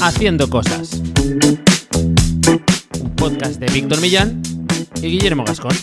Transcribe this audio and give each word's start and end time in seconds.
Haciendo 0.00 0.48
cosas. 0.48 0.94
Un 3.00 3.16
podcast 3.16 3.60
de 3.60 3.66
Víctor 3.72 4.00
Millán 4.00 4.40
y 5.02 5.08
Guillermo 5.08 5.44
Gascón. 5.44 5.76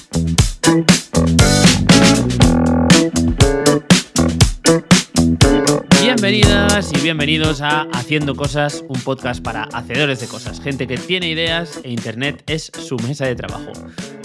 Bienvenidas 6.01 6.91
y 6.93 7.01
bienvenidos 7.01 7.61
a 7.61 7.81
Haciendo 7.93 8.35
Cosas, 8.35 8.83
un 8.87 8.99
podcast 9.01 9.43
para 9.43 9.63
hacedores 9.73 10.19
de 10.19 10.27
cosas, 10.27 10.59
gente 10.61 10.87
que 10.87 10.97
tiene 10.97 11.29
ideas 11.29 11.79
e 11.83 11.91
Internet 11.91 12.43
es 12.47 12.71
su 12.73 12.95
mesa 12.97 13.25
de 13.25 13.35
trabajo. 13.35 13.71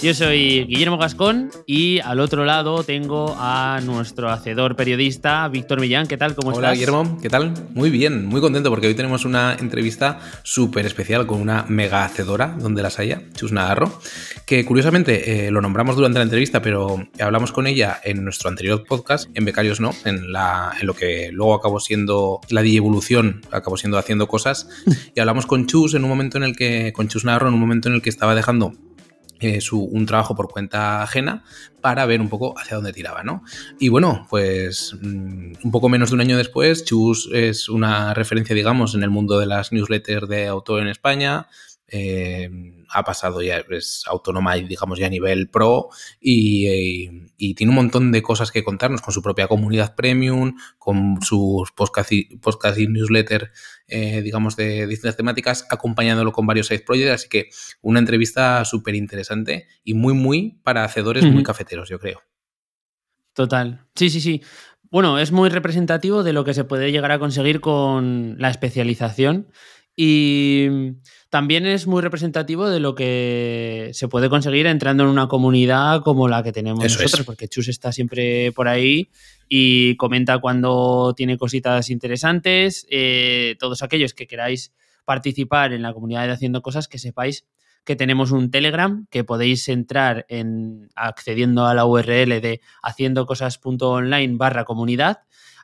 Yo 0.03 0.15
soy 0.15 0.65
Guillermo 0.65 0.97
Gascón 0.97 1.51
y 1.67 1.99
al 2.01 2.21
otro 2.21 2.47
lado 2.47 2.83
tengo 2.85 3.37
a 3.39 3.81
nuestro 3.85 4.31
hacedor 4.31 4.75
periodista, 4.75 5.47
Víctor 5.49 5.79
Millán. 5.79 6.07
¿Qué 6.07 6.17
tal? 6.17 6.35
¿Cómo 6.35 6.49
Hola, 6.49 6.69
estás? 6.69 6.79
Guillermo, 6.79 7.19
¿qué 7.21 7.29
tal? 7.29 7.53
Muy 7.75 7.91
bien, 7.91 8.25
muy 8.25 8.41
contento 8.41 8.71
porque 8.71 8.87
hoy 8.87 8.95
tenemos 8.95 9.27
una 9.27 9.55
entrevista 9.61 10.19
súper 10.43 10.87
especial 10.87 11.27
con 11.27 11.39
una 11.39 11.67
mega 11.69 12.07
hacedora, 12.07 12.57
donde 12.59 12.83
las 12.83 12.99
haya, 12.99 13.25
Chus 13.35 13.53
Nagarro, 13.53 14.01
que 14.47 14.65
curiosamente 14.65 15.47
eh, 15.47 15.51
lo 15.51 15.61
nombramos 15.61 15.97
durante 15.97 16.19
la 16.19 16.23
entrevista, 16.23 16.63
pero 16.63 17.07
hablamos 17.21 17.53
con 17.53 17.67
ella 17.67 18.01
en 18.03 18.25
nuestro 18.25 18.49
anterior 18.49 18.85
podcast, 18.89 19.29
en 19.35 19.45
Becarios 19.45 19.81
No, 19.81 19.91
en, 20.07 20.33
la, 20.33 20.73
en 20.81 20.87
lo 20.87 20.95
que 20.95 21.29
luego 21.31 21.53
acabó 21.53 21.79
siendo 21.79 22.41
la 22.49 22.63
evolución, 22.63 23.43
acabó 23.51 23.77
siendo 23.77 23.99
haciendo 23.99 24.29
cosas, 24.29 24.67
y 25.15 25.21
hablamos 25.21 25.45
con 25.45 25.67
Chus 25.67 25.93
en 25.93 26.05
un 26.05 26.09
momento 26.09 26.39
en 26.39 26.45
el 26.45 26.57
que, 26.57 26.95
con 26.95 27.09
Chus 27.09 27.27
Nagarro, 27.27 27.49
en 27.49 27.55
un 27.55 27.61
momento 27.61 27.91
en 27.91 27.97
el 27.97 28.01
que 28.03 28.09
estaba 28.09 28.35
dejando 28.35 28.73
eh, 29.41 29.61
su, 29.61 29.83
un 29.83 30.07
trabajo 30.07 30.35
por 30.35 30.49
cuenta 30.49 31.03
ajena 31.03 31.45
para 31.81 32.05
ver 32.07 32.21
un 32.21 32.29
poco 32.29 32.59
hacia 32.59 32.77
dónde 32.77 32.93
tiraba, 32.93 33.23
¿no? 33.23 33.43
Y 33.79 33.89
bueno, 33.89 34.27
pues 34.29 34.95
mm, 35.01 35.53
un 35.65 35.71
poco 35.71 35.89
menos 35.89 36.11
de 36.11 36.15
un 36.17 36.21
año 36.21 36.37
después, 36.37 36.85
Chus 36.85 37.29
es 37.33 37.69
una 37.69 38.13
referencia, 38.15 38.55
digamos, 38.55 38.95
en 38.95 39.03
el 39.03 39.11
mundo 39.11 39.39
de 39.39 39.47
las 39.47 39.73
newsletters 39.73 40.29
de 40.29 40.47
autor 40.47 40.83
en 40.83 40.89
España. 40.89 41.47
Eh, 41.93 42.49
ha 42.93 43.05
pasado 43.05 43.41
ya, 43.43 43.59
es 43.71 44.03
autónoma, 44.07 44.55
digamos, 44.55 44.99
ya 44.99 45.07
a 45.07 45.11
nivel 45.11 45.49
pro 45.49 45.89
y, 46.21 46.69
y, 46.69 47.11
y, 47.37 47.55
tiene 47.55 47.71
un 47.71 47.77
montón 47.77 48.13
de 48.13 48.23
cosas 48.23 48.51
que 48.51 48.65
contarnos 48.65 49.01
con 49.01 49.15
su 49.15 49.23
propia 49.23 49.47
comunidad 49.47 49.95
premium, 49.95 50.57
con 50.79 51.19
sus 51.23 51.71
podcast 51.73 52.13
y, 52.13 52.37
podcast 52.39 52.79
y 52.79 52.89
newsletter, 52.89 53.53
eh, 53.87 54.23
digamos, 54.23 54.57
de 54.57 54.87
distintas 54.87 55.17
temáticas, 55.17 55.67
acompañándolo 55.71 56.33
con 56.33 56.47
varios 56.47 56.67
side 56.67 56.85
projects. 56.85 57.13
Así 57.13 57.29
que 57.29 57.51
una 57.81 58.01
entrevista 58.01 58.65
súper 58.65 58.95
interesante 58.95 59.67
y 59.85 59.95
muy, 59.95 60.15
muy 60.15 60.61
para 60.63 60.85
hacedores 60.85 61.25
uh 61.25 61.29
-huh. 61.29 61.33
muy 61.33 61.43
cafeteros, 61.43 61.89
yo 61.89 61.99
creo. 61.99 62.23
Total. 63.35 63.87
Sí, 63.95 64.11
sí, 64.11 64.21
sí. 64.21 64.43
Bueno, 64.91 65.19
es 65.21 65.31
muy 65.31 65.49
representativo 65.49 66.25
de 66.25 66.33
lo 66.33 66.45
que 66.45 66.55
se 66.55 66.65
puede 66.65 66.91
llegar 66.91 67.13
a 67.13 67.21
conseguir 67.21 67.61
con 67.61 68.37
la 68.39 68.51
especialización 68.51 69.47
y 69.97 70.67
también 71.31 71.65
es 71.65 71.87
muy 71.87 72.03
representativo 72.03 72.69
de 72.69 72.81
lo 72.81 72.97
que 72.97 73.91
se 73.93 74.09
puede 74.09 74.29
conseguir 74.29 74.67
entrando 74.67 75.05
en 75.05 75.09
una 75.09 75.29
comunidad 75.29 76.03
como 76.03 76.29
la 76.29 76.43
que 76.43 76.53
tenemos 76.53 76.85
Eso 76.85 76.99
nosotros, 76.99 77.21
es. 77.21 77.27
porque 77.27 77.49
Chus 77.49 77.69
está 77.69 77.93
siempre 77.93 78.51
por 78.53 78.67
ahí 78.67 79.09
y 79.49 79.97
comenta 79.97 80.39
cuando 80.39 81.15
tiene 81.17 81.39
cositas 81.39 81.89
interesantes. 81.89 82.85
Eh, 82.91 83.55
todos 83.61 83.83
aquellos 83.83 84.13
que 84.13 84.27
queráis 84.27 84.73
participar 85.05 85.73
en 85.73 85.83
la 85.83 85.93
comunidad 85.93 86.27
de 86.27 86.33
Haciendo 86.33 86.63
Cosas, 86.63 86.89
que 86.89 86.99
sepáis 86.99 87.47
que 87.85 87.97
tenemos 87.97 88.33
un 88.33 88.51
Telegram 88.51 89.07
que 89.09 89.25
podéis 89.25 89.69
entrar 89.69 90.27
en 90.29 90.91
accediendo 90.97 91.67
a 91.67 91.75
la 91.75 91.87
URL 91.87 92.41
de 92.41 92.61
haciendocosas.online 92.83 94.37
barra 94.37 94.65
comunidad 94.65 95.21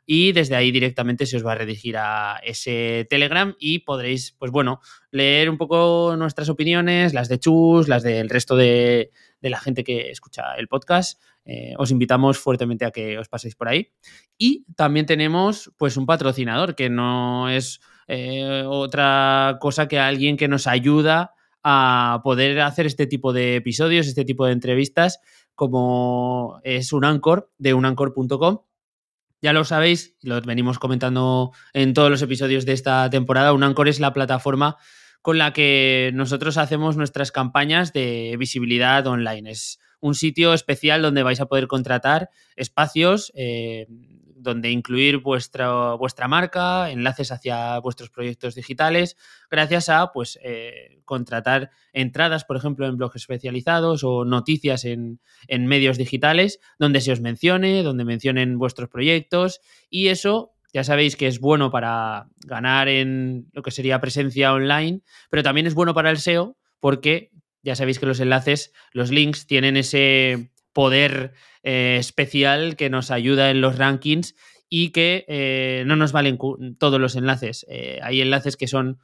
y 0.06 0.32
desde 0.32 0.54
ahí 0.54 0.70
directamente 0.70 1.26
se 1.26 1.36
os 1.36 1.44
va 1.44 1.52
a 1.52 1.56
redirigir 1.56 1.96
a 1.98 2.40
ese 2.44 3.06
Telegram 3.10 3.54
y 3.58 3.80
podréis, 3.80 4.32
pues 4.38 4.52
bueno, 4.52 4.80
leer 5.10 5.50
un 5.50 5.58
poco 5.58 6.14
nuestras 6.16 6.48
opiniones, 6.48 7.12
las 7.12 7.28
de 7.28 7.40
Chus, 7.40 7.88
las 7.88 8.04
del 8.04 8.30
resto 8.30 8.56
de, 8.56 9.10
de 9.40 9.50
la 9.50 9.58
gente 9.58 9.82
que 9.82 10.10
escucha 10.10 10.54
el 10.54 10.68
podcast. 10.68 11.20
Eh, 11.44 11.74
os 11.78 11.90
invitamos 11.90 12.38
fuertemente 12.38 12.84
a 12.84 12.90
que 12.90 13.18
os 13.18 13.28
paséis 13.28 13.54
por 13.54 13.68
ahí. 13.68 13.92
Y 14.38 14.64
también 14.74 15.06
tenemos 15.06 15.72
pues 15.76 15.96
un 15.96 16.06
patrocinador 16.06 16.74
que 16.74 16.88
no 16.88 17.48
es 17.48 17.80
eh, 18.08 18.64
otra 18.66 19.58
cosa 19.60 19.88
que 19.88 19.98
alguien 19.98 20.36
que 20.36 20.48
nos 20.48 20.66
ayuda 20.66 21.34
a 21.62 22.20
poder 22.22 22.60
hacer 22.60 22.86
este 22.86 23.06
tipo 23.06 23.32
de 23.32 23.56
episodios, 23.56 24.06
este 24.06 24.24
tipo 24.24 24.46
de 24.46 24.52
entrevistas, 24.52 25.20
como 25.54 26.60
es 26.62 26.92
un 26.92 27.04
Anchor 27.04 27.50
de 27.58 27.74
unancor.com 27.74 28.60
ya 29.46 29.52
lo 29.52 29.62
sabéis, 29.62 30.16
lo 30.22 30.42
venimos 30.42 30.80
comentando 30.80 31.52
en 31.72 31.94
todos 31.94 32.10
los 32.10 32.20
episodios 32.20 32.66
de 32.66 32.72
esta 32.72 33.08
temporada, 33.10 33.52
un 33.52 33.62
Anchor 33.62 33.86
es 33.86 34.00
la 34.00 34.12
plataforma 34.12 34.76
con 35.22 35.38
la 35.38 35.52
que 35.52 36.10
nosotros 36.14 36.56
hacemos 36.58 36.96
nuestras 36.96 37.30
campañas 37.30 37.92
de 37.92 38.34
visibilidad 38.40 39.06
online. 39.06 39.52
Es 39.52 39.78
un 40.00 40.16
sitio 40.16 40.52
especial 40.52 41.00
donde 41.00 41.22
vais 41.22 41.40
a 41.40 41.46
poder 41.46 41.68
contratar 41.68 42.28
espacios, 42.56 43.30
eh, 43.36 43.86
donde 44.46 44.70
incluir 44.70 45.18
vuestra, 45.18 45.94
vuestra 45.94 46.28
marca, 46.28 46.90
enlaces 46.90 47.32
hacia 47.32 47.78
vuestros 47.80 48.10
proyectos 48.10 48.54
digitales, 48.54 49.16
gracias 49.50 49.88
a 49.88 50.12
pues, 50.12 50.38
eh, 50.42 51.00
contratar 51.04 51.70
entradas, 51.92 52.44
por 52.44 52.56
ejemplo, 52.56 52.86
en 52.86 52.96
blogs 52.96 53.16
especializados 53.16 54.04
o 54.04 54.24
noticias 54.24 54.84
en, 54.84 55.20
en 55.48 55.66
medios 55.66 55.98
digitales, 55.98 56.60
donde 56.78 57.00
se 57.00 57.12
os 57.12 57.20
mencione, 57.20 57.82
donde 57.82 58.04
mencionen 58.04 58.58
vuestros 58.58 58.88
proyectos. 58.88 59.60
Y 59.90 60.08
eso 60.08 60.52
ya 60.72 60.84
sabéis 60.84 61.16
que 61.16 61.26
es 61.26 61.40
bueno 61.40 61.70
para 61.70 62.28
ganar 62.38 62.88
en 62.88 63.48
lo 63.52 63.62
que 63.62 63.70
sería 63.70 64.00
presencia 64.00 64.52
online, 64.52 65.00
pero 65.28 65.42
también 65.42 65.66
es 65.66 65.74
bueno 65.74 65.92
para 65.92 66.10
el 66.10 66.18
SEO 66.18 66.56
porque 66.80 67.32
ya 67.62 67.74
sabéis 67.74 67.98
que 67.98 68.06
los 68.06 68.20
enlaces, 68.20 68.72
los 68.92 69.10
links 69.10 69.46
tienen 69.46 69.76
ese 69.76 70.52
poder 70.76 71.32
eh, 71.62 71.96
especial 71.98 72.76
que 72.76 72.90
nos 72.90 73.10
ayuda 73.10 73.48
en 73.48 73.62
los 73.62 73.78
rankings 73.78 74.34
y 74.68 74.90
que 74.90 75.24
eh, 75.26 75.84
no 75.86 75.96
nos 75.96 76.12
valen 76.12 76.38
todos 76.78 77.00
los 77.00 77.16
enlaces. 77.16 77.64
Eh, 77.70 77.98
hay 78.02 78.20
enlaces 78.20 78.58
que 78.58 78.68
son 78.68 79.00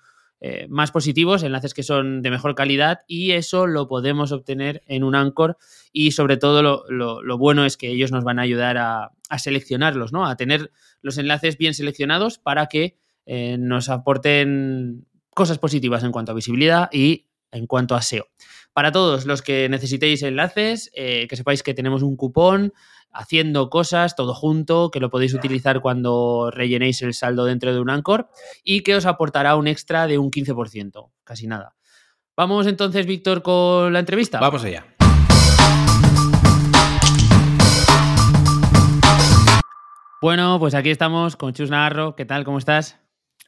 más 0.68 0.90
positivos, 0.90 1.44
enlaces 1.44 1.72
que 1.72 1.84
son 1.84 2.20
de 2.20 2.32
mejor 2.32 2.56
calidad 2.56 3.02
y 3.06 3.30
eso 3.30 3.68
lo 3.68 3.86
podemos 3.86 4.32
obtener 4.32 4.82
en 4.88 5.04
un 5.04 5.14
Anchor 5.14 5.56
y 5.92 6.10
sobre 6.10 6.36
todo 6.36 6.64
lo, 6.64 6.82
lo, 6.88 7.22
lo 7.22 7.38
bueno 7.38 7.64
es 7.64 7.76
que 7.76 7.90
ellos 7.90 8.10
nos 8.10 8.24
van 8.24 8.40
a 8.40 8.42
ayudar 8.42 8.76
a, 8.76 9.12
a, 9.28 9.38
seleccionarlos, 9.38 10.12
¿no? 10.12 10.26
a 10.26 10.34
tener 10.36 10.72
los 11.00 11.16
enlaces 11.16 11.58
bien 11.58 11.74
seleccionados 11.74 12.38
para 12.38 12.66
que 12.66 12.98
nos 13.56 13.88
aporten 13.88 15.06
cosas 15.32 15.60
positivas 15.60 16.02
en 16.02 16.10
cuanto 16.10 16.32
a 16.32 16.34
visibilidad 16.34 16.88
y 16.92 17.28
en 17.52 17.66
cuanto 17.66 17.94
a 17.94 18.02
SEO. 18.02 18.26
Para 18.72 18.90
todos 18.90 19.26
los 19.26 19.42
que 19.42 19.68
necesitéis 19.68 20.22
enlaces, 20.22 20.90
eh, 20.94 21.26
que 21.28 21.36
sepáis 21.36 21.62
que 21.62 21.74
tenemos 21.74 22.02
un 22.02 22.16
cupón 22.16 22.72
haciendo 23.12 23.68
cosas, 23.68 24.16
todo 24.16 24.34
junto, 24.34 24.90
que 24.90 24.98
lo 24.98 25.10
podéis 25.10 25.34
utilizar 25.34 25.80
cuando 25.80 26.50
rellenéis 26.50 27.02
el 27.02 27.14
saldo 27.14 27.44
dentro 27.44 27.72
de 27.72 27.80
un 27.80 27.90
Anchor 27.90 28.28
y 28.64 28.80
que 28.80 28.96
os 28.96 29.06
aportará 29.06 29.54
un 29.56 29.68
extra 29.68 30.06
de 30.06 30.18
un 30.18 30.30
15%, 30.30 31.10
casi 31.24 31.46
nada. 31.46 31.76
Vamos 32.34 32.66
entonces, 32.66 33.06
Víctor, 33.06 33.42
con 33.42 33.92
la 33.92 33.98
entrevista. 33.98 34.40
Vamos 34.40 34.64
allá. 34.64 34.86
Bueno, 40.22 40.58
pues 40.58 40.74
aquí 40.74 40.90
estamos 40.90 41.36
con 41.36 41.52
Chus 41.52 41.68
Navarro. 41.68 42.14
¿Qué 42.16 42.24
tal? 42.24 42.44
¿Cómo 42.44 42.58
estás? 42.58 43.01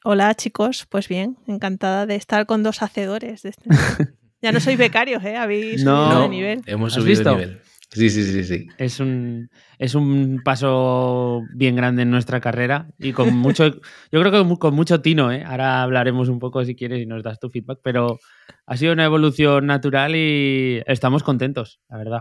Hola 0.06 0.34
chicos, 0.34 0.84
pues 0.90 1.08
bien, 1.08 1.38
encantada 1.46 2.04
de 2.04 2.16
estar 2.16 2.44
con 2.44 2.62
dos 2.62 2.82
hacedores. 2.82 3.40
De 3.42 3.48
este... 3.48 3.70
ya 4.42 4.52
no 4.52 4.60
sois 4.60 4.76
becarios, 4.76 5.24
¿eh? 5.24 5.34
Habéis 5.34 5.82
no, 5.82 6.04
subido 6.04 6.22
de 6.22 6.28
nivel. 6.28 6.62
Hemos 6.66 6.92
subido 6.92 7.08
visto? 7.08 7.30
de 7.30 7.36
nivel. 7.36 7.60
Sí, 7.90 8.10
sí, 8.10 8.22
sí, 8.22 8.44
sí. 8.44 8.66
Es 8.76 9.00
un, 9.00 9.48
es 9.78 9.94
un 9.94 10.42
paso 10.44 11.44
bien 11.54 11.74
grande 11.74 12.02
en 12.02 12.10
nuestra 12.10 12.38
carrera 12.42 12.88
y 12.98 13.14
con 13.14 13.34
mucho, 13.38 13.66
yo 14.12 14.20
creo 14.20 14.30
que 14.30 14.58
con 14.58 14.74
mucho 14.74 15.00
tino, 15.00 15.32
¿eh? 15.32 15.42
Ahora 15.42 15.82
hablaremos 15.82 16.28
un 16.28 16.38
poco 16.38 16.62
si 16.66 16.76
quieres 16.76 17.00
y 17.00 17.06
nos 17.06 17.22
das 17.22 17.40
tu 17.40 17.48
feedback, 17.48 17.78
pero 17.82 18.18
ha 18.66 18.76
sido 18.76 18.92
una 18.92 19.06
evolución 19.06 19.64
natural 19.64 20.16
y 20.16 20.82
estamos 20.86 21.22
contentos, 21.22 21.80
la 21.88 21.96
verdad. 21.96 22.20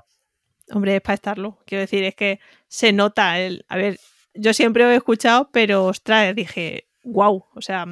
Hombre, 0.72 0.96
es 0.96 1.02
para 1.02 1.16
estarlo. 1.16 1.60
Quiero 1.66 1.82
decir, 1.82 2.06
es 2.06 2.16
que 2.16 2.40
se 2.70 2.94
nota 2.94 3.42
el. 3.42 3.66
A 3.68 3.76
ver, 3.76 4.00
yo 4.34 4.54
siempre 4.54 4.86
he 4.86 4.96
escuchado, 4.96 5.50
pero 5.52 5.84
ostras, 5.84 6.34
dije, 6.34 6.88
wow, 7.04 7.46
o 7.54 7.62
sea, 7.62 7.86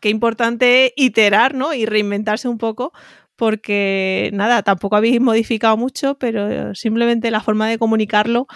qué 0.00 0.08
importante 0.08 0.92
iterar, 0.96 1.54
¿no? 1.54 1.74
Y 1.74 1.86
reinventarse 1.86 2.48
un 2.48 2.58
poco, 2.58 2.92
porque 3.36 4.30
nada, 4.32 4.62
tampoco 4.62 4.96
habéis 4.96 5.20
modificado 5.20 5.76
mucho, 5.76 6.16
pero 6.18 6.74
simplemente 6.74 7.30
la 7.30 7.40
forma 7.40 7.68
de 7.68 7.78
comunicarlo 7.78 8.46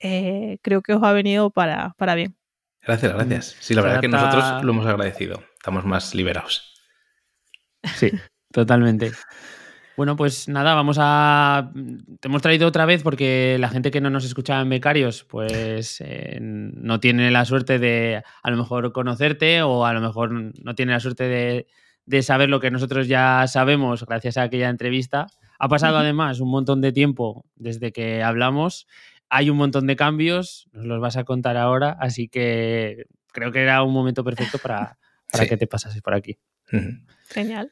eh, 0.00 0.58
creo 0.62 0.82
que 0.82 0.94
os 0.94 1.02
ha 1.02 1.12
venido 1.12 1.50
para, 1.50 1.94
para 1.96 2.14
bien. 2.14 2.36
Gracias, 2.82 3.14
gracias. 3.14 3.56
Sí, 3.60 3.74
la 3.74 3.82
verdad 3.82 4.00
que 4.00 4.08
nosotros 4.08 4.62
lo 4.62 4.72
hemos 4.72 4.86
agradecido. 4.86 5.42
Estamos 5.54 5.84
más 5.84 6.14
liberados. 6.14 6.74
Sí, 7.96 8.10
totalmente. 8.52 9.12
Bueno, 9.96 10.16
pues 10.16 10.48
nada, 10.48 10.74
vamos 10.74 10.96
a. 11.00 11.70
Te 12.18 12.26
hemos 12.26 12.42
traído 12.42 12.66
otra 12.66 12.84
vez 12.84 13.04
porque 13.04 13.56
la 13.60 13.68
gente 13.68 13.92
que 13.92 14.00
no 14.00 14.10
nos 14.10 14.24
escuchaba 14.24 14.60
en 14.62 14.68
Becarios, 14.68 15.24
pues 15.24 16.00
eh, 16.00 16.38
no 16.40 16.98
tiene 16.98 17.30
la 17.30 17.44
suerte 17.44 17.78
de 17.78 18.22
a 18.42 18.50
lo 18.50 18.56
mejor 18.56 18.92
conocerte 18.92 19.62
o 19.62 19.86
a 19.86 19.92
lo 19.92 20.00
mejor 20.00 20.32
no 20.32 20.74
tiene 20.74 20.92
la 20.92 21.00
suerte 21.00 21.24
de, 21.24 21.66
de 22.06 22.22
saber 22.22 22.48
lo 22.48 22.58
que 22.58 22.72
nosotros 22.72 23.06
ya 23.06 23.46
sabemos 23.46 24.04
gracias 24.04 24.36
a 24.36 24.42
aquella 24.42 24.68
entrevista. 24.68 25.28
Ha 25.60 25.68
pasado 25.68 25.98
además 25.98 26.40
un 26.40 26.50
montón 26.50 26.80
de 26.80 26.90
tiempo 26.90 27.46
desde 27.54 27.92
que 27.92 28.22
hablamos. 28.22 28.88
Hay 29.28 29.48
un 29.48 29.56
montón 29.56 29.86
de 29.86 29.94
cambios, 29.94 30.68
nos 30.72 30.86
los 30.86 31.00
vas 31.00 31.16
a 31.16 31.24
contar 31.24 31.56
ahora, 31.56 31.96
así 32.00 32.28
que 32.28 33.06
creo 33.32 33.52
que 33.52 33.62
era 33.62 33.82
un 33.84 33.92
momento 33.92 34.24
perfecto 34.24 34.58
para, 34.58 34.98
para 35.34 35.48
que 35.48 35.56
te 35.56 35.66
pasases 35.66 36.00
por 36.00 36.14
aquí. 36.14 36.38
Genial. 37.28 37.70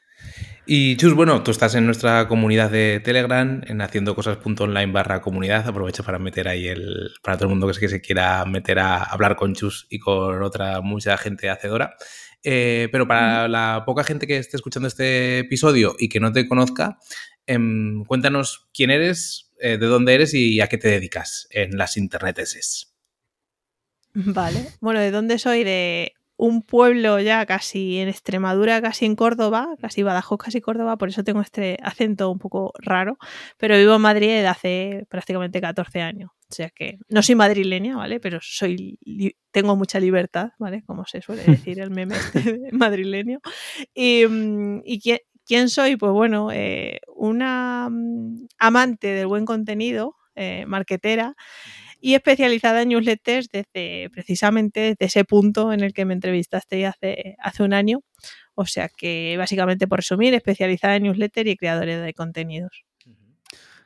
Y 0.65 0.97
Chus, 0.97 1.15
bueno, 1.15 1.43
tú 1.43 1.51
estás 1.51 1.75
en 1.75 1.87
nuestra 1.87 2.29
comunidad 2.29 2.71
de 2.71 3.01
Telegram, 3.01 3.63
en 3.67 3.81
haciendo 3.81 4.15
cosas.online 4.15 4.93
barra 4.93 5.21
comunidad. 5.21 5.67
Aprovecho 5.67 6.05
para 6.05 6.19
meter 6.19 6.49
ahí 6.49 6.69
el. 6.69 7.11
para 7.23 7.37
todo 7.37 7.49
el 7.49 7.57
mundo 7.57 7.73
que, 7.73 7.89
se 7.89 8.01
quiera 8.01 8.45
meter 8.45 8.79
a 8.79 9.03
hablar 9.03 9.35
con 9.35 9.55
Chus 9.55 9.87
y 9.91 9.99
con 9.99 10.43
otra 10.43 10.81
mucha 10.81 11.17
gente 11.17 11.51
hacedora. 11.51 11.97
Eh, 12.45 12.89
pero 12.93 13.07
para 13.07 13.49
la 13.49 13.83
poca 13.85 14.05
gente 14.05 14.27
que 14.27 14.39
esté 14.39 14.57
escuchando 14.57 14.89
este 14.89 15.41
episodio 15.41 15.95
y 15.99 16.09
que 16.09 16.21
no 16.21 16.33
te 16.33 16.47
conozca, 16.47 16.99
em, 17.47 18.05
cuéntanos 18.05 18.69
quién 18.73 18.91
eres, 18.91 19.53
eh, 19.61 19.79
de 19.79 19.87
dónde 19.87 20.15
eres 20.15 20.35
y 20.35 20.61
a 20.61 20.69
qué 20.69 20.79
te 20.79 20.89
dedicas 20.89 21.49
en 21.51 21.77
las 21.77 21.97
interneteses. 21.97 22.95
Vale, 24.15 24.69
bueno, 24.81 25.01
¿de 25.01 25.11
dónde 25.11 25.39
soy? 25.39 25.65
De 25.65 26.15
un 26.43 26.61
pueblo 26.63 27.21
ya 27.21 27.47
casi 27.47 27.99
en 27.99 28.09
Extremadura, 28.09 28.83
casi 28.83 29.05
en 29.05 29.15
Córdoba, 29.15 29.77
casi 29.81 30.03
Badajoz, 30.03 30.39
casi 30.39 30.61
Córdoba, 30.61 30.97
por 30.97 31.09
eso 31.09 31.23
tengo 31.23 31.41
este 31.41 31.77
acento 31.85 32.29
un 32.33 32.41
poco 32.41 32.73
raro, 32.81 33.17
pero 33.59 33.77
vivo 33.77 33.95
en 33.95 34.01
Madrid 34.01 34.27
desde 34.27 34.49
hace 34.49 35.07
prácticamente 35.09 35.61
14 35.61 36.01
años. 36.01 36.31
O 36.51 36.55
sea 36.55 36.71
que 36.71 36.99
no 37.09 37.23
soy 37.23 37.37
madrileña, 37.37 37.97
¿vale? 37.97 38.19
Pero 38.19 38.41
soy 38.43 38.99
tengo 39.53 39.77
mucha 39.77 40.01
libertad, 40.01 40.51
¿vale? 40.59 40.83
Como 40.85 41.07
se 41.07 41.23
suele 41.23 41.45
decir 41.47 41.79
el 41.79 41.91
meme 41.91 42.17
este 42.17 42.59
madrileño. 42.73 43.39
Y, 43.95 44.27
mm, 44.27 44.83
¿quién, 45.47 45.69
soy? 45.69 45.95
Pues 45.95 46.11
bueno, 46.11 46.51
eh, 46.51 46.99
una 47.15 47.89
mm, 47.89 48.49
amante 48.59 49.07
del 49.07 49.29
buen 49.29 49.45
contenido, 49.45 50.17
eh, 50.35 50.65
marquetera, 50.67 51.37
y 52.03 52.15
especializada 52.15 52.83
en 52.83 52.89
newsletters 52.89 53.49
desde 53.49 54.11
precisamente 54.11 54.81
desde 54.81 55.07
ese 55.07 55.25
punto 55.25 55.73
en 55.73 55.83
el 55.83 55.95
que 55.95 56.05
me 56.05 56.15
entrevistaste 56.15 56.85
hace, 56.85 57.37
hace 57.39 57.63
un 57.63 57.73
año. 57.73 58.01
O 58.55 58.67
sea 58.67 58.89
que 58.89 59.37
básicamente 59.39 59.87
por 59.87 60.01
resumir, 60.01 60.35
especializada 60.35 60.97
en 60.97 61.05
newsletter 61.05 61.47
y 61.47 61.57
creadores 61.57 62.03
de 62.03 62.13
contenidos. 62.13 62.85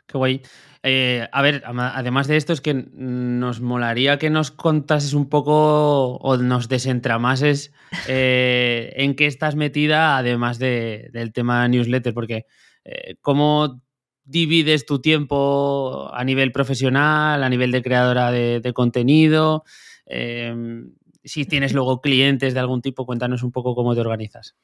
Qué 0.06 0.16
guay. 0.18 0.40
Eh, 0.82 1.28
a 1.30 1.42
ver, 1.42 1.62
además 1.66 2.26
de 2.26 2.36
esto, 2.36 2.52
es 2.52 2.60
que 2.60 2.72
nos 2.72 3.60
molaría 3.60 4.18
que 4.18 4.30
nos 4.30 4.50
contases 4.50 5.12
un 5.12 5.28
poco 5.28 6.16
o 6.16 6.36
nos 6.38 6.68
desentramases 6.68 7.72
eh, 8.08 8.94
en 8.96 9.14
qué 9.14 9.26
estás 9.26 9.56
metida, 9.56 10.16
además 10.16 10.58
del 10.58 11.32
tema 11.34 11.66
newsletter, 11.68 12.14
porque 12.14 12.46
eh, 12.84 13.16
cómo 13.20 13.82
divides 14.26 14.84
tu 14.84 15.00
tiempo 15.00 16.10
a 16.12 16.24
nivel 16.24 16.52
profesional, 16.52 17.42
a 17.42 17.48
nivel 17.48 17.70
de 17.70 17.82
creadora 17.82 18.30
de, 18.30 18.72
contenido. 18.74 19.64
Em, 20.04 20.92
si 21.24 21.44
tienes 21.44 21.72
luego 21.72 22.00
clientes 22.00 22.52
de 22.52 22.60
algún 22.60 22.82
tipo, 22.82 23.06
cuéntanos 23.06 23.42
un 23.42 23.52
poco 23.52 23.74
cómo 23.74 23.94
te 23.94 24.00
organizas. 24.00 24.56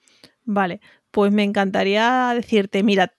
Vale, 0.44 0.80
pues 1.10 1.32
me 1.32 1.44
encantaría 1.44 2.32
decirte, 2.34 2.82
mira, 2.82 3.14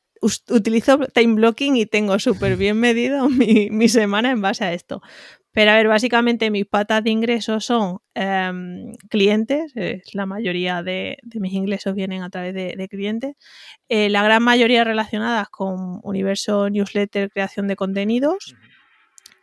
utilizo 0.49 0.99
time 1.13 1.35
blocking 1.35 1.75
y 1.75 1.85
tengo 1.85 2.19
súper 2.19 2.57
bien 2.57 2.77
medido 2.77 3.29
mi, 3.29 3.89
semana 3.89 4.31
en 4.31 4.41
base 4.41 4.63
a 4.63 4.73
esto. 4.73 5.01
Pero 5.53 5.69
a 5.69 5.75
ver, 5.75 5.87
básicamente 5.87 6.49
mis 6.49 6.65
patas 6.65 7.03
de 7.03 7.11
ingresos 7.11 7.63
son 7.63 7.99
em, 8.15 8.93
clientes, 9.09 9.71
la 10.13 10.25
mayoría 10.25 10.81
de, 10.81 11.19
mis 11.35 11.53
ingresos 11.53 11.93
vienen 11.93 12.23
a 12.23 12.29
través 12.31 12.55
de, 12.55 12.87
clientes, 12.89 13.35
eh, 13.87 14.09
la 14.09 14.23
gran 14.23 14.41
mayoría 14.41 14.83
relacionadas 14.83 15.49
con 15.49 15.99
universo 16.01 16.71
newsletter, 16.71 17.29
creación 17.29 17.67
de 17.67 17.75
contenidos, 17.75 18.55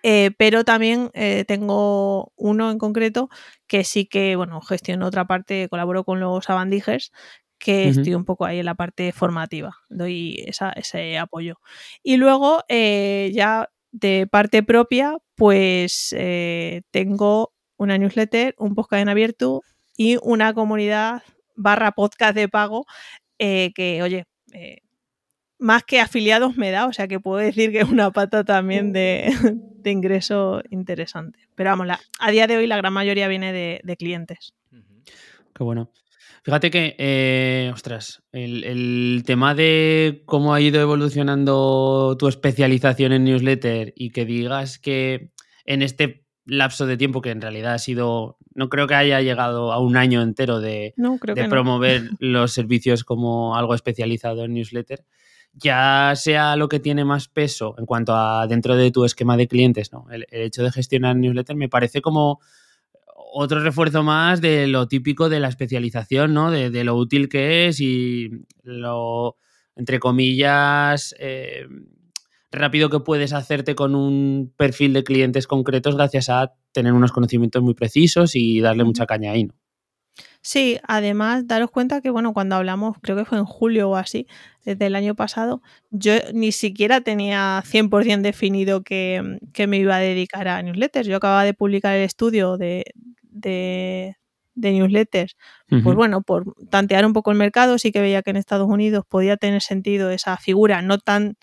eh, 0.03 0.33
pero 0.37 0.65
también 0.65 1.11
eh, 1.15 1.45
tengo 1.47 2.33
uno 2.35 2.73
en 2.73 2.79
concreto 2.79 3.29
que 3.69 3.85
sí 3.85 4.07
que, 4.07 4.35
bueno, 4.35 4.61
gestiono 4.62 5.07
otra 5.07 5.27
parte, 5.27 5.69
colaboro 5.69 6.03
con 6.03 6.19
los 6.19 6.51
Avandijers, 6.51 7.12
que 7.61 7.89
estoy 7.89 8.15
un 8.15 8.25
poco 8.25 8.47
ahí 8.47 8.59
en 8.59 8.65
la 8.65 8.75
parte 8.75 9.12
formativa, 9.12 9.77
doy 9.91 10.45
ese 10.47 11.19
apoyo. 11.19 11.61
Y 12.03 12.17
luego 12.17 12.65
ya 12.69 13.69
de 13.93 14.27
parte 14.27 14.62
propia, 14.62 15.19
pues 15.40 16.14
eh, 16.19 16.82
tengo 16.90 17.54
una 17.78 17.96
newsletter, 17.96 18.54
un 18.58 18.75
podcast 18.75 19.00
en 19.00 19.08
abierto 19.08 19.62
y 19.96 20.19
una 20.22 20.52
comunidad 20.52 21.22
barra 21.56 21.92
podcast 21.92 22.34
de 22.34 22.46
pago 22.46 22.84
eh, 23.38 23.72
que, 23.75 24.02
oye, 24.02 24.26
eh, 24.52 24.82
más 25.58 25.82
que 25.84 25.98
afiliados 25.98 26.58
me 26.58 26.70
da, 26.70 26.84
o 26.84 26.92
sea 26.92 27.08
que 27.08 27.20
puedo 27.20 27.38
decir 27.38 27.72
que 27.72 27.81
es 27.81 27.88
una 27.88 28.10
pata 28.10 28.44
también 28.44 28.92
de, 28.92 29.32
ingreso 29.87 30.60
interesante. 30.69 31.48
Pero 31.54 31.70
vamos, 31.70 31.88
a 32.19 32.31
día 32.31 32.46
de 32.46 32.58
hoy 32.58 32.66
la 32.66 32.76
gran 32.76 32.92
mayoría 32.92 33.26
viene 33.26 33.54
de, 33.54 33.81
de 33.82 33.96
clientes. 33.96 34.52
Qué 35.54 35.64
bueno. 35.64 35.90
Fíjate 36.43 36.71
que, 36.71 36.97
eh, 36.99 37.71
ostras, 37.73 38.23
el, 38.32 39.23
tema 39.27 39.55
de 39.55 40.23
cómo 40.25 40.55
ha 40.55 40.61
ido 40.61 40.81
evolucionando 40.81 42.17
tu 42.19 42.29
especialización 42.29 43.12
en 43.12 43.25
newsletter 43.25 43.93
y 43.94 44.11
que 44.11 44.25
digas 44.25 44.79
que 44.79 45.32
en 45.67 45.82
este 45.82 46.25
lapso 46.47 46.87
de 46.87 46.97
tiempo 46.97 47.21
que 47.21 47.31
en 47.31 47.43
realidad 47.43 47.75
ha 47.75 47.79
sido, 47.79 48.38
no 48.55 48.71
creo 48.71 48.87
que 48.87 48.94
haya 48.94 49.21
llegado 49.21 49.73
a 49.73 49.79
un 49.79 49.97
año 49.97 50.23
entero 50.23 50.61
de, 50.61 50.94
promover 51.49 52.11
los 52.19 52.53
servicios 52.53 53.05
como 53.05 53.56
algo 53.56 53.75
especializado 53.75 54.44
en 54.44 54.55
newsletter, 54.55 55.05
ya 55.53 56.12
sea 56.17 56.56
lo 56.56 56.69
que 56.69 56.81
tiene 56.81 57.05
más 57.05 57.29
peso 57.29 57.75
en 57.76 57.85
cuanto 57.85 58.15
a 58.15 58.47
dentro 58.47 58.76
de 58.76 58.91
tu 58.91 59.05
esquema 59.05 59.37
de 59.37 59.47
clientes, 59.47 59.93
¿no? 59.93 60.06
El, 60.11 60.26
el 60.31 60.43
hecho 60.43 60.62
de 60.62 60.73
gestionar 60.73 61.17
newsletter 61.17 61.56
me 61.56 61.69
parece 61.69 62.00
como 62.00 62.41
otro 63.32 63.61
refuerzo 63.61 64.03
más 64.03 64.41
de 64.41 64.67
lo 64.67 64.88
típico 64.88 65.29
de 65.29 65.41
la 65.41 65.49
especialización, 65.49 66.35
¿no? 66.35 66.50
De, 66.50 66.85
lo 66.85 66.97
útil 66.97 67.29
que 67.29 67.67
es 67.67 67.81
y 67.81 68.31
lo, 68.62 69.37
entre 69.77 69.99
comillas, 69.99 71.15
eh, 71.19 71.67
rápido 72.50 72.91
que 72.91 73.00
puedes 73.00 73.32
hacerte 73.32 73.75
con 73.75 73.94
un 73.94 74.53
perfil 74.56 74.93
de 74.93 75.05
clientes 75.05 75.47
concretos 75.47 75.97
gracias 75.97 76.29
a 76.29 76.54
tener 76.73 76.93
unos 76.93 77.12
conocimientos 77.12 77.62
muy 77.62 77.75
precisos 77.75 78.35
y 78.35 78.61
darle 78.61 78.85
mucha 78.85 79.07
caña 79.07 79.33
ahí, 79.33 79.45
¿no? 79.45 79.54
Sí, 80.43 80.78
además, 80.88 81.47
daros 81.47 81.71
cuenta 81.71 82.00
que, 82.00 82.11
bueno, 82.11 82.33
cuando 82.33 82.57
hablamos, 82.57 82.97
creo 83.02 83.16
que 83.16 83.26
fue 83.26 83.38
en 83.38 83.45
julio 83.45 83.90
o 83.90 83.97
así, 83.97 84.26
desde 84.64 84.87
el 84.87 84.97
año 84.97 85.14
pasado, 85.14 85.62
yo 85.90 86.14
ni 86.33 86.50
siquiera 86.52 87.02
tenía 87.02 87.62
100% 87.66 88.23
definido 88.23 88.83
que, 88.83 89.38
que, 89.52 89.66
me 89.66 89.78
iba 89.78 89.97
a 89.97 90.00
dedicar 90.00 90.49
a 90.49 90.62
newsletters. 90.62 91.07
Yo 91.07 91.16
acababa 91.16 91.45
de 91.45 91.54
publicar 91.54 91.95
el 91.95 92.04
estudio 92.04 92.57
de, 92.57 92.85
de, 93.30 94.16
newsletters, 94.54 95.37
pues 95.68 95.96
bueno, 95.96 96.22
por 96.22 96.54
tantear 96.68 97.06
un 97.06 97.12
poco 97.12 97.30
el 97.30 97.38
mercado, 97.38 97.78
sí 97.78 97.92
que 97.92 98.00
veía 98.00 98.22
que 98.22 98.30
en 98.30 98.37
Estados 98.37 98.68
Unidos 98.68 99.04
podía 99.08 99.37
tener 99.37 99.62
sentido 99.62 100.10
esa 100.10 100.37
figura 100.37 100.82
no 100.82 100.99
tan 100.99 101.37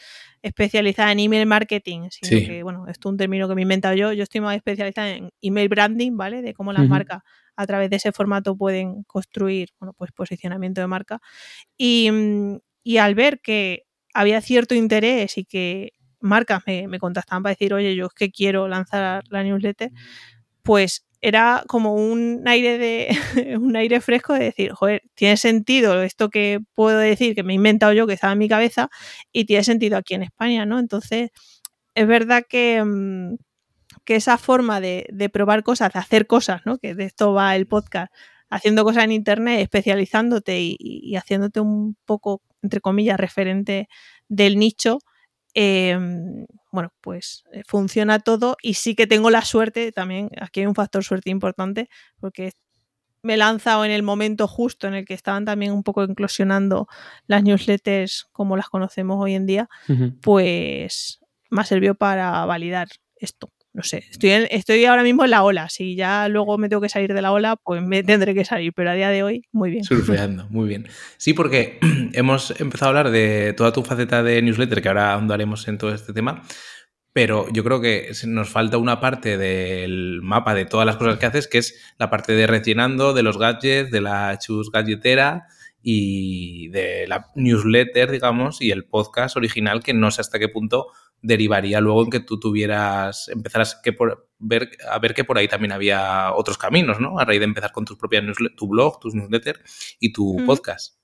especializada 0.43 1.11
en 1.11 1.19
email 1.19 1.47
marketing, 1.47 2.09
sino 2.11 2.45
que, 2.45 2.63
bueno, 2.63 2.87
esto 2.87 3.09
es 3.09 3.11
un 3.11 3.17
término 3.17 3.47
que 3.47 3.55
me 3.55 3.61
he 3.61 3.63
inventado 3.63 3.95
yo, 3.95 4.13
yo 4.13 4.23
estoy 4.23 4.41
más 4.41 4.55
especializada 4.55 5.09
en 5.09 5.31
email 5.41 5.69
branding, 5.69 6.15
¿vale? 6.15 6.41
De 6.41 6.53
cómo 6.53 6.73
las 6.73 6.87
marcas 6.87 7.23
a 7.55 7.65
través 7.65 7.89
de 7.89 7.95
ese 7.95 8.11
formato 8.11 8.55
pueden 8.55 9.03
construir, 9.03 9.69
bueno, 9.79 9.93
pues 9.93 10.11
posicionamiento 10.11 10.79
de 10.79 10.87
marca. 10.87 11.19
Y, 11.75 12.09
y 12.83 12.97
al 12.97 13.15
ver 13.15 13.41
que 13.41 13.83
había 14.13 14.41
cierto 14.41 14.75
interés 14.75 15.37
y 15.37 15.45
que 15.45 15.93
marcas 16.19 16.63
me, 16.67 16.87
me 16.87 16.99
contactaban 16.99 17.43
para 17.43 17.53
decir, 17.53 17.73
oye, 17.73 17.95
yo 17.95 18.07
es 18.07 18.13
que 18.13 18.31
quiero 18.31 18.67
lanzar 18.67 19.23
la 19.29 19.43
newsletter, 19.43 19.91
pues 20.61 21.06
era 21.21 21.63
como 21.67 21.93
un 21.95 22.43
aire 22.47 22.77
de 22.77 23.09
un 23.59 23.75
aire 23.75 24.01
fresco 24.01 24.33
de 24.33 24.45
decir, 24.45 24.71
joder, 24.73 25.03
tiene 25.15 25.37
sentido 25.37 26.01
esto 26.03 26.29
que 26.29 26.59
puedo 26.75 26.99
decir 26.99 27.35
que 27.35 27.43
me 27.43 27.53
he 27.53 27.55
inventado 27.55 27.93
yo, 27.93 28.07
que 28.07 28.13
estaba 28.13 28.33
en 28.33 28.39
mi 28.39 28.49
cabeza, 28.49 28.89
y 29.31 29.45
tiene 29.45 29.63
sentido 29.63 29.97
aquí 29.97 30.13
en 30.15 30.23
España, 30.23 30.65
¿no? 30.65 30.79
Entonces, 30.79 31.31
es 31.95 32.07
verdad 32.07 32.43
que, 32.47 32.83
mm, 32.83 33.37
que 34.05 34.15
esa 34.15 34.37
forma 34.37 34.81
de, 34.81 35.07
probar 35.33 35.63
cosas, 35.63 35.93
de 35.93 35.99
hacer 35.99 36.27
cosas, 36.27 36.61
¿no? 36.65 36.77
Que 36.79 36.95
de 36.95 37.05
esto 37.05 37.33
va 37.33 37.55
el 37.55 37.67
podcast, 37.67 38.13
haciendo 38.49 38.83
cosas 38.83 39.05
en 39.05 39.11
internet, 39.13 39.61
especializándote 39.61 40.59
y 40.61 41.15
haciéndote 41.15 41.59
un 41.61 41.97
poco, 42.05 42.41
entre 42.61 42.81
comillas, 42.81 43.19
referente 43.19 43.89
del 44.29 44.57
nicho, 44.59 44.99
Em, 45.59 46.45
bueno, 46.71 46.93
pues 47.01 47.43
eh, 47.51 47.63
funciona 47.67 48.19
todo 48.19 48.57
y 48.61 48.75
sí 48.75 48.95
que 48.95 49.07
tengo 49.07 49.29
la 49.29 49.43
suerte 49.43 49.91
también, 49.91 50.29
aquí 50.39 50.61
hay 50.61 50.65
un 50.67 50.75
factor 50.75 51.03
suerte 51.03 51.29
importante, 51.29 51.89
porque 52.19 52.51
me 53.23 53.33
he 53.33 53.37
lanzado 53.37 53.83
en 53.83 53.91
el 53.91 54.03
momento 54.03 54.47
justo 54.47 54.87
en 54.87 54.93
el 54.93 55.05
que 55.05 55.13
estaban 55.13 55.45
también 55.45 55.73
un 55.73 55.83
poco 55.83 56.03
inclusionando 56.03 56.87
las 57.25 57.43
newsletters 57.43 58.27
como 58.31 58.55
las 58.55 58.69
conocemos 58.69 59.17
hoy 59.19 59.33
en 59.35 59.45
día, 59.45 59.69
pues 60.21 61.19
me 61.49 61.61
ha 61.61 61.65
servido 61.65 61.95
para 61.95 62.45
validar 62.45 62.87
esto. 63.15 63.49
No 63.77 63.83
sé, 63.83 64.05
estoy, 64.09 64.31
estoy 64.49 64.85
ahora 64.85 65.03
mismo 65.03 65.23
en 65.23 65.29
la 65.29 65.43
ola. 65.43 65.69
Si 65.69 65.95
ya 65.95 66.27
luego 66.29 66.57
me 66.57 66.67
tengo 66.67 66.81
que 66.81 66.89
salir 66.89 67.13
de 67.13 67.21
la 67.21 67.31
ola, 67.31 67.57
pues 67.57 67.79
me 67.83 68.01
tendré 68.01 68.33
que 68.33 68.43
salir. 68.43 68.73
Pero 68.73 68.89
a 68.89 68.95
día 68.95 69.09
de 69.09 69.21
hoy, 69.21 69.43
muy 69.51 69.69
bien. 69.69 69.83
Surfeando, 69.83 70.47
muy 70.49 70.67
bien. 70.67 70.87
Sí, 71.17 71.35
porque 71.35 71.77
hemos 72.13 72.59
empezado 72.59 72.87
a 72.87 72.89
hablar 72.89 73.11
de 73.11 73.53
toda 73.55 73.71
tu 73.71 73.83
faceta 73.83 74.23
de 74.23 74.41
newsletter, 74.41 74.81
que 74.81 74.87
ahora 74.87 75.13
ahondaremos 75.13 75.67
en 75.67 75.77
todo 75.77 75.93
este 75.93 76.11
tema. 76.11 76.41
Pero 77.13 77.45
yo 77.53 77.63
creo 77.63 77.79
que 77.79 78.09
nos 78.25 78.49
falta 78.49 78.79
una 78.79 78.99
parte 78.99 79.37
del 79.37 80.21
mapa 80.23 80.55
de 80.55 80.65
todas 80.65 80.87
las 80.87 80.95
cosas 80.95 81.19
que 81.19 81.27
haces, 81.27 81.47
que 81.47 81.59
es 81.59 81.79
la 81.99 82.09
parte 82.09 82.33
de 82.33 82.47
rellenando, 82.47 83.13
de 83.13 83.21
los 83.21 83.37
gadgets, 83.37 83.91
de 83.91 84.01
la 84.01 84.39
chus 84.39 84.71
gadgetera 84.71 85.45
y 85.89 86.67
de 86.67 87.07
la 87.07 87.31
newsletter, 87.35 88.11
digamos, 88.11 88.61
y 88.61 88.71
el 88.71 88.83
podcast 88.83 89.37
original, 89.37 89.81
que 89.81 89.93
no 89.93 90.11
sé 90.11 90.19
hasta 90.19 90.37
qué 90.37 90.49
punto 90.49 90.87
derivaría 91.21 91.79
luego 91.79 92.03
en 92.03 92.09
que 92.09 92.19
tú 92.19 92.41
tuvieras, 92.41 93.29
empezaras 93.29 93.79
que 93.81 93.93
por, 93.93 94.29
ver, 94.37 94.69
a 94.91 94.99
ver 94.99 95.13
que 95.13 95.23
por 95.23 95.37
ahí 95.37 95.47
también 95.47 95.71
había 95.71 96.33
otros 96.33 96.57
caminos, 96.57 96.99
¿no? 96.99 97.19
A 97.19 97.23
raíz 97.23 97.39
de 97.39 97.45
empezar 97.45 97.71
con 97.71 97.85
tus 97.85 97.97
propias 97.97 98.25
tu 98.57 98.67
blog, 98.67 98.99
tus 98.99 99.15
newsletters 99.15 99.95
y 100.01 100.11
tu 100.11 100.35
podcast. 100.45 100.97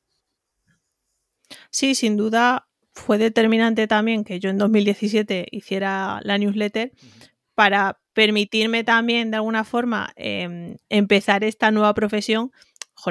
Sí, 1.69 1.95
sin 1.95 2.17
duda 2.17 2.67
fue 2.91 3.17
determinante 3.17 3.87
también 3.87 4.25
que 4.25 4.41
yo 4.41 4.49
en 4.49 4.57
2017 4.57 5.47
hiciera 5.49 6.19
la 6.23 6.37
newsletter 6.37 6.91
para 7.55 8.01
permitirme 8.11 8.83
también 8.83 9.31
de 9.31 9.37
alguna 9.37 9.63
forma 9.63 10.11
em, 10.17 10.75
empezar 10.89 11.45
esta 11.45 11.71
nueva 11.71 11.93
profesión 11.93 12.51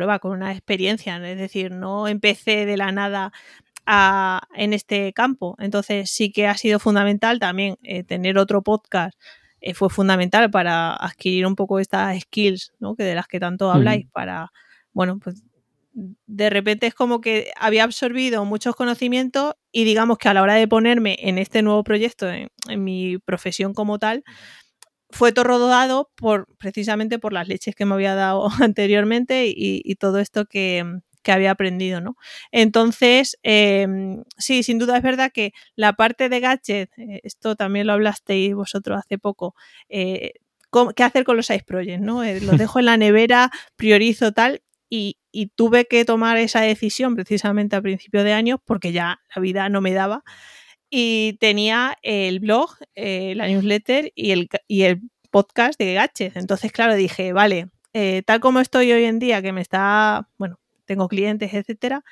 va 0.01 0.19
con 0.19 0.33
una 0.33 0.53
experiencia, 0.53 1.17
es 1.29 1.39
decir, 1.39 1.73
no 1.73 2.09
empecé 2.09 2.67
de 2.67 2.77
la 2.77 2.93
nada 2.93 3.33
en 4.55 4.73
este 4.73 5.13
campo. 5.13 5.57
Entonces 5.59 6.11
sí 6.11 6.31
que 6.31 6.47
ha 6.47 6.57
sido 6.57 6.79
fundamental 6.79 7.39
también 7.39 7.77
eh, 7.83 8.05
tener 8.05 8.39
otro 8.39 8.63
podcast. 8.63 9.19
Eh, 9.61 9.75
fue 9.75 9.91
fundamental 9.91 10.51
para 10.51 10.95
adquirir 10.95 11.47
un 11.47 11.57
poco 11.57 11.79
estas 11.79 12.21
skills, 12.21 12.73
¿no? 12.81 12.97
Que 12.97 13.05
de 13.05 13.15
las 13.15 13.29
que 13.29 13.41
tanto 13.41 13.71
habláis, 13.71 14.07
para, 14.11 14.53
bueno, 14.93 15.19
pues 15.19 15.43
de 15.95 16.51
repente 16.51 16.87
es 16.87 16.95
como 16.95 17.21
que 17.21 17.53
había 17.57 17.85
absorbido 17.85 18.45
muchos 18.45 18.75
conocimientos 18.75 19.55
y 19.71 19.85
digamos 19.85 20.19
que 20.19 20.29
a 20.29 20.35
la 20.35 20.43
hora 20.43 20.55
de 20.55 20.67
ponerme 20.67 21.17
en 21.21 21.39
este 21.39 21.63
nuevo 21.63 21.85
proyecto, 21.85 22.31
en, 22.31 22.49
mi 22.79 23.19
profesión 23.19 23.75
como 23.75 23.99
tal, 23.99 24.25
fue 25.13 25.33
todo 25.33 25.45
rodado 25.45 26.11
por 26.17 26.49
precisamente 26.59 27.19
por 27.19 27.33
las 27.33 27.47
leches 27.47 27.75
que 27.75 27.85
me 27.85 27.95
había 27.95 28.15
dado 28.15 28.49
anteriormente 28.61 29.45
y, 29.47 29.95
todo 29.97 30.19
esto 30.19 30.47
que, 30.47 30.85
había 31.27 31.53
aprendido, 31.53 32.01
¿no? 32.01 32.17
Entonces, 32.51 33.39
em, 33.45 34.25
sí, 34.39 34.65
sin 34.65 34.79
duda 34.79 34.97
es 34.97 35.03
verdad 35.05 35.31
que 35.33 35.53
la 35.77 35.93
parte 35.93 36.29
de 36.29 36.41
gadget, 36.41 36.91
eh, 36.99 37.21
esto 37.23 37.55
también 37.55 37.87
lo 37.87 37.93
hablasteis 37.93 38.55
vosotros 38.55 38.99
hace 38.99 39.19
poco, 39.19 39.55
eh, 39.89 40.33
¿qué 40.97 41.05
hacer 41.05 41.25
con 41.25 41.37
los 41.37 41.51
Ice 41.51 41.65
Projects, 41.65 42.01
¿no? 42.01 42.25
Eh, 42.25 42.41
los 42.41 42.59
dejo 42.59 42.81
en 42.81 42.87
la 42.87 42.97
nevera, 42.97 43.51
priorizo 43.77 44.33
tal, 44.33 44.63
y, 44.89 45.19
tuve 45.55 45.87
que 45.87 46.05
tomar 46.05 46.37
esa 46.37 46.61
decisión 46.61 47.15
precisamente 47.15 47.77
a 47.77 47.81
principio 47.81 48.25
de 48.25 48.35
año 48.35 48.61
porque 48.67 48.93
ya 48.93 49.21
la 49.35 49.41
vida 49.41 49.69
no 49.71 49.81
me 49.81 49.95
daba. 49.95 50.23
Y 50.95 51.39
tenía 51.41 51.97
el 52.03 52.39
blog, 52.39 52.77
eh, 52.95 53.35
la 53.35 53.47
newsletter 53.47 54.13
y 54.15 54.33
el, 54.33 54.51
y 54.69 54.83
el 54.83 55.01
podcast 55.31 55.79
de 55.79 55.95
Gaches. 55.95 56.37
Entonces, 56.37 56.71
claro, 56.71 56.95
dije, 56.95 57.33
vale, 57.33 57.71
eh, 57.95 58.23
tal 58.27 58.41
como 58.41 58.61
estoy 58.61 58.93
hoy 58.93 59.05
en 59.05 59.19
día, 59.19 59.41
que 59.41 59.53
me 59.53 59.63
está, 59.63 60.29
bueno, 60.37 60.61
tengo 60.85 61.09
clientes, 61.09 61.55
etcétera, 61.55 62.05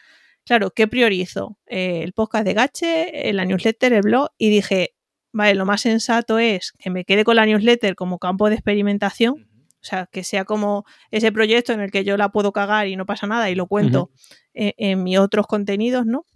claro, 0.47 0.71
¿qué 0.71 0.89
priorizo? 0.89 1.59
Eh, 1.67 2.01
el 2.03 2.15
podcast 2.15 2.47
de 2.47 2.55
Gache, 2.55 3.33
la 3.35 3.45
newsletter, 3.45 3.93
el 3.93 4.01
blog, 4.01 4.31
y 4.39 4.49
dije, 4.49 4.95
vale, 5.31 5.57
lo 5.57 5.67
más 5.67 5.83
sensato 5.83 6.39
es 6.39 6.73
que 6.79 6.89
me 6.89 7.05
quede 7.05 7.23
con 7.25 7.37
la 7.37 7.45
newsletter 7.45 7.95
como 7.95 8.19
campo 8.19 8.49
de 8.49 8.55
experimentación 8.55 9.51
o 9.83 9.85
sea, 9.85 10.07
que 10.13 10.25
sea 10.25 10.45
como 10.45 10.85
ese 11.11 11.33
proyecto 11.33 11.73
en 11.73 11.81
el 11.81 11.91
que 11.91 12.05
yo 12.05 12.17
la 12.17 12.31
puedo 12.31 12.53
cagar 12.53 12.87
y 12.87 12.97
no 12.97 13.07
pasa 13.07 13.27
nada 13.27 13.51
y 13.51 13.55
lo 13.55 13.67
cuento 13.67 14.11
en, 14.53 15.03
mis 15.03 15.19
otros 15.19 15.47
contenidos, 15.47 16.05
¿no? 16.05 16.27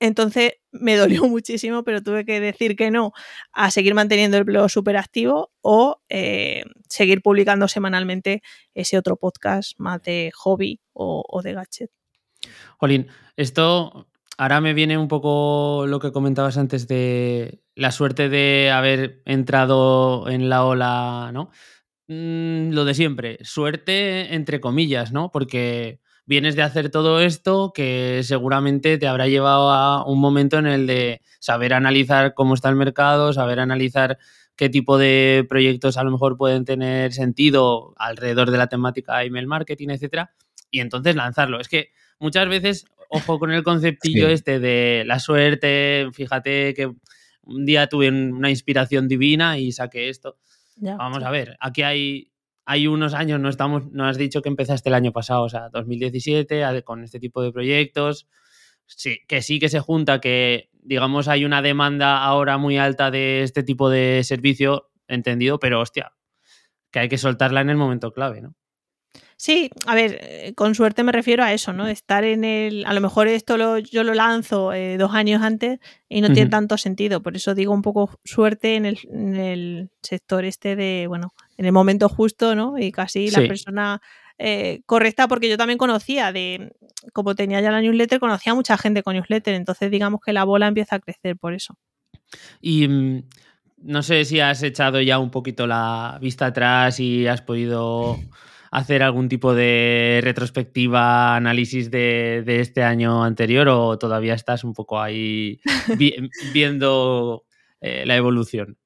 Entonces 0.00 0.54
me 0.72 0.96
dolió 0.96 1.24
muchísimo, 1.28 1.84
pero 1.84 2.02
tuve 2.02 2.24
que 2.24 2.40
decir 2.40 2.76
que 2.76 2.90
no 2.90 3.12
a 3.52 3.70
seguir 3.70 3.94
manteniendo 3.94 4.36
el 4.36 4.44
blog 4.44 4.70
súper 4.70 4.96
activo 4.96 5.52
o 5.62 6.02
eh, 6.08 6.64
seguir 6.88 7.22
publicando 7.22 7.68
semanalmente 7.68 8.42
ese 8.74 8.98
otro 8.98 9.16
podcast 9.16 9.72
más 9.78 10.02
de 10.02 10.30
hobby 10.34 10.80
o, 10.92 11.40
de 11.42 11.52
gadget. 11.52 11.90
Jolín, 12.78 13.08
esto 13.36 14.08
ahora 14.38 14.60
me 14.60 14.74
viene 14.74 14.98
un 14.98 15.08
poco 15.08 15.86
lo 15.86 15.98
que 15.98 16.12
comentabas 16.12 16.58
antes 16.58 16.86
de 16.86 17.62
la 17.74 17.90
suerte 17.90 18.28
de 18.28 18.70
haber 18.70 19.22
entrado 19.24 20.28
en 20.28 20.48
la 20.48 20.64
ola, 20.64 21.30
¿no? 21.32 21.50
Mm, 22.08 22.70
lo 22.70 22.84
de 22.84 22.94
siempre, 22.94 23.38
suerte 23.42 24.34
entre 24.34 24.60
comillas, 24.60 25.12
¿no? 25.12 25.30
Porque 25.32 26.00
vienes 26.26 26.56
de 26.56 26.62
hacer 26.62 26.90
todo 26.90 27.20
esto 27.20 27.72
que 27.74 28.20
seguramente 28.24 28.98
te 28.98 29.06
habrá 29.06 29.28
llevado 29.28 29.70
a 29.70 30.04
un 30.04 30.20
momento 30.20 30.58
en 30.58 30.66
el 30.66 30.86
de 30.86 31.22
saber 31.38 31.72
analizar 31.72 32.34
cómo 32.34 32.54
está 32.54 32.68
el 32.68 32.76
mercado, 32.76 33.32
saber 33.32 33.60
analizar 33.60 34.18
qué 34.56 34.68
tipo 34.68 34.98
de 34.98 35.46
proyectos 35.48 35.96
a 35.96 36.02
lo 36.02 36.10
mejor 36.10 36.36
pueden 36.36 36.64
tener 36.64 37.12
sentido 37.12 37.94
alrededor 37.96 38.50
de 38.50 38.58
la 38.58 38.66
temática 38.66 39.22
email 39.22 39.46
marketing, 39.46 39.90
etcétera, 39.90 40.32
y 40.70 40.80
entonces 40.80 41.14
lanzarlo. 41.14 41.60
Es 41.60 41.68
que 41.68 41.90
muchas 42.18 42.48
veces, 42.48 42.86
ojo 43.08 43.38
con 43.38 43.52
el 43.52 43.62
conceptillo 43.62 44.28
este 44.28 44.58
de 44.58 45.04
la 45.06 45.20
suerte, 45.20 46.08
fíjate 46.12 46.74
que 46.74 46.92
un 47.42 47.64
día 47.64 47.86
tuve 47.86 48.08
una 48.08 48.50
inspiración 48.50 49.06
divina 49.06 49.58
y 49.58 49.72
saqué 49.72 50.08
esto. 50.08 50.38
Vamos 50.76 51.22
a 51.22 51.30
ver, 51.30 51.56
aquí 51.60 51.82
hay, 51.82 52.32
hay 52.66 52.88
unos 52.88 53.14
años, 53.14 53.40
no, 53.40 53.48
estamos, 53.48 53.90
no 53.92 54.06
has 54.06 54.18
dicho 54.18 54.42
que 54.42 54.48
empezaste 54.48 54.88
el 54.88 54.94
año 54.94 55.12
pasado, 55.12 55.44
o 55.44 55.48
sea, 55.48 55.68
2017, 55.70 56.82
con 56.84 57.04
este 57.04 57.20
tipo 57.20 57.42
de 57.42 57.52
proyectos. 57.52 58.28
Sí, 58.86 59.20
que 59.26 59.42
sí 59.42 59.58
que 59.58 59.68
se 59.68 59.80
junta, 59.80 60.20
que 60.20 60.68
digamos 60.72 61.28
hay 61.28 61.44
una 61.44 61.62
demanda 61.62 62.22
ahora 62.22 62.58
muy 62.58 62.76
alta 62.76 63.10
de 63.10 63.42
este 63.42 63.62
tipo 63.62 63.88
de 63.88 64.22
servicio, 64.24 64.90
entendido, 65.08 65.58
pero 65.58 65.80
hostia, 65.80 66.12
que 66.90 67.00
hay 67.00 67.08
que 67.08 67.18
soltarla 67.18 67.60
en 67.60 67.70
el 67.70 67.76
momento 67.76 68.12
clave, 68.12 68.42
¿no? 68.42 68.54
Sí, 69.38 69.70
a 69.86 69.94
ver, 69.94 70.18
eh, 70.22 70.54
con 70.54 70.74
suerte 70.74 71.02
me 71.02 71.12
refiero 71.12 71.44
a 71.44 71.52
eso, 71.52 71.74
¿no? 71.74 71.86
Estar 71.86 72.24
en 72.24 72.42
el. 72.42 72.86
A 72.86 72.94
lo 72.94 73.02
mejor 73.02 73.28
esto 73.28 73.58
lo, 73.58 73.78
yo 73.78 74.02
lo 74.02 74.14
lanzo 74.14 74.72
eh, 74.72 74.96
dos 74.96 75.12
años 75.14 75.42
antes 75.42 75.78
y 76.08 76.22
no 76.22 76.32
tiene 76.32 76.48
tanto 76.48 76.78
sentido. 76.78 77.22
Por 77.22 77.36
eso 77.36 77.54
digo 77.54 77.74
un 77.74 77.82
poco 77.82 78.18
suerte 78.24 78.76
en 78.76 78.86
el, 78.86 79.90
sector 80.02 80.46
este 80.46 80.74
de, 80.74 81.06
bueno, 81.06 81.34
en 81.56 81.64
el 81.64 81.72
momento 81.72 82.08
justo, 82.08 82.54
¿no? 82.54 82.78
Y 82.78 82.92
casi 82.92 83.30
la 83.30 83.38
persona 83.46 84.00
eh, 84.38 84.82
correcta, 84.86 85.28
porque 85.28 85.48
yo 85.48 85.56
también 85.56 85.78
conocía 85.78 86.32
de. 86.32 86.72
Como 87.12 87.34
tenía 87.34 87.60
ya 87.60 87.70
la 87.70 87.80
newsletter, 87.80 88.20
conocía 88.20 88.52
a 88.52 88.54
mucha 88.54 88.76
gente 88.76 89.02
con 89.02 89.14
newsletter. 89.14 89.54
Entonces, 89.54 89.90
digamos 89.90 90.20
que 90.24 90.32
la 90.32 90.44
bola 90.44 90.66
empieza 90.66 90.96
a 90.96 91.00
crecer 91.00 91.36
por 91.36 91.54
eso. 91.54 91.78
Y. 92.60 92.88
Mm, 92.88 93.22
no 93.78 94.02
sé 94.02 94.24
si 94.24 94.40
has 94.40 94.62
echado 94.62 95.00
ya 95.00 95.18
un 95.18 95.30
poquito 95.30 95.66
la 95.66 96.18
vista 96.20 96.46
atrás 96.46 96.98
y 96.98 97.26
has 97.26 97.42
podido 97.42 98.18
hacer 98.70 99.02
algún 99.02 99.28
tipo 99.28 99.54
de 99.54 100.20
retrospectiva, 100.22 101.36
análisis 101.36 101.90
de, 101.90 102.42
este 102.46 102.82
año 102.82 103.22
anterior 103.22 103.68
o 103.68 103.98
todavía 103.98 104.34
estás 104.34 104.64
un 104.64 104.74
poco 104.74 105.00
ahí 105.00 105.60
viendo 106.52 107.44
eh, 107.80 108.04
la 108.06 108.16
evolución? 108.16 108.76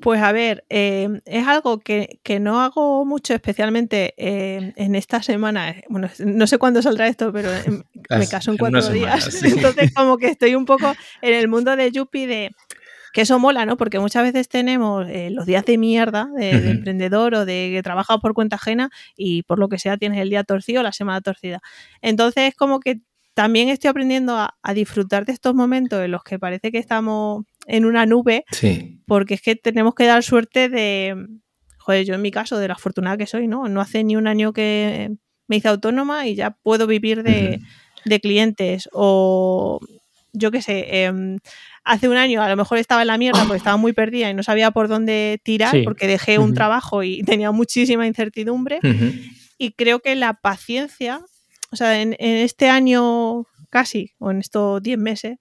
Pues 0.00 0.22
a 0.22 0.30
ver, 0.30 0.64
em, 0.68 1.20
es 1.24 1.46
algo 1.48 1.80
que, 1.80 2.20
no 2.40 2.60
hago 2.60 3.04
mucho, 3.04 3.34
especialmente 3.34 4.14
em, 4.16 4.72
en 4.76 4.94
esta 4.94 5.22
semana. 5.22 5.74
Bueno, 5.88 6.08
no 6.24 6.46
sé 6.46 6.58
cuándo 6.58 6.82
saldrá 6.82 7.08
esto, 7.08 7.32
pero 7.32 7.50
me 8.10 8.28
caso 8.28 8.52
en 8.52 8.58
cuatro 8.58 8.88
días. 8.90 9.42
Entonces, 9.42 9.92
como 9.92 10.16
que 10.16 10.28
estoy 10.28 10.54
un 10.54 10.66
poco 10.66 10.94
en 11.20 11.34
el 11.34 11.48
mundo 11.48 11.74
de 11.74 11.90
Yuppie 11.90 12.26
de 12.26 12.50
que 13.12 13.22
eso 13.22 13.38
mola, 13.38 13.66
¿no? 13.66 13.76
Porque 13.76 13.98
muchas 13.98 14.22
veces 14.22 14.48
tenemos 14.48 15.08
eh, 15.08 15.30
los 15.30 15.46
días 15.46 15.64
de 15.64 15.78
mierda 15.78 16.28
de, 16.36 16.50
emprendedor 16.70 17.34
o 17.34 17.44
de 17.44 17.70
que 17.74 17.82
trabaja 17.82 18.18
por 18.18 18.34
cuenta 18.34 18.56
ajena 18.56 18.90
y 19.16 19.42
por 19.44 19.58
lo 19.58 19.68
que 19.68 19.78
sea 19.78 19.96
tienes 19.96 20.20
el 20.20 20.30
día 20.30 20.44
torcido 20.44 20.80
o 20.80 20.82
la 20.84 20.92
semana 20.92 21.20
torcida. 21.22 21.60
Entonces, 22.02 22.54
como 22.54 22.80
que 22.80 23.00
también 23.34 23.68
estoy 23.68 23.88
aprendiendo 23.88 24.36
a, 24.36 24.74
disfrutar 24.74 25.24
de 25.24 25.32
estos 25.32 25.54
momentos 25.54 26.04
en 26.04 26.10
los 26.10 26.22
que 26.22 26.38
parece 26.38 26.70
que 26.70 26.78
estamos 26.78 27.44
en 27.68 27.84
una 27.84 28.06
nube, 28.06 28.44
sí. 28.50 29.00
porque 29.06 29.34
es 29.34 29.42
que 29.42 29.54
tenemos 29.54 29.94
que 29.94 30.06
dar 30.06 30.22
suerte 30.22 30.68
de, 30.68 31.14
joder, 31.78 32.04
yo 32.04 32.14
en 32.14 32.22
mi 32.22 32.30
caso, 32.30 32.58
de 32.58 32.68
la 32.68 32.74
afortunada 32.74 33.16
que 33.16 33.26
soy, 33.26 33.46
¿no? 33.46 33.68
No 33.68 33.80
hace 33.80 34.02
ni 34.02 34.16
un 34.16 34.26
año 34.26 34.52
que 34.52 35.10
me 35.46 35.56
hice 35.56 35.68
autónoma 35.68 36.26
y 36.26 36.34
ya 36.34 36.50
puedo 36.50 36.86
vivir 36.86 37.22
de, 37.22 37.60
de 38.04 38.20
clientes 38.20 38.88
o 38.92 39.80
yo 40.32 40.50
qué 40.50 40.62
sé, 40.62 41.04
em, 41.04 41.38
hace 41.84 42.08
un 42.08 42.16
año 42.16 42.42
a 42.42 42.48
lo 42.48 42.56
mejor 42.56 42.78
estaba 42.78 43.02
en 43.02 43.08
la 43.08 43.18
mierda 43.18 43.42
porque 43.42 43.56
estaba 43.56 43.76
muy 43.76 43.92
perdida 43.92 44.30
y 44.30 44.34
no 44.34 44.42
sabía 44.42 44.70
por 44.70 44.88
dónde 44.88 45.40
tirar 45.42 45.74
porque 45.84 46.06
dejé 46.06 46.38
un 46.38 46.54
trabajo 46.54 47.02
y 47.02 47.22
tenía 47.26 47.50
muchísima 47.50 48.06
incertidumbre. 48.06 48.80
y 49.58 49.72
creo 49.72 50.00
que 50.00 50.14
la 50.14 50.34
paciencia, 50.34 51.20
o 51.70 51.76
sea, 51.76 52.00
en, 52.00 52.14
este 52.18 52.68
año 52.68 53.46
casi, 53.70 54.12
o 54.18 54.30
en 54.30 54.38
estos 54.38 54.82
10 54.82 54.98
meses, 54.98 55.38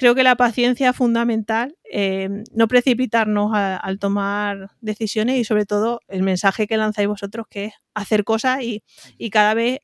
creo 0.00 0.14
que 0.14 0.22
la 0.22 0.34
paciencia 0.34 0.88
es 0.88 0.96
fundamental, 0.96 1.76
eh, 1.92 2.30
no 2.54 2.68
precipitarnos 2.68 3.50
al 3.52 3.98
tomar 3.98 4.70
decisiones 4.80 5.36
y 5.36 5.44
sobre 5.44 5.66
todo 5.66 6.00
el 6.08 6.22
mensaje 6.22 6.66
que 6.66 6.78
lanzáis 6.78 7.06
vosotros, 7.06 7.46
que 7.50 7.66
es 7.66 7.74
hacer 7.92 8.24
cosas 8.24 8.62
y, 8.62 8.82
cada 9.30 9.52
vez 9.52 9.80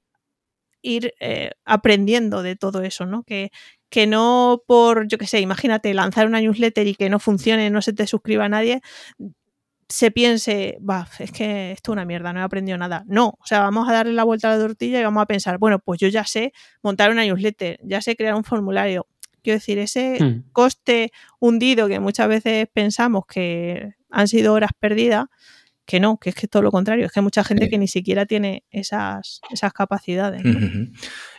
ir 0.80 1.12
eh, 1.20 1.50
aprendiendo 1.66 2.42
de 2.42 2.56
todo 2.56 2.80
eso, 2.80 3.04
¿no? 3.04 3.25
Que, 3.25 3.50
que 3.90 4.06
no 4.06 4.62
por, 4.66 5.06
yo 5.06 5.18
qué 5.18 5.26
sé, 5.26 5.40
imagínate, 5.40 5.92
lanzar 5.92 6.26
una 6.26 6.40
newsletter 6.40 6.87
y 6.87 6.94
que 6.94 7.11
no 7.11 7.18
funcione, 7.18 7.68
no 7.68 7.82
se 7.82 7.92
te 7.92 8.06
suscriba 8.06 8.49
nadie, 8.49 8.80
se 9.88 10.11
piense, 10.11 10.78
va, 10.78 11.06
es 11.18 11.30
que 11.30 11.73
esto 11.73 11.92
es 11.92 11.92
una 11.92 12.04
mierda, 12.04 12.32
no 12.32 12.40
he 12.40 12.42
aprendido 12.42 12.76
nada. 12.78 13.04
No, 13.06 13.38
o 13.40 13.46
sea, 13.46 13.61
vamos 13.61 13.88
a 13.88 13.92
darle 13.92 14.12
la 14.14 14.25
vuelta 14.25 14.52
a 14.52 14.56
la 14.56 14.62
tortilla 14.66 15.00
y 15.00 15.04
vamos 15.04 15.23
a 15.23 15.26
pensar, 15.26 15.58
bueno, 15.58 15.78
pues 15.78 16.00
yo 16.00 16.08
ya 16.08 16.25
sé 16.25 16.52
montar 16.82 17.11
una 17.11 17.25
newsletter, 17.25 17.78
ya 17.82 18.00
sé 18.00 18.16
crear 18.16 18.35
un 18.35 18.44
formulario. 18.44 19.06
Quiero 19.46 19.58
decir, 19.58 19.78
ese 19.78 20.18
hmm. 20.18 20.50
coste 20.50 21.12
hundido 21.38 21.86
que 21.86 22.00
muchas 22.00 22.26
veces 22.26 22.66
pensamos 22.72 23.26
que 23.26 23.94
han 24.10 24.26
sido 24.26 24.54
horas 24.54 24.72
perdidas, 24.76 25.26
que 25.84 26.00
no, 26.00 26.18
que 26.18 26.30
es 26.30 26.34
que 26.34 26.48
todo 26.48 26.62
lo 26.62 26.72
contrario, 26.72 27.06
es 27.06 27.12
que 27.12 27.20
hay 27.20 27.22
mucha 27.22 27.44
gente 27.44 27.70
que 27.70 27.78
ni 27.78 27.86
siquiera 27.86 28.26
tiene 28.26 28.64
esas, 28.72 29.40
esas 29.48 29.72
capacidades. 29.72 30.42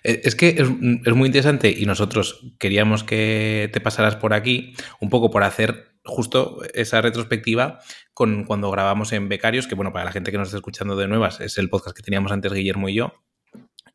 Eh, 0.05 0.21
es 0.23 0.35
que 0.35 0.55
es, 0.57 0.69
muy 1.13 1.25
interesante 1.25 1.69
y 1.77 1.85
nosotros 1.85 2.47
queríamos 2.59 3.03
que 3.03 3.69
te 3.73 3.81
pasaras 3.81 4.15
por 4.15 4.33
aquí 4.33 4.73
un 5.01 5.09
poco 5.09 5.29
por 5.29 5.43
hacer 5.43 5.97
justo 6.05 6.61
esa 6.73 7.01
retrospectiva 7.01 7.79
con 8.13 8.45
cuando 8.45 8.71
grabamos 8.71 9.11
en 9.11 9.27
Becarios, 9.27 9.67
que 9.67 9.75
bueno, 9.75 9.91
para 9.91 10.05
la 10.05 10.13
gente 10.13 10.31
que 10.31 10.37
nos 10.37 10.47
está 10.47 10.59
escuchando 10.59 10.95
de 10.95 11.09
nuevas, 11.09 11.41
es 11.41 11.57
el 11.57 11.69
podcast 11.69 11.93
que 11.93 12.03
teníamos 12.03 12.31
antes 12.31 12.53
Guillermo 12.53 12.87
y 12.87 12.93
yo. 12.93 13.11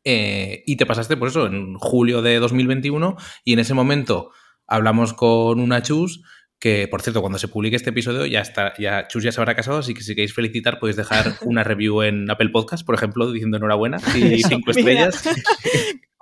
Eh, 0.03 0.63
y 0.65 0.75
te 0.75 0.85
pasaste 0.85 1.17
por 1.17 1.29
eso 1.29 1.47
en 1.47 1.75
julio 1.75 2.21
de 2.21 2.39
2021 2.39 3.15
y 3.45 3.53
en 3.53 3.59
ese 3.59 3.73
momento 3.73 4.31
hablamos 4.67 5.13
con 5.13 5.61
una 5.61 5.81
chus 5.81 6.21
que 6.63 6.87
por 6.87 7.01
cierto, 7.01 7.19
cuando 7.19 7.39
se 7.39 7.49
publique 7.49 7.75
este 7.75 7.89
episodio 7.89 8.25
ya 8.25 8.39
está, 8.39 8.73
ya 8.77 9.05
Chus 9.09 9.21
ya 9.21 9.33
se 9.33 9.41
habrá 9.41 9.53
casado, 9.53 9.79
así 9.79 9.93
que 9.93 10.01
si 10.01 10.15
queréis 10.15 10.33
felicitar 10.33 10.79
podéis 10.79 10.95
dejar 10.95 11.33
una 11.41 11.61
review 11.61 12.03
en 12.03 12.31
Apple 12.31 12.49
Podcast, 12.49 12.85
por 12.85 12.95
ejemplo, 12.95 13.29
diciendo 13.33 13.57
enhorabuena 13.57 13.97
y 14.15 14.41
cinco 14.43 14.71
estrellas. 14.71 15.27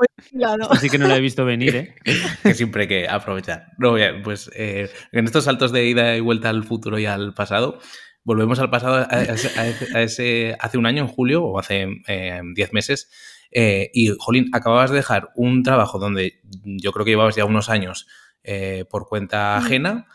Así 0.69 0.89
que 0.89 0.97
no 0.97 1.07
lo 1.07 1.15
he 1.15 1.19
visto 1.19 1.45
venir, 1.45 1.75
¿eh? 1.75 1.95
que 2.43 2.53
siempre 2.53 2.83
hay 2.83 2.87
que 2.87 3.07
aprovechar. 3.07 3.67
No, 3.77 3.95
pues 4.23 4.49
eh, 4.55 4.89
en 5.11 5.25
estos 5.25 5.43
saltos 5.43 5.71
de 5.71 5.85
ida 5.85 6.15
y 6.15 6.21
vuelta 6.21 6.49
al 6.49 6.63
futuro 6.63 6.97
y 6.97 7.05
al 7.05 7.33
pasado, 7.33 7.79
volvemos 8.23 8.59
al 8.59 8.69
pasado 8.69 9.05
a, 9.09 9.21
ese, 10.01 10.55
hace 10.59 10.77
un 10.77 10.85
año, 10.85 11.03
en 11.03 11.07
julio, 11.07 11.43
o 11.43 11.59
hace 11.59 11.85
10 11.85 11.99
eh, 12.07 12.69
meses. 12.71 13.09
Eh, 13.51 13.91
y, 13.93 14.13
Jolín, 14.17 14.49
acababas 14.53 14.89
de 14.89 14.97
dejar 14.97 15.29
un 15.35 15.63
trabajo 15.63 15.99
donde 15.99 16.41
yo 16.63 16.91
creo 16.91 17.05
que 17.05 17.11
llevabas 17.11 17.35
ya 17.35 17.45
unos 17.45 17.69
años 17.69 18.07
por 18.89 19.07
cuenta 19.07 19.55
ajena. 19.55 20.07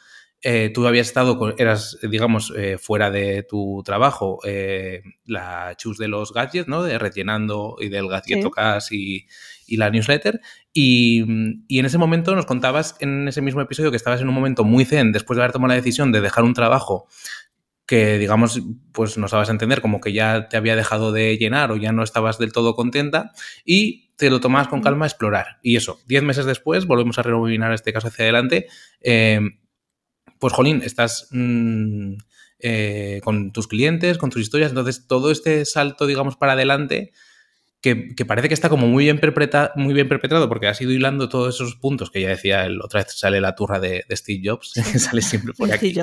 Eh, 0.42 0.70
tú 0.72 0.86
habías 0.86 1.08
estado, 1.08 1.54
eras, 1.58 1.98
digamos, 2.02 2.52
eh, 2.56 2.78
fuera 2.78 3.10
de 3.10 3.42
tu 3.42 3.82
trabajo, 3.84 4.38
eh, 4.44 5.02
la 5.24 5.74
chus 5.76 5.98
de 5.98 6.06
los 6.06 6.32
gadgets, 6.32 6.68
¿no? 6.68 6.84
De 6.84 6.98
rellenando 6.98 7.76
y 7.80 7.88
del 7.88 8.06
gadget 8.06 8.44
y, 8.92 9.26
y, 9.66 9.76
la 9.76 9.90
newsletter. 9.90 10.40
Y, 10.72 11.24
y, 11.66 11.78
en 11.80 11.86
ese 11.86 11.98
momento 11.98 12.36
nos 12.36 12.46
contabas 12.46 12.96
en 13.00 13.26
ese 13.26 13.42
mismo 13.42 13.60
episodio 13.60 13.90
que 13.90 13.96
estabas 13.96 14.20
en 14.20 14.28
un 14.28 14.34
momento 14.34 14.62
muy 14.62 14.84
zen 14.84 15.10
después 15.10 15.36
de 15.36 15.42
haber 15.42 15.52
tomado 15.52 15.70
la 15.70 15.74
decisión 15.74 16.12
de 16.12 16.20
dejar 16.20 16.44
un 16.44 16.54
trabajo 16.54 17.08
que, 17.86 18.18
digamos, 18.18 18.60
pues 18.92 19.16
nos 19.16 19.30
dabas 19.30 19.48
a 19.48 19.52
entender 19.52 19.80
como 19.80 20.00
que 20.00 20.12
ya 20.12 20.48
te 20.48 20.56
había 20.56 20.76
dejado 20.76 21.12
de 21.12 21.36
llenar 21.38 21.70
o 21.70 21.76
ya 21.76 21.92
no 21.92 22.02
estabas 22.02 22.38
del 22.38 22.52
todo 22.52 22.74
contenta 22.74 23.32
y 23.64 24.10
te 24.16 24.30
lo 24.30 24.40
tomabas 24.40 24.68
con 24.68 24.82
calma 24.82 25.04
a 25.04 25.08
explorar. 25.08 25.58
Y 25.62 25.76
eso, 25.76 26.00
diez 26.06 26.22
meses 26.22 26.46
después, 26.46 26.86
volvemos 26.86 27.18
a 27.18 27.22
rebobinar 27.22 27.72
este 27.72 27.92
caso 27.92 28.08
hacia 28.08 28.24
adelante 28.24 28.66
pues 30.38 30.52
jolín, 30.52 30.82
estás 30.84 31.28
mm, 31.30 32.14
eh, 32.58 33.20
con 33.24 33.52
tus 33.52 33.68
clientes, 33.68 34.18
con 34.18 34.30
tus 34.30 34.42
historias, 34.42 34.70
entonces 34.70 35.06
todo 35.06 35.30
este 35.30 35.64
salto, 35.64 36.06
digamos, 36.06 36.36
para 36.36 36.52
adelante, 36.52 37.12
que, 37.94 38.24
parece 38.24 38.48
que 38.48 38.54
está 38.54 38.68
como 38.68 38.88
muy 38.88 39.04
bien, 39.04 39.20
muy 39.76 39.94
bien 39.94 40.08
perpetrado 40.08 40.48
porque 40.48 40.66
has 40.66 40.80
ido 40.80 40.90
hilando 40.90 41.28
todos 41.28 41.54
esos 41.54 41.76
puntos 41.76 42.10
que 42.10 42.20
ya 42.20 42.28
decía, 42.28 42.64
el, 42.64 42.80
otra 42.80 43.02
vez 43.02 43.12
sale 43.16 43.40
la 43.40 43.54
turra 43.54 43.78
de, 43.78 44.04
Steve 44.10 44.42
Jobs, 44.44 44.72
que 44.92 44.98
sale 44.98 45.22
siempre 45.22 45.52
por 45.54 45.72
aquí. 45.72 45.94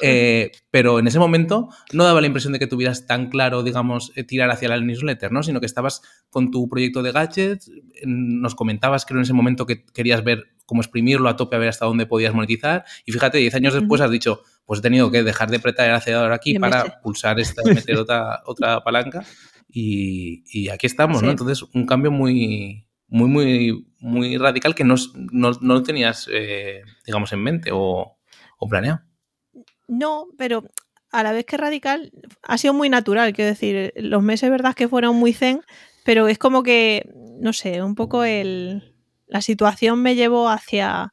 Eh, 0.00 0.50
pero 0.70 0.98
en 0.98 1.06
ese 1.06 1.18
momento 1.18 1.68
no 1.92 2.04
daba 2.04 2.20
la 2.20 2.26
impresión 2.26 2.52
de 2.52 2.58
que 2.58 2.66
tuvieras 2.66 3.06
tan 3.06 3.28
claro, 3.28 3.62
digamos, 3.62 4.12
eh, 4.16 4.24
tirar 4.24 4.50
hacia 4.50 4.68
la 4.68 4.80
newsletter, 4.80 5.30
¿no? 5.30 5.42
Sino 5.42 5.60
que 5.60 5.66
estabas 5.66 6.02
con 6.30 6.50
tu 6.50 6.68
proyecto 6.68 7.02
de 7.02 7.12
gadgets, 7.12 7.70
nos 8.04 8.54
comentabas, 8.54 9.04
creo, 9.04 9.18
en 9.18 9.24
ese 9.24 9.32
momento 9.32 9.66
que 9.66 9.84
querías 9.84 10.24
ver 10.24 10.48
cómo 10.66 10.82
exprimirlo 10.82 11.28
a 11.28 11.36
tope 11.36 11.56
a 11.56 11.58
ver 11.58 11.68
hasta 11.68 11.86
dónde 11.86 12.06
podías 12.06 12.34
monetizar. 12.34 12.84
Y 13.06 13.12
fíjate, 13.12 13.38
10 13.38 13.54
años 13.54 13.74
después 13.74 14.00
has 14.00 14.10
dicho, 14.10 14.42
pues 14.66 14.80
he 14.80 14.82
tenido 14.82 15.10
que 15.10 15.22
dejar 15.22 15.50
de 15.50 15.56
apretar 15.56 15.88
el 15.88 15.94
acelerador 15.94 16.32
aquí 16.32 16.58
para 16.58 17.00
pulsar 17.00 17.40
esta, 17.40 17.62
meter 17.64 17.96
otra, 17.96 18.42
otra 18.44 18.82
palanca. 18.82 19.24
Y, 19.68 20.68
aquí 20.70 20.86
estamos, 20.86 21.22
¿no? 21.22 21.30
Entonces, 21.30 21.62
un 21.74 21.86
cambio 21.86 22.10
muy, 22.10 22.86
muy, 23.06 23.28
muy, 23.28 23.86
muy 24.00 24.36
radical 24.38 24.74
que 24.74 24.84
no, 24.84 24.94
no, 25.30 25.50
lo 25.60 25.82
tenías, 25.82 26.28
eh, 26.32 26.82
digamos, 27.06 27.32
en 27.32 27.42
mente 27.42 27.70
o, 27.72 28.16
o 28.58 28.68
planeado. 28.68 29.00
No, 29.86 30.26
pero 30.36 30.64
a 31.10 31.22
la 31.22 31.32
vez 31.32 31.46
que 31.46 31.56
radical, 31.56 32.12
ha 32.42 32.58
sido 32.58 32.74
muy 32.74 32.88
natural, 32.88 33.32
quiero 33.32 33.50
decir, 33.50 33.92
los 33.96 34.22
meses, 34.22 34.50
verdad, 34.50 34.74
que 34.74 34.88
fueron 34.88 35.16
muy 35.16 35.32
zen, 35.32 35.62
pero 36.04 36.28
es 36.28 36.38
como 36.38 36.62
que, 36.62 37.10
no 37.40 37.52
sé, 37.52 37.82
un 37.82 37.94
poco 37.94 38.24
el, 38.24 38.94
la 39.26 39.40
situación 39.40 40.02
me 40.02 40.14
llevó 40.14 40.48
hacia, 40.48 41.12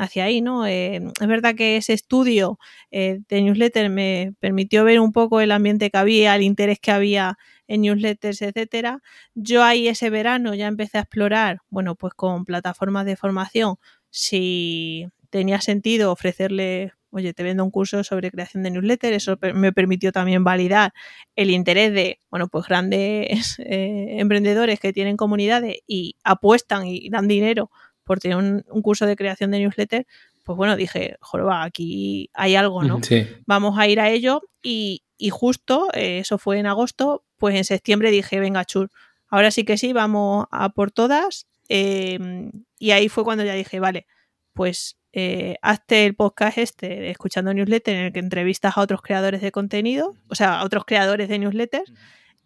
hacia 0.00 0.24
ahí, 0.24 0.40
¿no? 0.40 0.66
Eh, 0.66 1.00
es 1.20 1.26
verdad 1.26 1.54
que 1.54 1.76
ese 1.76 1.92
estudio 1.92 2.58
eh, 2.90 3.20
de 3.28 3.42
newsletter 3.42 3.90
me 3.90 4.34
permitió 4.40 4.84
ver 4.84 5.00
un 5.00 5.12
poco 5.12 5.40
el 5.40 5.52
ambiente 5.52 5.90
que 5.90 5.98
había, 5.98 6.34
el 6.36 6.42
interés 6.42 6.78
que 6.80 6.90
había 6.90 7.38
en 7.68 7.82
newsletters, 7.82 8.42
etcétera. 8.42 9.00
Yo 9.34 9.62
ahí 9.62 9.88
ese 9.88 10.10
verano 10.10 10.54
ya 10.54 10.66
empecé 10.66 10.98
a 10.98 11.02
explorar, 11.02 11.58
bueno, 11.68 11.94
pues 11.94 12.14
con 12.14 12.44
plataformas 12.44 13.06
de 13.06 13.16
formación, 13.16 13.76
si 14.10 15.06
tenía 15.30 15.60
sentido 15.60 16.12
ofrecerle 16.12 16.92
oye, 17.10 17.34
te 17.34 17.42
vendo 17.42 17.64
un 17.64 17.70
curso 17.70 18.04
sobre 18.04 18.30
creación 18.30 18.62
de 18.62 18.70
newsletter, 18.70 19.12
eso 19.12 19.36
me 19.54 19.72
permitió 19.72 20.12
también 20.12 20.44
validar 20.44 20.92
el 21.36 21.50
interés 21.50 21.92
de, 21.92 22.20
bueno, 22.30 22.48
pues 22.48 22.66
grandes 22.66 23.58
eh, 23.58 24.18
emprendedores 24.20 24.80
que 24.80 24.92
tienen 24.92 25.16
comunidades 25.16 25.78
y 25.86 26.16
apuestan 26.24 26.86
y 26.86 27.08
dan 27.10 27.28
dinero 27.28 27.70
por 28.10 28.18
tener 28.18 28.38
un, 28.38 28.82
curso 28.82 29.06
de 29.06 29.14
creación 29.14 29.52
de 29.52 29.60
newsletter, 29.60 30.04
pues 30.42 30.56
bueno, 30.56 30.74
dije, 30.74 31.16
joroba, 31.20 31.62
aquí 31.62 32.28
hay 32.34 32.56
algo, 32.56 32.82
¿no? 32.82 32.98
Vamos 33.46 33.78
a 33.78 33.86
ir 33.86 34.00
a 34.00 34.10
ello 34.10 34.42
y, 34.64 35.04
justo, 35.30 35.86
eh, 35.94 36.18
eso 36.18 36.36
fue 36.36 36.58
en 36.58 36.66
agosto, 36.66 37.22
pues 37.38 37.54
en 37.54 37.62
septiembre 37.62 38.10
dije, 38.10 38.40
venga, 38.40 38.64
chur, 38.64 38.90
ahora 39.28 39.52
sí 39.52 39.62
que 39.62 39.78
sí, 39.78 39.92
vamos 39.92 40.46
a 40.50 40.70
por 40.70 40.90
todas. 40.90 41.46
Em, 41.68 42.50
y 42.80 42.90
ahí 42.90 43.08
fue 43.08 43.22
cuando 43.22 43.44
ya 43.44 43.54
dije, 43.54 43.78
vale, 43.78 44.08
pues 44.54 44.96
eh, 45.12 45.54
hazte 45.62 46.04
el 46.04 46.16
podcast 46.16 46.58
este 46.58 47.12
escuchando 47.12 47.54
newsletter 47.54 47.94
en 47.94 48.06
el 48.06 48.12
que 48.12 48.18
entrevistas 48.18 48.76
a 48.76 48.80
otros 48.80 49.02
creadores 49.02 49.40
de 49.40 49.52
contenido, 49.52 50.16
o 50.26 50.34
sea, 50.34 50.58
a 50.58 50.64
otros 50.64 50.84
creadores 50.84 51.28
de 51.28 51.38
newsletters, 51.38 51.92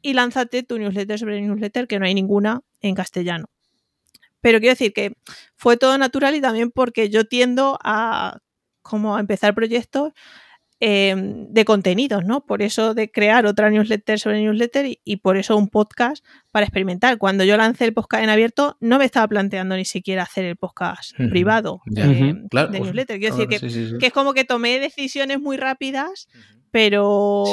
y 0.02 0.12
lánzate 0.12 0.62
tu 0.62 0.78
newsletter 0.78 1.18
sobre 1.18 1.40
newsletter, 1.40 1.86
que 1.86 1.98
no 1.98 2.04
hay 2.04 2.12
ninguna 2.12 2.60
en 2.82 2.94
castellano. 2.94 3.46
Pero 4.44 4.58
quiero 4.60 4.74
decir 4.74 4.92
que 4.92 5.14
fue 5.56 5.78
todo 5.78 5.96
natural 5.96 6.34
y 6.34 6.42
también 6.42 6.70
porque 6.70 7.08
yo 7.08 7.24
tiendo 7.24 7.78
a 7.82 8.40
como 8.82 9.16
a 9.16 9.20
empezar 9.20 9.54
proyectos 9.54 10.12
Em, 10.86 11.46
de 11.48 11.64
contenidos, 11.64 12.26
¿no? 12.26 12.44
Por 12.44 12.60
eso 12.60 12.92
de 12.92 13.10
crear 13.10 13.46
otra 13.46 13.70
newsletter 13.70 14.18
sobre 14.18 14.42
newsletter 14.42 14.98
y, 15.02 15.16
por 15.16 15.38
eso 15.38 15.56
un 15.56 15.68
podcast 15.68 16.22
para 16.50 16.66
experimentar. 16.66 17.16
Cuando 17.16 17.42
yo 17.42 17.56
lancé 17.56 17.86
el 17.86 17.94
podcast 17.94 18.22
en 18.22 18.28
abierto, 18.28 18.76
no 18.80 18.98
me 18.98 19.06
estaba 19.06 19.26
planteando 19.26 19.76
ni 19.76 19.86
siquiera 19.86 20.24
hacer 20.24 20.44
el 20.44 20.56
podcast 20.56 21.14
privado 21.30 21.80
de, 21.86 22.34
newsletter. 22.70 23.18
Quiero 23.18 23.34
decir 23.34 23.98
que, 23.98 24.06
es 24.06 24.12
como 24.12 24.34
que 24.34 24.44
tomé 24.44 24.78
decisiones 24.78 25.40
muy 25.40 25.56
rápidas, 25.56 26.28
pero 26.70 27.44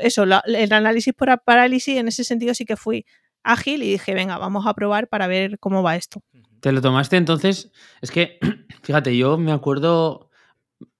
eso, 0.00 0.22
el 0.22 0.72
análisis 0.72 1.12
por 1.12 1.36
parálisis 1.42 1.98
en 1.98 2.08
ese 2.08 2.24
sentido 2.24 2.54
sí 2.54 2.64
que 2.64 2.76
fui 2.76 3.04
ágil 3.42 3.82
y 3.82 3.92
dije, 3.92 4.14
venga, 4.14 4.38
vamos 4.38 4.66
a 4.66 4.74
probar 4.74 5.08
para 5.08 5.26
ver 5.26 5.58
cómo 5.58 5.82
va 5.82 5.96
esto. 5.96 6.22
¿Te 6.60 6.72
lo 6.72 6.80
tomaste 6.80 7.16
entonces? 7.16 7.70
Es 8.00 8.10
que, 8.10 8.38
fíjate, 8.82 9.16
yo 9.16 9.38
me 9.38 9.52
acuerdo 9.52 10.28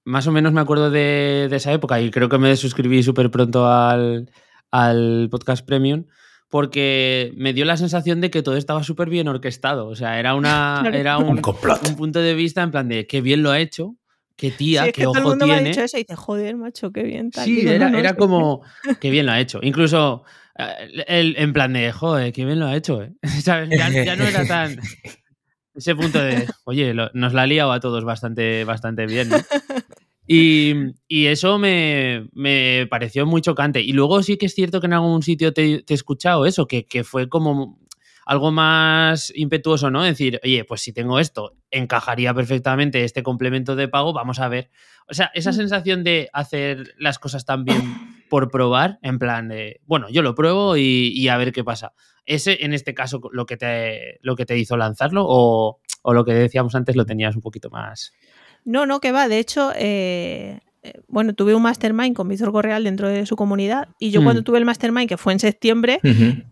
más 0.09 0.25
o 0.25 0.31
menos 0.31 0.51
me 0.53 0.61
acuerdo 0.61 0.89
de, 0.89 1.47
esa 1.51 1.71
época 1.71 2.01
y 2.01 2.09
creo 2.09 2.29
que 2.29 2.39
me 2.39 2.55
suscribí 2.55 3.03
súper 3.03 3.29
pronto 3.29 3.67
al, 3.67 4.27
podcast 5.29 5.65
premium 5.65 6.05
porque 6.49 7.31
me 7.37 7.53
dio 7.53 7.63
la 7.63 7.77
sensación 7.77 8.21
de 8.21 8.31
que 8.31 8.41
todo 8.41 8.57
estaba 8.57 8.83
súper 8.83 9.07
bien 9.07 9.27
orquestado. 9.27 9.87
O 9.87 9.95
sea, 9.95 10.19
era, 10.19 10.33
una, 10.33 10.83
era 10.93 11.19
un, 11.19 11.39
un, 11.39 11.95
punto 11.95 12.19
de 12.19 12.33
vista 12.33 12.63
en 12.63 12.71
plan 12.71 12.87
de 12.89 13.05
qué 13.05 13.21
bien 13.21 13.43
lo 13.43 13.51
ha 13.51 13.59
hecho, 13.59 13.95
qué 14.35 14.49
tía, 14.49 14.85
qué 14.85 14.93
que 14.93 15.05
ojo 15.05 15.13
todo 15.13 15.21
el 15.21 15.29
mundo 15.29 15.45
tiene. 15.45 15.61
Me 15.61 15.67
ha 15.67 15.71
dicho 15.71 15.83
eso 15.83 15.97
y 15.97 16.01
dice, 16.01 16.15
joder, 16.15 16.55
macho, 16.55 16.91
qué 16.91 17.03
bien. 17.03 17.29
sí, 17.31 17.67
era, 17.67 17.89
era 17.89 18.15
como, 18.15 18.63
qué 18.99 19.11
bien 19.11 19.27
lo 19.27 19.33
ha 19.33 19.39
hecho. 19.39 19.59
Incluso 19.61 20.23
El, 21.07 21.35
en 21.37 21.53
plan 21.53 21.71
de, 21.71 21.91
joder, 21.91 22.33
qué 22.33 22.43
bien 22.43 22.59
lo 22.59 22.65
ha 22.67 22.75
hecho, 22.75 23.01
¿eh? 23.01 23.13
Ya, 23.45 23.65
no 24.15 24.25
era 24.25 24.45
tan. 24.45 24.77
Ese 25.73 25.95
punto 25.95 26.21
de, 26.21 26.45
oye, 26.65 26.93
nos 27.13 27.33
la 27.33 27.43
ha 27.43 27.47
liado 27.47 27.71
a 27.71 27.79
todos 27.79 28.03
bastante, 28.03 28.65
bastante 28.65 29.05
bien, 29.05 29.29
¿no? 29.29 29.37
Y, 30.31 31.25
eso 31.25 31.57
me, 31.57 32.27
pareció 32.87 33.25
muy 33.25 33.41
chocante. 33.41 33.81
Y 33.81 33.93
luego 33.93 34.21
sí 34.21 34.37
que 34.37 34.45
es 34.45 34.53
cierto 34.53 34.79
que 34.79 34.85
en 34.85 34.93
algún 34.93 35.23
sitio 35.23 35.53
te, 35.53 35.83
he 35.87 35.93
escuchado 35.93 36.45
eso, 36.45 36.67
que, 36.67 36.85
que, 36.85 37.03
fue 37.03 37.27
como 37.27 37.79
algo 38.27 38.51
más 38.51 39.33
impetuoso, 39.35 39.89
¿no? 39.89 40.03
Decir, 40.03 40.39
oye, 40.43 40.65
pues 40.65 40.81
si 40.81 40.93
tengo 40.93 41.19
esto, 41.19 41.55
encajaría 41.71 42.31
perfectamente 42.31 43.03
este 43.05 43.23
complemento 43.23 43.75
de 43.75 43.87
pago, 43.87 44.13
vamos 44.13 44.39
a 44.39 44.49
ver. 44.49 44.69
O 45.07 45.15
sea, 45.15 45.31
esa 45.33 45.49
mm. 45.49 45.55
sensación 45.55 46.03
de 46.03 46.29
hacer 46.31 46.93
las 46.99 47.17
cosas 47.17 47.43
tan 47.45 47.65
bien 47.65 48.18
por 48.29 48.49
probar, 48.49 48.99
en 49.01 49.19
plan 49.19 49.47
de, 49.49 49.81
bueno, 49.85 50.09
yo 50.09 50.21
lo 50.21 50.35
pruebo 50.35 50.77
y, 50.77 51.27
a 51.27 51.37
ver 51.37 51.51
qué 51.51 51.63
pasa. 51.63 51.93
¿Ese 52.25 52.63
en 52.63 52.73
este 52.73 52.93
caso 52.93 53.21
lo 53.31 53.45
que 53.45 53.57
te, 53.57 54.19
lo 54.21 54.35
que 54.35 54.45
te 54.45 54.57
hizo 54.57 54.77
lanzarlo 54.77 55.25
o, 55.27 55.79
o 56.03 56.13
lo 56.13 56.23
que 56.23 56.33
decíamos 56.33 56.75
antes 56.75 56.95
lo 56.95 57.05
tenías 57.05 57.35
un 57.35 57.41
poquito 57.41 57.69
más... 57.69 58.13
No, 58.65 58.85
no, 58.85 58.99
que 58.99 59.11
va. 59.11 59.27
De 59.27 59.39
hecho, 59.39 59.71
eh, 59.75 60.59
eh, 60.81 60.93
bueno, 61.07 61.33
tuve 61.33 61.55
un 61.55 61.61
mastermind 61.61 62.15
con 62.15 62.27
Víctor 62.27 62.51
Correal 62.51 62.83
dentro 62.83 63.09
de 63.09 63.25
su 63.25 63.35
comunidad 63.35 63.89
y 63.99 64.11
yo 64.11 64.23
cuando 64.23 64.41
mm. 64.41 64.43
tuve 64.45 64.57
el 64.59 64.65
mastermind, 64.65 65.09
que 65.09 65.17
fue 65.17 65.33
en 65.33 65.39
septiembre, 65.39 65.99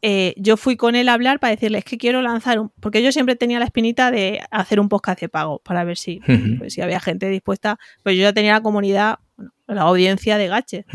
eh, 0.01 0.33
yo 0.37 0.57
fui 0.57 0.75
con 0.75 0.95
él 0.95 1.09
a 1.09 1.13
hablar 1.13 1.39
para 1.39 1.51
decirle, 1.51 1.77
es 1.77 1.85
que 1.85 1.97
quiero 1.97 2.21
lanzar 2.21 2.59
un... 2.59 2.71
Porque 2.79 3.01
yo 3.01 3.11
siempre 3.11 3.35
tenía 3.35 3.59
la 3.59 3.65
espinita 3.65 4.11
de 4.11 4.41
hacer 4.51 4.79
un 4.79 4.89
podcast 4.89 5.21
de 5.21 5.29
pago 5.29 5.59
para 5.59 5.83
ver 5.83 5.97
si, 5.97 6.21
pues, 6.57 6.73
si 6.73 6.81
había 6.81 6.99
gente 6.99 7.29
dispuesta. 7.29 7.79
Pues 8.03 8.15
yo 8.15 8.23
ya 8.23 8.33
tenía 8.33 8.53
la 8.53 8.61
comunidad 8.61 9.19
la 9.67 9.81
audiencia 9.81 10.37
de 10.37 10.47
Gache. 10.47 10.85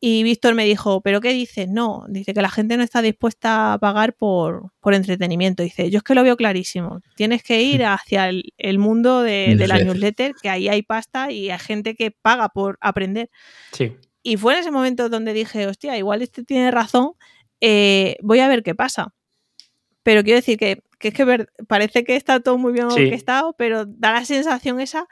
Y 0.00 0.22
Víctor 0.22 0.54
me 0.54 0.64
dijo, 0.64 1.00
¿pero 1.00 1.20
qué 1.20 1.32
dices? 1.32 1.68
No, 1.68 2.04
dice 2.08 2.34
que 2.34 2.42
la 2.42 2.50
gente 2.50 2.76
no 2.76 2.82
está 2.82 3.02
dispuesta 3.02 3.74
a 3.74 3.78
pagar 3.78 4.14
por, 4.14 4.72
entretenimiento. 4.84 5.62
Dice, 5.62 5.90
yo 5.90 5.98
es 5.98 6.02
que 6.02 6.14
lo 6.14 6.22
veo 6.22 6.36
clarísimo. 6.36 7.00
Tienes 7.16 7.42
que 7.42 7.62
ir 7.62 7.84
hacia 7.84 8.28
el, 8.28 8.78
mundo 8.78 9.22
de, 9.22 9.56
la 9.66 9.78
newsletter, 9.78 10.34
que 10.40 10.50
ahí 10.50 10.68
hay 10.68 10.82
pasta 10.82 11.30
y 11.30 11.50
hay 11.50 11.58
gente 11.58 11.94
que 11.94 12.10
paga 12.10 12.48
por 12.48 12.78
aprender. 12.80 13.30
Sí. 13.72 13.96
Y 14.22 14.36
fue 14.36 14.54
en 14.54 14.60
ese 14.60 14.70
momento 14.70 15.08
donde 15.08 15.32
dije, 15.32 15.66
hostia, 15.66 15.96
igual 15.96 16.22
este 16.22 16.44
tiene 16.44 16.70
razón, 16.70 17.12
eh, 17.60 18.16
voy 18.22 18.40
a 18.40 18.48
ver 18.48 18.62
qué 18.62 18.74
pasa. 18.74 19.14
Pero 20.02 20.22
quiero 20.24 20.38
decir 20.38 20.58
que, 20.58 20.82
es 21.00 21.14
que 21.14 21.46
parece 21.68 22.04
que 22.04 22.16
está 22.16 22.40
todo 22.40 22.58
muy 22.58 22.72
bien 22.72 22.86
orquestado, 22.86 23.54
pero 23.56 23.86
da 23.86 24.12
la 24.12 24.24
sensación 24.24 24.80
esa, 24.80 25.06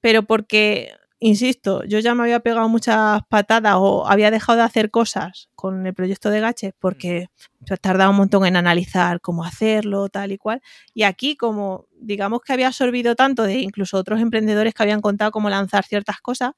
pero 0.00 0.22
porque 0.24 0.92
insisto, 1.20 1.84
yo 1.84 1.98
ya 2.00 2.14
me 2.14 2.22
había 2.22 2.40
pegado 2.40 2.68
muchas 2.68 3.20
patadas 3.28 3.76
o 3.78 4.06
había 4.08 4.30
dejado 4.30 4.58
de 4.58 4.64
hacer 4.64 4.90
cosas 4.90 5.48
con 5.54 5.86
el 5.86 5.94
proyecto 5.94 6.30
de 6.30 6.40
Gache 6.40 6.72
porque 6.78 7.26
he 7.70 7.76
tardado 7.76 8.10
un 8.10 8.16
montón 8.16 8.46
en 8.46 8.56
analizar 8.56 9.20
cómo 9.20 9.44
hacerlo, 9.44 10.08
tal 10.08 10.32
y 10.32 10.38
cual. 10.38 10.62
Y 10.94 11.04
aquí, 11.04 11.36
como 11.36 11.86
digamos 12.00 12.40
que 12.40 12.52
había 12.52 12.68
absorbido 12.68 13.14
tanto 13.14 13.44
de 13.44 13.60
incluso 13.60 13.98
otros 13.98 14.20
emprendedores 14.20 14.74
que 14.74 14.82
habían 14.82 15.02
contado 15.02 15.30
cómo 15.30 15.50
lanzar 15.50 15.84
ciertas 15.84 16.20
cosas, 16.20 16.52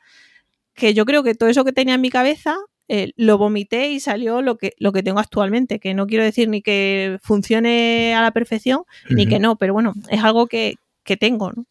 que 0.75 0.94
yo 0.94 1.05
creo 1.05 1.22
que 1.22 1.35
todo 1.35 1.48
eso 1.48 1.64
que 1.64 1.72
tenía 1.72 1.94
en 1.94 2.01
mi 2.01 2.11
cabeza 2.11 2.57
eh, 2.88 3.12
lo 3.16 3.38
vomité 3.38 3.90
y 3.90 4.01
salió 4.01 4.42
lo 4.42 4.59
que, 4.59 4.75
lo 4.79 4.92
que 4.92 5.03
tengo 5.03 5.18
actualmente, 5.20 5.79
que 5.81 5.94
no 5.94 6.07
quiero 6.07 6.25
decir 6.25 6.48
ni 6.48 6.62
que 6.62 7.18
funcione 7.22 8.14
a 8.14 8.22
la 8.22 8.33
perfección, 8.33 8.83
ni 9.11 9.27
que 9.27 9.38
no, 9.38 9.57
pero 9.57 9.72
bueno, 9.72 9.94
es 10.11 10.22
algo 10.22 10.46
que, 10.46 10.77
que 11.05 11.16
tengo, 11.16 11.53
¿no? 11.53 11.66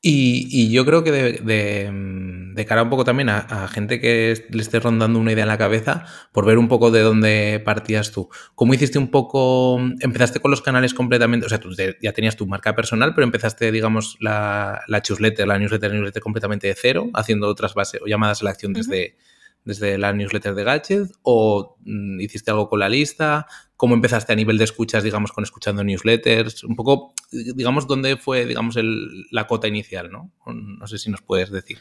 Y, 0.00 0.70
yo 0.70 0.84
creo 0.84 1.04
que 1.04 1.12
de, 1.12 2.64
cara 2.66 2.82
un 2.82 2.90
poco 2.90 3.04
también 3.04 3.28
a, 3.28 3.68
gente 3.68 4.00
que 4.00 4.46
le 4.50 4.62
esté 4.62 4.80
rondando 4.80 5.18
una 5.18 5.32
idea 5.32 5.44
en 5.44 5.48
la 5.48 5.58
cabeza, 5.58 6.06
por 6.32 6.46
ver 6.46 6.58
un 6.58 6.68
poco 6.68 6.90
de 6.90 7.00
dónde 7.00 7.60
partías 7.64 8.10
tú. 8.10 8.28
¿Cómo 8.54 8.74
hiciste 8.74 8.98
un 8.98 9.10
poco? 9.10 9.78
Empezaste 10.00 10.40
con 10.40 10.50
los 10.50 10.62
canales 10.62 10.94
completamente, 10.94 11.46
o 11.46 11.48
sea, 11.48 11.60
tú 11.60 11.70
ya 12.00 12.12
tenías 12.12 12.36
tu 12.36 12.46
marca 12.46 12.74
personal, 12.74 13.14
pero 13.14 13.24
empezaste, 13.24 13.70
digamos, 13.70 14.16
la, 14.20 14.82
la 14.88 15.02
newsletter, 15.06 15.46
la 15.46 15.58
newsletter, 15.58 15.92
newsletter 15.92 16.22
completamente 16.22 16.66
de 16.66 16.74
cero, 16.74 17.10
haciendo 17.14 17.48
otras 17.48 17.74
bases 17.74 18.00
o 18.02 18.06
llamadas 18.06 18.40
a 18.40 18.44
la 18.44 18.50
acción 18.50 18.72
desde, 18.72 19.16
desde 19.64 19.98
la 19.98 20.12
newsletter 20.12 20.54
de 20.54 20.64
Gadget 20.64 21.12
o 21.22 21.76
mm, 21.80 22.20
hiciste 22.20 22.50
algo 22.50 22.68
con 22.68 22.80
la 22.80 22.88
lista? 22.88 23.46
¿Cómo 23.76 23.94
empezaste 23.94 24.32
a 24.32 24.36
nivel 24.36 24.58
de 24.58 24.64
escuchas, 24.64 25.02
digamos, 25.02 25.32
con 25.32 25.44
escuchando 25.44 25.82
newsletters? 25.82 26.64
Un 26.64 26.76
poco, 26.76 27.14
digamos, 27.30 27.86
dónde 27.86 28.16
fue, 28.16 28.46
digamos, 28.46 28.76
el, 28.76 29.26
la 29.30 29.46
cota 29.46 29.68
inicial, 29.68 30.10
¿no? 30.10 30.30
No 30.46 30.86
sé 30.86 30.98
si 30.98 31.10
nos 31.10 31.22
puedes 31.22 31.50
decir. 31.50 31.78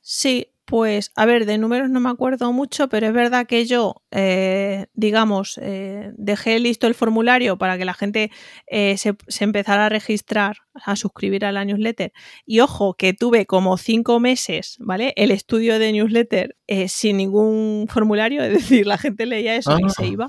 Sí, 0.00 0.48
pues 0.66 1.12
a 1.14 1.24
ver, 1.26 1.46
de 1.46 1.58
números 1.58 1.90
no 1.90 2.00
me 2.00 2.10
acuerdo 2.10 2.52
mucho, 2.52 2.88
pero 2.88 3.06
es 3.06 3.12
verdad 3.12 3.46
que 3.46 3.66
yo, 3.66 4.02
eh, 4.10 4.86
digamos, 4.94 5.60
eh, 5.62 6.12
dejé 6.16 6.58
listo 6.58 6.88
el 6.88 6.94
formulario 6.94 7.56
para 7.56 7.78
que 7.78 7.84
la 7.84 7.94
gente 7.94 8.32
eh, 8.66 8.96
se, 8.98 9.14
empezara 9.44 9.86
a 9.86 9.88
registrar, 9.88 10.58
a 10.74 10.96
suscribir 10.96 11.44
a 11.44 11.52
la 11.52 11.64
newsletter. 11.64 12.12
Y 12.44 12.60
ojo, 12.60 12.94
que 12.94 13.14
tuve 13.14 13.46
como 13.46 13.78
cinco 13.78 14.18
meses, 14.18 14.76
¿vale? 14.80 15.14
El 15.16 15.30
estudio 15.30 15.78
de 15.78 15.92
newsletter 15.92 16.56
sin 16.88 17.18
ningún 17.18 17.86
formulario, 17.88 18.42
es 18.44 18.52
decir, 18.52 18.88
la 18.88 18.98
gente 18.98 19.24
leía 19.24 19.54
eso 19.54 19.78
y 19.78 19.88
se 19.88 20.02
ah, 20.02 20.06
iba. 20.06 20.26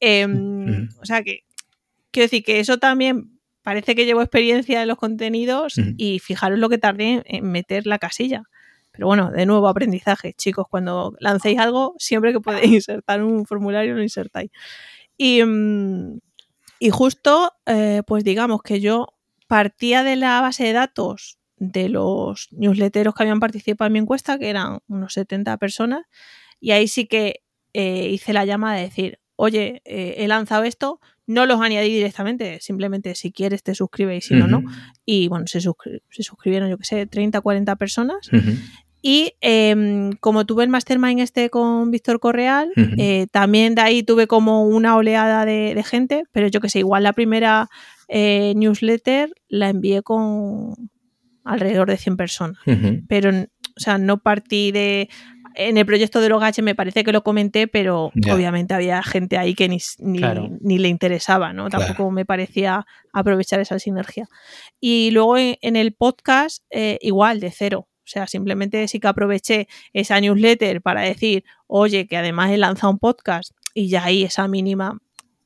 Em, 0.00 0.88
o 1.00 1.04
sea 1.04 1.22
que, 1.22 1.44
quiero 2.10 2.24
decir 2.24 2.42
que 2.42 2.58
eso 2.58 2.78
también 2.78 3.38
parece 3.62 3.94
que 3.94 4.06
llevo 4.06 4.22
experiencia 4.22 4.80
en 4.80 4.88
los 4.88 4.96
contenidos 4.96 5.74
y 5.98 6.20
fijaros 6.20 6.58
lo 6.58 6.70
que 6.70 6.78
tardé 6.78 7.22
en 7.26 7.50
meter 7.50 7.86
la 7.86 7.98
casilla. 7.98 8.44
Pero 8.94 9.08
bueno, 9.08 9.32
de 9.32 9.44
nuevo, 9.44 9.66
aprendizaje. 9.66 10.34
Chicos, 10.34 10.66
cuando 10.70 11.16
lancéis 11.18 11.58
algo, 11.58 11.94
siempre 11.98 12.32
que 12.32 12.40
podéis 12.40 12.72
insertar 12.72 13.24
un 13.24 13.44
formulario, 13.44 13.94
lo 13.94 14.02
insertáis. 14.02 14.50
Y, 15.18 15.42
mm, 15.42 16.20
justo, 16.92 17.52
eh, 17.66 18.02
pues 18.06 18.22
digamos 18.22 18.62
que 18.62 18.80
yo 18.80 19.08
partía 19.48 20.04
de 20.04 20.14
la 20.14 20.40
base 20.40 20.64
de 20.64 20.72
datos 20.72 21.38
de 21.56 21.88
los 21.88 22.48
newsletteros 22.52 23.14
que 23.14 23.24
habían 23.24 23.40
participado 23.40 23.88
en 23.88 23.94
mi 23.94 23.98
encuesta, 23.98 24.38
que 24.38 24.48
eran 24.48 24.78
unos 24.86 25.12
70 25.14 25.56
personas, 25.56 26.02
y 26.60 26.70
ahí 26.70 26.86
sí 26.86 27.06
que 27.06 27.42
eh, 27.72 28.08
hice 28.10 28.32
la 28.32 28.44
llama 28.44 28.76
de 28.76 28.82
decir, 28.82 29.18
oye, 29.36 29.82
eh, 29.84 30.14
he 30.18 30.28
lanzado 30.28 30.62
esto, 30.64 31.00
no 31.26 31.46
los 31.46 31.60
añadí 31.60 31.88
directamente, 31.88 32.60
simplemente 32.60 33.14
si 33.14 33.32
quieres 33.32 33.62
te 33.62 33.74
suscribes 33.74 34.24
y 34.24 34.28
si 34.28 34.34
no, 34.34 34.46
no. 34.46 34.62
Y 35.06 35.28
bueno, 35.28 35.46
se, 35.46 35.60
suscribieron, 35.60 36.68
yo 36.68 36.76
que 36.76 36.84
sé, 36.84 37.06
30, 37.06 37.40
40 37.40 37.76
personas. 37.76 38.30
Y 39.06 39.34
em, 39.42 40.12
como 40.12 40.46
tuve 40.46 40.64
el 40.64 40.70
mastermind 40.70 41.20
este 41.20 41.50
con 41.50 41.90
Víctor 41.90 42.20
Correal, 42.20 42.70
eh, 42.96 43.26
también 43.30 43.74
de 43.74 43.82
ahí 43.82 44.02
tuve 44.02 44.26
como 44.26 44.66
una 44.66 44.96
oleada 44.96 45.44
de, 45.44 45.84
gente, 45.86 46.24
pero 46.32 46.48
yo 46.48 46.58
que 46.62 46.70
sé, 46.70 46.78
igual 46.78 47.02
la 47.02 47.12
primera 47.12 47.68
eh, 48.08 48.54
newsletter 48.56 49.30
la 49.48 49.68
envié 49.68 50.00
con 50.00 50.72
alrededor 51.44 51.90
de 51.90 51.98
100 51.98 52.16
personas. 52.16 52.58
Pero, 53.06 53.28
o 53.30 53.44
sea, 53.76 53.98
no 53.98 54.22
partí 54.22 54.72
de... 54.72 55.10
En 55.54 55.76
el 55.76 55.84
proyecto 55.84 56.22
de 56.22 56.30
Logache 56.30 56.62
me 56.62 56.74
parece 56.74 57.04
que 57.04 57.12
lo 57.12 57.22
comenté, 57.22 57.68
pero 57.68 58.10
obviamente 58.32 58.72
había 58.72 59.02
gente 59.02 59.36
ahí 59.36 59.54
que 59.54 59.68
ni, 59.68 59.80
ni, 59.98 60.78
le 60.78 60.88
interesaba, 60.88 61.52
¿no? 61.52 61.68
Tampoco 61.68 62.10
me 62.10 62.24
parecía 62.24 62.86
aprovechar 63.12 63.60
esa 63.60 63.78
sinergia. 63.78 64.28
Y 64.80 65.10
luego 65.10 65.36
en, 65.36 65.76
el 65.76 65.92
podcast, 65.92 66.64
eh, 66.70 66.96
igual, 67.02 67.40
de 67.40 67.50
cero. 67.50 67.86
O 68.04 68.06
sea, 68.06 68.26
simplemente 68.26 68.86
sí 68.88 69.00
que 69.00 69.08
aproveché 69.08 69.66
esa 69.92 70.20
newsletter 70.20 70.82
para 70.82 71.00
decir, 71.00 71.44
oye, 71.66 72.06
que 72.06 72.16
además 72.16 72.50
he 72.50 72.58
lanzado 72.58 72.92
un 72.92 72.98
podcast 72.98 73.52
y 73.72 73.88
ya 73.88 74.04
ahí 74.04 74.24
esa 74.24 74.46
mínima. 74.46 74.98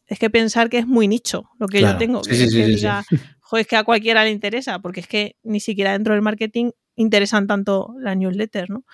Es 0.07 0.18
que 0.18 0.31
pensar 0.31 0.68
que 0.68 0.79
es 0.79 0.87
muy 0.87 1.07
nicho 1.07 1.51
lo 1.59 1.68
que 1.68 1.81
yo 1.81 1.97
tengo. 1.97 2.23
que, 2.23 2.42
es 2.42 2.53
que 2.53 2.66
diga, 2.66 3.05
joder, 3.40 3.62
es 3.62 3.68
que 3.68 3.77
a 3.77 3.85
cualquiera 3.85 4.25
le 4.25 4.31
interesa, 4.31 4.81
porque 4.81 5.01
es 5.01 5.07
que 5.07 5.37
ni 5.42 5.61
siquiera 5.61 5.92
dentro 5.92 6.14
del 6.14 6.23
marketing 6.23 6.71
interesan 6.97 7.47
tanto 7.47 7.94
las 8.01 8.16
newsletters, 8.16 8.71
¿no? 8.71 8.85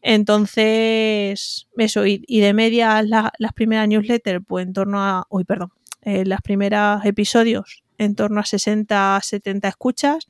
Entonces, 0.00 1.66
eso, 1.76 2.06
y, 2.06 2.40
de 2.40 2.54
media 2.54 3.02
las 3.02 3.52
primeras 3.54 3.88
newsletters, 3.88 4.44
pues 4.46 4.66
en 4.66 4.72
torno 4.72 5.02
a, 5.02 5.26
uy, 5.28 5.44
perdón, 5.44 5.72
eh, 6.02 6.24
las 6.24 6.40
primeras 6.40 7.04
episodios 7.04 7.82
en 7.98 8.14
torno 8.14 8.40
a 8.40 8.44
60, 8.44 9.20
70 9.22 9.68
escuchas. 9.68 10.28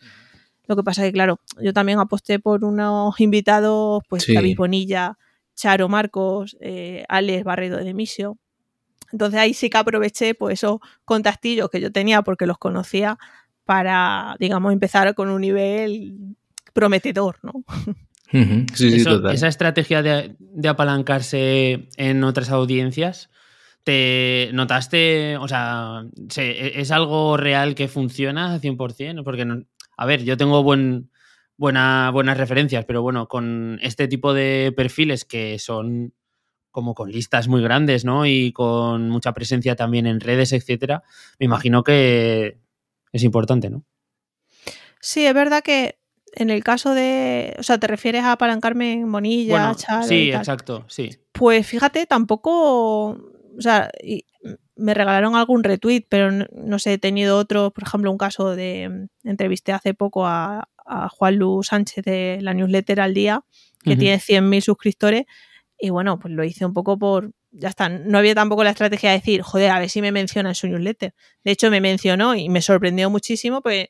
Lo 0.69 0.77
que 0.77 0.83
pasa 0.83 1.03
es 1.03 1.09
que, 1.09 1.15
claro, 1.15 1.41
yo 1.61 1.73
también 1.73 1.99
aposté 1.99 2.39
por 2.39 2.63
unos 2.63 3.19
invitados, 3.21 4.03
pues 4.09 4.27
David 4.33 4.57
Bonilla, 4.57 5.17
Charo 5.57 5.89
Marcos, 5.89 6.57
eh, 6.61 7.05
Alex 7.09 7.43
Barredo 7.43 7.79
de 7.79 7.95
Misio. 7.95 8.39
Entonces 9.11 9.41
ahí 9.41 9.55
sí 9.55 9.71
que 9.71 9.79
aproveché 9.79 10.35
pues 10.35 10.61
esos 10.61 10.81
contactillos 11.07 11.71
que 11.71 11.81
yo 11.81 11.91
tenía 11.91 12.21
porque 12.21 12.47
los 12.47 12.59
conocía 12.59 13.19
para, 13.65 14.37
digamos, 14.39 14.73
empezar 14.75 15.15
con 15.15 15.31
un 15.31 15.41
nivel 15.41 16.37
prometedor, 16.73 17.39
¿no? 17.43 17.65
Sí, 18.31 18.91
sí, 18.91 19.05
total. 19.05 19.35
Esa 19.35 19.49
estrategia 19.49 20.03
de, 20.03 20.37
apalancarse 20.69 21.89
en 21.97 22.23
otras 22.23 22.51
audiencias, 22.51 23.31
¿te 23.85 24.51
notaste, 24.53 25.39
o 25.39 25.49
sea, 25.49 26.05
¿es 26.37 26.91
algo 26.91 27.39
real 27.39 27.75
que 27.75 27.89
funciona 27.89 28.53
al 28.53 28.61
100%? 28.61 29.25
Porque 29.25 29.47
no, 29.47 29.63
a 29.99 30.07
ver, 30.07 30.25
yo 30.25 30.37
tengo 30.37 30.63
buen, 30.63 31.11
buena, 31.57 32.11
buenas 32.13 32.39
referencias, 32.39 32.85
pero 32.87 33.03
bueno, 33.03 33.29
con 33.29 33.79
este 33.83 34.09
tipo 34.09 34.33
de 34.33 34.73
perfiles 34.75 35.25
que 35.25 35.59
son 35.59 36.15
como 36.71 36.95
con 36.95 37.11
listas 37.11 37.49
muy 37.49 37.61
grandes, 37.61 38.05
¿no? 38.05 38.25
Y 38.25 38.53
con 38.53 39.11
mucha 39.11 39.35
presencia 39.35 39.75
también 39.75 40.07
en 40.07 40.21
redes, 40.21 40.53
etcétera, 40.53 41.03
me 41.41 41.47
imagino 41.47 41.83
que 41.83 42.59
es 43.13 43.23
importante, 43.25 43.69
¿no? 43.71 43.85
Sí, 45.01 45.27
es 45.27 45.35
verdad 45.35 45.63
que 45.63 45.99
en 46.35 46.51
el 46.51 46.63
caso 46.63 46.95
de. 46.95 47.57
O 47.59 47.65
sea, 47.65 47.79
¿te 47.79 47.89
refieres 47.89 48.23
a 48.23 48.33
apalancarme 48.33 48.93
en 48.93 49.09
Monilla, 49.09 49.75
bueno, 49.75 50.03
Sí, 50.05 50.31
exacto, 50.31 50.85
sí. 50.89 51.11
Pues 51.33 51.67
fíjate, 51.67 52.07
tampoco. 52.07 53.11
O 53.11 53.61
sea, 53.61 53.91
me 54.79 54.95
regalaron 54.95 55.35
algún 55.35 55.65
retweet, 55.65 56.07
pero 56.09 56.31
no, 56.31 56.79
sé, 56.79 56.95
he 56.95 56.99
tenido 56.99 57.37
otro, 57.37 57.71
por 57.73 57.85
ejemplo, 57.85 58.11
un 58.11 58.19
caso 58.19 58.55
de. 58.55 59.09
Entrevisté 59.25 59.73
hace 59.73 59.93
poco 59.95 60.27
a, 60.27 60.69
Juan 61.11 61.37
Lu 61.37 61.63
Sánchez 61.63 62.03
de 62.03 62.39
la 62.41 62.55
newsletter 62.55 63.01
al 63.01 63.13
día, 63.13 63.45
que 63.85 63.95
tiene 63.95 64.17
100.000 64.17 64.63
suscriptores. 64.63 65.25
Y 65.79 65.91
bueno, 65.91 66.19
pues 66.19 66.33
lo 66.33 66.45
hice 66.45 66.65
un 66.65 66.73
poco 66.73 66.99
por. 66.99 67.33
Ya 67.51 67.69
está, 67.69 67.89
no 67.89 68.17
había 68.19 68.35
tampoco 68.35 68.65
la 68.65 68.71
estrategia 68.71 69.11
de 69.11 69.17
decir, 69.17 69.43
joder, 69.43 69.71
a 69.71 69.81
ver 69.81 69.91
si 69.91 70.01
me 70.01 70.13
menciona 70.13 70.51
en 70.51 70.55
su 70.55 70.67
newsletter. 70.67 71.15
De 71.45 71.51
hecho, 71.51 71.71
me 71.71 71.81
mencionó 71.81 72.35
y 72.35 72.49
me 72.49 72.63
sorprendió 72.63 73.11
muchísimo, 73.11 73.61
pues 73.61 73.89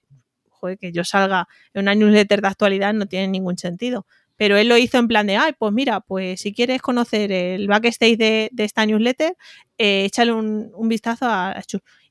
joder, 0.49 0.79
que 0.79 0.93
yo 0.93 1.05
salga 1.05 1.47
en 1.73 1.83
una 1.83 1.95
newsletter 1.95 2.41
de 2.41 2.49
actualidad 2.49 2.93
no 2.95 3.07
tiene 3.07 3.29
ningún 3.29 3.59
sentido. 3.59 4.07
Pero 4.39 4.57
él 4.57 4.69
lo 4.69 4.79
hizo 4.79 4.99
en 4.99 5.09
plan 5.09 5.27
de, 5.27 5.37
ay, 5.37 5.53
pues 5.59 5.73
mira, 5.73 6.01
pues 6.01 6.41
si 6.41 6.55
quieres 6.55 6.81
conocer 6.81 7.31
el 7.33 7.67
backstage 7.67 8.17
de, 8.17 8.49
de 8.53 8.65
esta 8.65 8.87
newsletter, 8.87 9.37
eh, 9.77 10.05
échale 10.05 10.33
un, 10.33 10.89
vistazo 10.89 11.27
a, 11.27 11.61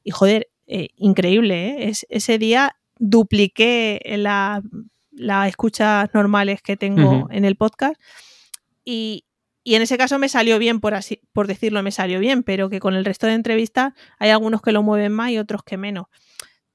Y 0.04 0.12
joder, 0.12 0.50
eh, 0.68 0.90
increíble, 0.98 1.70
¿eh? 1.70 1.90
Es, 1.90 2.06
ese 2.10 2.38
día 2.38 2.76
dupliqué 3.00 4.02
las 4.18 5.48
escuchas 5.48 6.10
normales 6.14 6.62
que 6.62 6.76
tengo 6.76 7.28
en 7.32 7.46
el 7.46 7.56
podcast 7.56 7.96
y, 8.84 9.26
y, 9.64 9.76
en 9.76 9.82
ese 9.82 9.98
caso 9.98 10.20
me 10.20 10.30
salió 10.30 10.60
bien, 10.60 10.82
por, 10.82 10.96
así, 10.96 11.22
por 11.32 11.48
decirlo, 11.48 11.82
me 11.82 11.92
salió 11.92 12.20
bien, 12.20 12.44
pero 12.44 12.70
que 12.70 12.80
con 12.80 12.94
el 12.96 13.06
resto 13.06 13.28
de 13.28 13.34
entrevistas 13.34 13.94
hay 14.20 14.32
algunos 14.32 14.62
que 14.62 14.74
lo 14.74 14.84
mueven 14.84 15.14
más 15.14 15.32
y 15.32 15.38
otros 15.38 15.64
que 15.64 15.78
menos. 15.78 16.08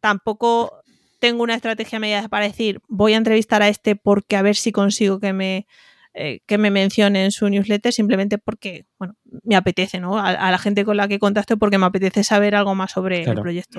Tampoco 0.00 0.81
tengo 1.22 1.44
una 1.44 1.54
estrategia 1.54 2.00
media 2.00 2.28
para 2.28 2.46
decir, 2.46 2.80
voy 2.88 3.12
a 3.12 3.16
entrevistar 3.16 3.62
a 3.62 3.68
este 3.68 3.94
porque 3.94 4.34
a 4.34 4.42
ver 4.42 4.56
si 4.56 4.72
consigo 4.72 5.20
que 5.20 5.32
me, 5.32 5.68
eh, 6.14 6.40
que 6.46 6.58
me 6.58 6.72
mencione 6.72 7.24
en 7.24 7.30
su 7.30 7.48
newsletter, 7.48 7.92
simplemente 7.92 8.38
porque, 8.38 8.86
bueno, 8.98 9.14
me 9.44 9.54
apetece, 9.54 10.00
¿no? 10.00 10.18
A, 10.18 10.50
la 10.50 10.58
gente 10.58 10.84
con 10.84 10.96
la 10.96 11.06
que 11.06 11.20
contacto 11.20 11.58
porque 11.58 11.78
me 11.78 11.86
apetece 11.86 12.24
saber 12.24 12.56
algo 12.56 12.74
más 12.74 12.90
sobre 12.90 13.22
el 13.22 13.40
proyecto. 13.40 13.78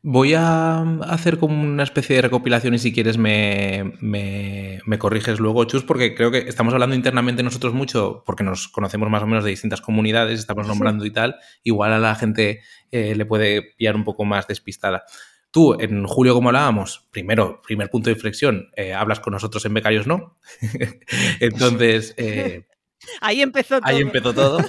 Voy 0.00 0.32
a 0.32 0.80
hacer 1.02 1.38
como 1.38 1.62
una 1.62 1.82
especie 1.82 2.16
de 2.16 2.22
recopilación 2.22 2.72
y 2.72 2.78
si 2.78 2.94
quieres 2.94 3.18
me, 3.18 3.92
me, 4.00 4.98
corriges 4.98 5.38
luego, 5.38 5.64
Chus, 5.64 5.84
porque 5.84 6.14
creo 6.14 6.30
que 6.30 6.38
estamos 6.38 6.72
hablando 6.72 6.96
internamente 6.96 7.42
nosotros 7.42 7.74
mucho, 7.74 8.22
porque 8.24 8.42
nos 8.42 8.68
conocemos 8.68 9.10
más 9.10 9.22
o 9.22 9.26
menos 9.26 9.44
de 9.44 9.50
distintas 9.50 9.82
comunidades, 9.82 10.40
estamos 10.40 10.66
nombrando 10.66 11.04
y 11.04 11.10
tal, 11.10 11.36
igual 11.62 11.92
a 11.92 11.98
la 11.98 12.14
gente 12.14 12.62
eh, 12.90 13.14
le 13.14 13.26
puede 13.26 13.74
pillar 13.76 13.96
un 13.96 14.04
poco 14.04 14.24
más 14.24 14.48
despistada. 14.48 15.04
Tú, 15.52 15.76
en 15.78 16.06
julio, 16.06 16.32
como 16.32 16.48
hablábamos, 16.48 17.06
primero, 17.10 17.60
primer 17.60 17.90
punto 17.90 18.08
de 18.08 18.14
inflexión, 18.14 18.70
eh, 18.74 18.94
hablas 18.94 19.20
con 19.20 19.34
nosotros 19.34 19.62
en 19.66 19.74
Becarios 19.74 20.06
No. 20.06 20.38
Entonces. 21.40 22.14
Eh, 22.16 22.64
ahí 23.20 23.42
empezó 23.42 23.78
todo. 23.78 23.82
Ahí 23.84 24.00
empezó 24.00 24.32
todo. 24.32 24.60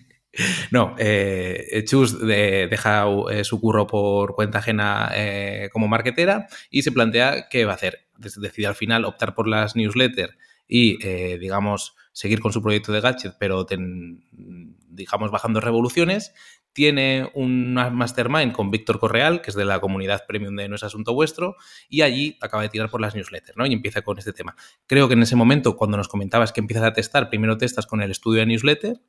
no, 0.70 0.96
eh, 0.98 1.84
Chus 1.86 2.18
deja 2.26 3.04
su 3.42 3.60
curro 3.60 3.86
por 3.86 4.34
cuenta 4.34 4.60
ajena 4.60 5.12
como 5.70 5.88
marketera 5.88 6.48
y 6.70 6.80
se 6.80 6.90
plantea 6.90 7.50
qué 7.50 7.66
va 7.66 7.72
a 7.72 7.76
hacer. 7.76 8.06
Decide 8.16 8.66
al 8.66 8.74
final 8.76 9.04
optar 9.04 9.34
por 9.34 9.46
las 9.46 9.76
newsletters 9.76 10.34
y, 10.66 10.96
digamos, 11.36 11.96
seguir 12.12 12.40
con 12.40 12.52
su 12.52 12.62
proyecto 12.62 12.92
de 12.92 13.02
gadget, 13.02 13.36
pero 13.38 13.66
digamos 14.30 15.30
bajando 15.30 15.60
revoluciones 15.60 16.32
tiene 16.74 17.30
un 17.34 17.72
mastermind 17.72 18.52
con 18.52 18.70
Víctor 18.70 18.98
Correal, 18.98 19.40
que 19.40 19.50
es 19.50 19.56
de 19.56 19.64
la 19.64 19.80
comunidad 19.80 20.24
premium 20.26 20.56
de 20.56 20.68
No 20.68 20.74
es 20.74 20.82
Asunto 20.82 21.14
Vuestro, 21.14 21.56
y 21.88 22.02
allí 22.02 22.36
acaba 22.40 22.64
de 22.64 22.68
tirar 22.68 22.90
por 22.90 23.00
las 23.00 23.14
newsletters, 23.14 23.56
¿no? 23.56 23.64
Y 23.64 23.72
empieza 23.72 24.02
con 24.02 24.18
este 24.18 24.32
tema. 24.32 24.56
Creo 24.86 25.06
que 25.08 25.14
en 25.14 25.22
ese 25.22 25.36
momento, 25.36 25.76
cuando 25.76 25.96
nos 25.96 26.08
comentabas 26.08 26.52
que 26.52 26.60
empiezas 26.60 26.84
a 26.84 26.92
testar, 26.92 27.30
primero 27.30 27.56
testas 27.56 27.86
con 27.86 28.02
el 28.02 28.10
estudio 28.10 28.40
de 28.40 28.46
newsletter 28.46 29.00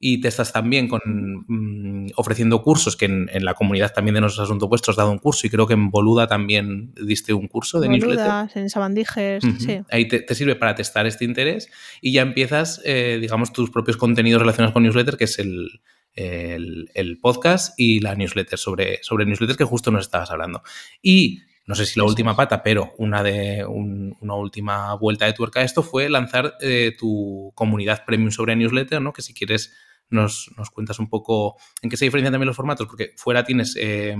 y 0.00 0.20
testas 0.20 0.52
también 0.52 0.86
con 0.86 1.00
mm, 1.48 2.12
ofreciendo 2.14 2.62
cursos, 2.62 2.96
que 2.96 3.06
en, 3.06 3.44
la 3.44 3.54
comunidad 3.54 3.92
también 3.92 4.14
de 4.14 4.20
No 4.20 4.28
es 4.28 4.38
Asunto 4.38 4.68
Vuestro 4.68 4.92
has 4.92 4.96
dado 4.96 5.10
un 5.10 5.18
curso 5.18 5.44
y 5.46 5.50
creo 5.50 5.66
que 5.66 5.74
en 5.74 5.90
Boluda 5.90 6.28
también 6.28 6.94
diste 6.94 7.32
un 7.32 7.48
curso 7.48 7.80
de 7.80 7.88
Boluda, 7.88 8.48
en 8.54 8.70
Sabandijes, 8.70 9.42
sí. 9.58 9.80
Ahí 9.90 10.06
te, 10.06 10.34
sirve 10.36 10.54
para 10.54 10.76
testar 10.76 11.06
este 11.08 11.24
interés 11.24 11.68
y 12.00 12.12
ya 12.12 12.22
empiezas, 12.22 12.80
eh, 12.84 13.18
digamos, 13.20 13.52
tus 13.52 13.70
propios 13.70 13.96
contenidos 13.96 14.40
relacionados 14.40 14.72
con 14.72 14.84
newsletter, 14.84 15.16
que 15.16 15.24
es 15.24 15.40
el 15.40 15.80
el, 16.18 17.18
podcast 17.20 17.78
y 17.78 18.00
la 18.00 18.14
newsletter 18.14 18.58
sobre, 18.58 19.02
sobre 19.02 19.24
newsletters 19.26 19.56
que 19.56 19.64
justo 19.64 19.90
nos 19.90 20.06
estabas 20.06 20.30
hablando. 20.30 20.62
Y 21.02 21.40
no 21.66 21.74
sé 21.74 21.86
si 21.86 22.00
la 22.00 22.06
última 22.06 22.34
pata, 22.34 22.62
pero 22.62 22.94
una 22.98 23.22
de 23.22 23.64
una 23.66 24.34
última 24.34 24.94
vuelta 24.94 25.26
de 25.26 25.34
tuerca 25.34 25.60
a 25.60 25.64
esto 25.64 25.82
fue 25.82 26.08
lanzar 26.08 26.54
eh, 26.60 26.96
tu 26.98 27.52
comunidad 27.54 28.04
premium 28.06 28.30
sobre 28.30 28.56
newsletter, 28.56 29.02
¿no? 29.02 29.12
Que 29.12 29.22
si 29.22 29.34
quieres 29.34 29.74
nos, 30.08 30.50
cuentas 30.72 30.98
un 30.98 31.10
poco 31.10 31.56
en 31.82 31.90
qué 31.90 31.96
se 31.96 32.06
diferencian 32.06 32.32
también 32.32 32.46
los 32.46 32.56
formatos, 32.56 32.86
porque 32.86 33.12
fuera 33.16 33.44
tienes 33.44 33.76
eh, 33.78 34.16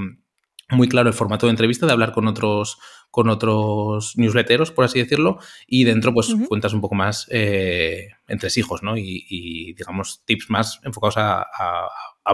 muy 0.70 0.88
claro 0.88 1.08
el 1.08 1.14
formato 1.14 1.46
de 1.46 1.50
entrevista, 1.50 1.86
de 1.86 1.92
hablar 1.92 2.12
con 2.12 2.28
otros, 2.28 2.78
con 3.10 3.28
otros 3.28 4.16
newsletteros, 4.16 4.70
por 4.70 4.84
así 4.84 4.98
decirlo, 4.98 5.38
y 5.66 5.84
dentro 5.84 6.12
pues 6.12 6.34
cuentas 6.46 6.72
un 6.72 6.80
poco 6.80 6.94
más 6.94 7.26
eh, 7.30 8.08
entre 8.26 8.50
hijos, 8.56 8.82
¿no? 8.82 8.96
Y, 8.96 9.74
digamos 9.76 10.22
tips 10.24 10.50
más 10.50 10.80
enfocados 10.84 11.16
a, 11.18 11.46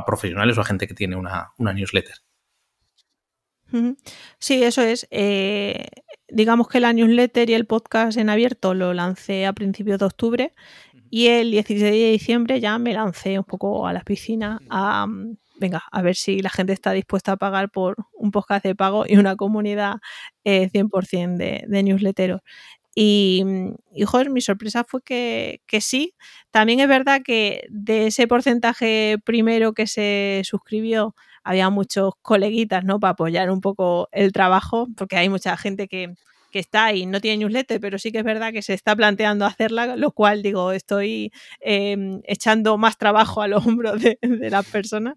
profesionales 0.06 0.58
o 0.58 0.60
a 0.60 0.64
gente 0.64 0.88
que 0.88 0.94
tiene 0.94 1.16
una, 1.16 1.52
newsletter. 1.58 2.16
Sí, 4.38 4.62
eso 4.62 4.82
es. 4.82 5.06
Eh, 5.10 5.86
digamos 6.28 6.68
que 6.68 6.80
la 6.80 6.92
newsletter 6.92 7.50
y 7.50 7.54
el 7.54 7.66
podcast 7.66 8.16
en 8.18 8.30
abierto 8.30 8.74
lo 8.74 8.94
lancé 8.94 9.46
a 9.46 9.52
principios 9.52 9.98
de 9.98 10.04
octubre 10.04 10.54
y 11.10 11.26
el 11.28 11.50
16 11.50 11.92
de 11.92 12.10
diciembre 12.10 12.60
ya 12.60 12.78
me 12.78 12.92
lancé 12.92 13.38
un 13.38 13.44
poco 13.44 13.86
a 13.86 13.92
la 13.92 14.00
piscina 14.00 14.60
a 14.68 15.06
venga, 15.56 15.82
a 15.92 16.02
ver 16.02 16.16
si 16.16 16.40
la 16.40 16.50
gente 16.50 16.72
está 16.72 16.92
dispuesta 16.92 17.32
a 17.32 17.36
pagar 17.36 17.70
por 17.70 17.96
un 18.12 18.30
podcast 18.30 18.64
de 18.64 18.74
pago 18.74 19.04
y 19.06 19.16
una 19.16 19.36
comunidad 19.36 19.96
100% 20.44 21.34
eh, 21.34 21.36
de, 21.38 21.64
de 21.66 21.82
newsletteros. 21.82 22.40
Y, 22.94 23.42
y, 23.92 24.04
mi 24.30 24.40
sorpresa 24.40 24.84
fue 24.84 25.02
que, 25.02 25.60
sí. 25.80 26.14
También 26.50 26.80
es 26.80 26.88
verdad 26.88 27.22
que 27.24 27.66
de 27.70 28.06
ese 28.08 28.28
porcentaje 28.28 29.16
primero 29.24 29.72
que 29.72 29.86
se 29.86 30.42
suscribió, 30.44 31.14
había 31.42 31.70
muchos 31.70 32.14
coleguitas, 32.22 32.84
¿no? 32.84 33.00
Para 33.00 33.12
apoyar 33.12 33.50
un 33.50 33.60
poco 33.60 34.08
el 34.12 34.32
trabajo, 34.32 34.86
porque 34.96 35.16
hay 35.16 35.28
mucha 35.28 35.56
gente 35.56 35.88
que, 35.88 36.14
que 36.54 36.60
está 36.60 36.92
y 36.92 37.04
no 37.04 37.20
tiene 37.20 37.38
newsletter, 37.38 37.80
pero 37.80 37.98
sí 37.98 38.12
que 38.12 38.18
es 38.18 38.24
verdad 38.24 38.52
que 38.52 38.62
se 38.62 38.74
está 38.74 38.94
planteando 38.94 39.44
hacerla, 39.44 39.96
lo 39.96 40.12
cual 40.12 40.40
digo, 40.40 40.70
estoy 40.70 41.32
em, 41.58 42.20
echando 42.26 42.78
más 42.78 42.96
trabajo 42.96 43.42
a 43.42 43.48
los 43.48 43.66
hombros 43.66 44.00
de, 44.00 44.16
las 44.22 44.64
personas. 44.70 45.16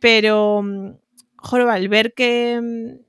Pero, 0.00 0.62
mm, 0.64 0.96
joder, 1.36 1.68
al 1.68 1.88
ver 1.88 2.12
que, 2.12 2.60
mm, 2.60 3.04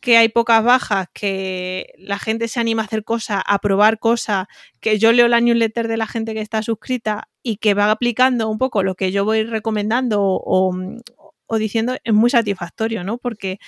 que 0.00 0.18
hay 0.18 0.28
pocas 0.28 0.62
bajas, 0.62 1.08
que 1.14 1.94
la 1.96 2.18
gente 2.18 2.46
se 2.46 2.60
anima 2.60 2.82
a 2.82 2.84
hacer 2.84 3.04
cosas, 3.04 3.42
a 3.46 3.58
probar 3.58 3.98
cosas, 3.98 4.46
que 4.80 4.98
yo 4.98 5.12
leo 5.12 5.28
la 5.28 5.40
newsletter 5.40 5.88
de 5.88 5.96
la 5.96 6.06
gente 6.06 6.34
que 6.34 6.42
está 6.42 6.62
suscrita 6.62 7.28
y 7.42 7.56
que 7.56 7.72
va 7.72 7.90
aplicando 7.90 8.50
un 8.50 8.58
poco 8.58 8.82
lo 8.82 8.96
que 8.96 9.12
yo 9.12 9.24
voy 9.24 9.44
recomendando 9.44 10.22
o, 10.22 10.72
mm, 10.72 11.00
o 11.46 11.56
diciendo, 11.56 11.96
es 12.04 12.12
muy 12.12 12.28
satisfactorio, 12.28 13.02
¿no? 13.02 13.16
Porque 13.16 13.58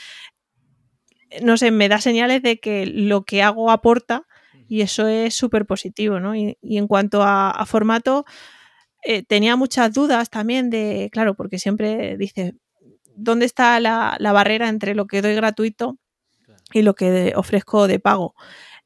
no 1.43 1.57
sé, 1.57 1.71
me 1.71 1.89
da 1.89 2.01
señales 2.01 2.43
de 2.43 2.59
que 2.59 2.87
lo 2.87 3.25
que 3.25 3.43
hago 3.43 3.71
aporta 3.71 4.27
y 4.69 4.83
eso 4.83 5.09
es 5.09 5.35
súper 5.35 5.67
positivo, 5.67 6.21
¿no? 6.21 6.37
Y, 6.37 6.57
en 6.63 6.87
cuanto 6.87 7.23
a, 7.23 7.65
formato, 7.67 8.27
eh, 9.03 9.23
tenía 9.23 9.57
muchas 9.57 9.93
dudas 9.95 10.31
también 10.31 10.71
de, 10.71 11.09
claro, 11.13 11.35
porque 11.35 11.59
siempre 11.59 12.17
dice, 12.19 12.55
¿dónde 13.17 13.47
está 13.47 13.81
la, 13.81 14.19
barrera 14.21 14.69
entre 14.69 14.95
lo 14.95 15.07
que 15.07 15.23
doy 15.23 15.35
gratuito 15.35 15.99
y 16.73 16.83
lo 16.83 16.95
que 16.95 17.33
ofrezco 17.37 17.89
de 17.89 17.99
pago? 17.99 18.35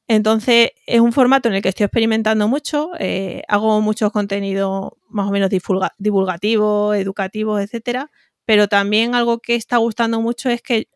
Entonces, 0.09 0.70
es 0.87 1.00
un 1.00 1.12
formato 1.12 1.48
en 1.48 1.57
el 1.57 1.62
que 1.62 1.70
estoy 1.70 1.85
experimentando 1.85 2.48
mucho, 2.48 2.90
eh, 2.98 3.42
hago 3.48 3.81
mucho 3.81 4.11
contenido 4.11 4.98
más 5.09 5.28
o 5.28 5.33
menos 5.33 5.50
divulgativo, 5.98 6.94
educativo, 6.94 7.59
etcétera, 7.59 8.11
pero 8.44 8.68
también 8.68 9.14
algo 9.14 9.38
que 9.38 9.55
está 9.55 9.78
gustando 9.78 10.20
mucho 10.20 10.50
es 10.50 10.62
que 10.62 10.88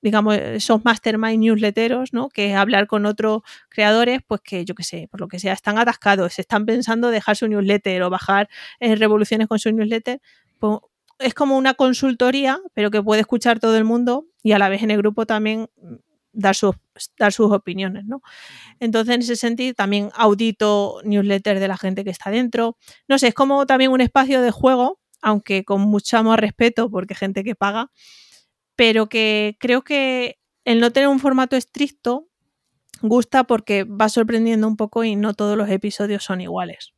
digamos, 0.00 0.36
esos 0.36 0.84
mastermind 0.84 1.40
newsletteros, 1.40 2.12
¿no? 2.12 2.28
Que 2.28 2.54
hablar 2.54 2.86
con 2.86 3.06
otros 3.06 3.42
creadores, 3.68 4.20
pues 4.26 4.40
que 4.42 4.64
yo 4.64 4.74
qué 4.74 4.84
sé, 4.84 5.08
por 5.10 5.20
lo 5.20 5.28
que 5.28 5.38
sea, 5.38 5.52
están 5.52 5.78
atascados, 5.78 6.34
se 6.34 6.42
están 6.42 6.66
pensando 6.66 7.10
dejar 7.10 7.36
su 7.36 7.48
newsletter 7.48 8.02
o 8.02 8.10
bajar 8.10 8.48
eh, 8.80 8.94
revoluciones 8.96 9.48
con 9.48 9.58
su 9.58 9.72
newsletter. 9.72 10.20
Pues 10.58 10.78
es 11.18 11.34
como 11.34 11.56
una 11.56 11.74
consultoría, 11.74 12.60
pero 12.74 12.90
que 12.90 13.02
puede 13.02 13.22
escuchar 13.22 13.58
todo 13.58 13.76
el 13.76 13.84
mundo 13.84 14.26
y 14.42 14.52
a 14.52 14.58
la 14.58 14.68
vez 14.68 14.82
en 14.82 14.90
el 14.90 14.98
grupo 14.98 15.26
también 15.26 15.68
dar 16.32 16.54
sus, 16.54 16.76
dar 17.18 17.32
sus 17.32 17.50
opiniones, 17.50 18.04
¿no? 18.04 18.22
Entonces, 18.78 19.14
en 19.14 19.22
ese 19.22 19.36
sentido, 19.36 19.74
también 19.74 20.10
audito 20.14 21.00
newsletters 21.04 21.60
de 21.60 21.68
la 21.68 21.76
gente 21.76 22.04
que 22.04 22.10
está 22.10 22.30
dentro. 22.30 22.76
No 23.08 23.18
sé, 23.18 23.28
es 23.28 23.34
como 23.34 23.66
también 23.66 23.90
un 23.90 24.00
espacio 24.00 24.40
de 24.40 24.52
juego, 24.52 25.00
aunque 25.20 25.64
con 25.64 25.80
mucho 25.80 26.22
más 26.22 26.38
respeto, 26.38 26.90
porque 26.90 27.16
gente 27.16 27.42
que 27.42 27.56
paga, 27.56 27.90
pero 28.78 29.08
que 29.08 29.56
creo 29.58 29.82
que 29.82 30.38
el 30.64 30.78
no 30.78 30.92
tener 30.92 31.08
un 31.08 31.18
formato 31.18 31.56
estricto 31.56 32.28
gusta 33.02 33.42
porque 33.42 33.82
va 33.82 34.08
sorprendiendo 34.08 34.68
un 34.68 34.76
poco 34.76 35.02
y 35.02 35.16
no 35.16 35.34
todos 35.34 35.58
los 35.58 35.68
episodios 35.68 36.22
son 36.22 36.40
iguales. 36.40 36.92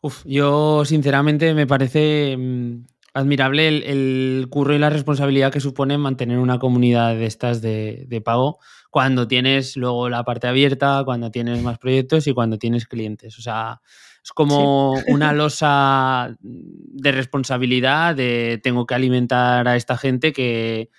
Uf, 0.00 0.24
yo 0.24 0.86
sinceramente 0.86 1.52
me 1.52 1.66
parece 1.66 2.38
mm, 2.38 2.86
admirable 3.12 3.68
el, 3.68 4.46
curro 4.48 4.74
y 4.74 4.78
la 4.78 4.88
responsabilidad 4.88 5.52
que 5.52 5.60
supone 5.60 5.98
mantener 5.98 6.38
una 6.38 6.58
comunidad 6.58 7.16
de 7.16 7.26
estas 7.26 7.60
de, 7.60 8.22
pago 8.24 8.58
cuando 8.88 9.28
tienes 9.28 9.76
luego 9.76 10.08
la 10.08 10.24
parte 10.24 10.46
abierta, 10.46 11.02
cuando 11.04 11.30
tienes 11.30 11.62
más 11.62 11.78
proyectos 11.78 12.26
y 12.26 12.32
cuando 12.32 12.56
tienes 12.56 12.86
clientes. 12.86 13.38
O 13.38 13.42
sea, 13.42 13.82
es 14.24 14.32
como 14.32 14.92
una 15.08 15.32
losa 15.32 16.36
de 16.40 17.12
responsabilidad 17.12 18.14
de 18.14 18.60
tengo 18.62 18.86
que 18.86 18.94
alimentar 18.94 19.66
a 19.66 19.76
esta 19.76 19.96
gente 19.96 20.32
que, 20.32 20.90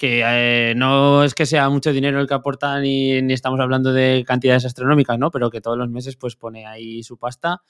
eh, 0.00 0.74
no 0.76 1.24
es 1.24 1.34
que 1.34 1.46
sea 1.46 1.68
mucho 1.70 1.92
dinero 1.92 2.20
el 2.20 2.26
que 2.26 2.34
aportan 2.34 2.82
ni, 2.82 3.22
ni, 3.22 3.32
estamos 3.32 3.60
hablando 3.60 3.92
de 3.92 4.24
cantidades 4.26 4.64
astronómicas, 4.64 5.18
¿no? 5.18 5.30
Pero 5.30 5.50
que 5.50 5.60
todos 5.60 5.78
los 5.78 5.88
meses 5.88 6.16
pues 6.16 6.36
pone 6.36 6.66
ahí 6.66 7.02
su 7.02 7.16
pasta 7.16 7.62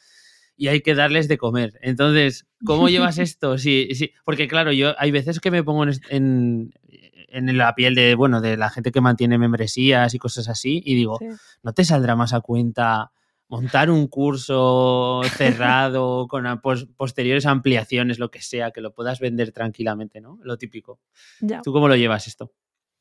y 0.57 0.69
hay 0.69 0.81
que 0.81 0.95
darles 0.95 1.29
de 1.29 1.39
comer. 1.39 1.79
Entonces, 1.83 2.47
¿cómo 2.65 2.89
llevas 2.89 3.19
esto? 3.19 3.59
Sí, 3.59 3.89
sí, 3.95 4.13
porque 4.25 4.49
claro, 4.49 4.73
yo 4.73 4.95
hay 4.99 5.11
veces 5.11 5.41
que 5.41 5.51
me 5.51 5.63
pongo 5.63 5.85
en, 5.85 6.73
en, 7.29 7.59
la 7.59 7.75
piel 7.75 7.95
de, 7.95 8.15
bueno, 8.15 8.41
de 8.41 8.57
la 8.57 8.71
gente 8.71 8.93
que 8.93 9.01
mantiene 9.01 9.39
membresías 9.39 10.15
y 10.15 10.19
cosas 10.19 10.49
así 10.49 10.83
y 10.85 10.95
digo, 10.95 11.19
¿no 11.63 11.73
te 11.73 11.85
saldrá 11.85 12.17
más 12.17 12.33
a 12.33 12.41
cuenta 12.41 13.11
montar 13.49 13.91
un 13.91 14.07
curso 14.09 15.23
cerrado 15.37 16.27
con 16.29 16.45
posteriores 16.97 17.47
ampliaciones, 17.47 18.19
lo 18.19 18.31
que 18.31 18.41
sea, 18.41 18.71
que 18.71 18.81
lo 18.81 18.93
puedas 18.93 19.21
vender 19.21 19.53
tranquilamente, 19.53 20.21
¿no? 20.21 20.39
Lo 20.43 20.59
típico. 20.59 21.01
¿Tú 21.63 21.73
cómo 21.73 21.89
lo 21.89 21.97
llevas 21.97 22.27
esto? 22.27 22.53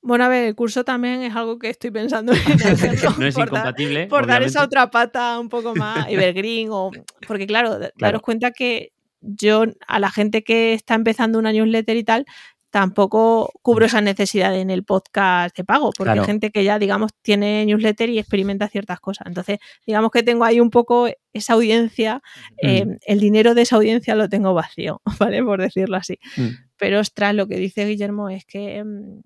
Bueno, 0.01 0.25
a 0.25 0.27
ver, 0.27 0.47
el 0.47 0.56
curso 0.56 0.84
también 0.84 1.23
es 1.23 1.34
algo 1.34 1.58
que 1.58 1.69
estoy 1.69 1.89
pensando 1.89 2.34
en 2.34 2.39
hacerlo. 2.67 3.15
no 3.17 3.25
es 3.25 3.38
incompatible. 3.38 4.08
por 4.08 4.27
dar 4.27 4.43
esa 4.43 4.62
otra 4.63 4.91
pata 4.91 5.39
un 5.39 5.47
poco 5.47 5.73
más 5.75 6.08
evergreen. 6.10 6.67
O, 6.71 6.91
porque, 7.25 7.47
claro, 7.47 7.79
daros 7.97 8.21
cuenta 8.21 8.51
que 8.51 8.91
yo, 9.21 9.63
a 9.88 9.99
la 9.99 10.12
gente 10.12 10.43
que 10.43 10.73
está 10.73 10.95
empezando 10.95 11.39
una 11.39 11.53
newsletter 11.53 11.95
y 11.95 12.03
tal, 12.03 12.25
tampoco 12.73 13.51
cubro 13.62 13.86
esa 13.86 14.01
necesidad 14.01 14.57
en 14.57 14.71
el 14.71 14.83
podcast 14.83 15.55
de 15.55 15.63
pago, 15.63 15.91
porque 15.95 16.13
hay 16.13 16.25
gente 16.25 16.49
que 16.49 16.63
ya, 16.63 16.79
digamos, 16.79 17.12
tiene 17.21 17.63
newsletter 17.67 18.09
y 18.09 18.17
experimenta 18.17 18.67
ciertas 18.67 18.99
cosas. 18.99 19.27
Entonces, 19.27 19.59
digamos 19.86 20.09
que 20.09 20.23
tengo 20.23 20.43
ahí 20.43 20.59
un 20.59 20.71
poco 20.71 21.07
esa 21.33 21.53
audiencia, 21.53 22.23
em, 22.57 22.97
el 23.05 23.19
dinero 23.19 23.53
de 23.53 23.62
esa 23.62 23.75
audiencia 23.75 24.15
lo 24.15 24.27
tengo 24.27 24.55
vacío, 24.55 25.03
¿vale? 25.19 25.43
Por 25.43 25.62
decirlo 25.62 25.97
así. 25.97 26.17
Mm. 26.36 26.47
Pero, 26.77 26.99
ostras, 26.99 27.36
lo 27.36 27.45
que 27.45 27.57
dice 27.57 27.86
Guillermo 27.86 28.29
es 28.29 28.43
que 28.43 28.77
em, 28.77 29.21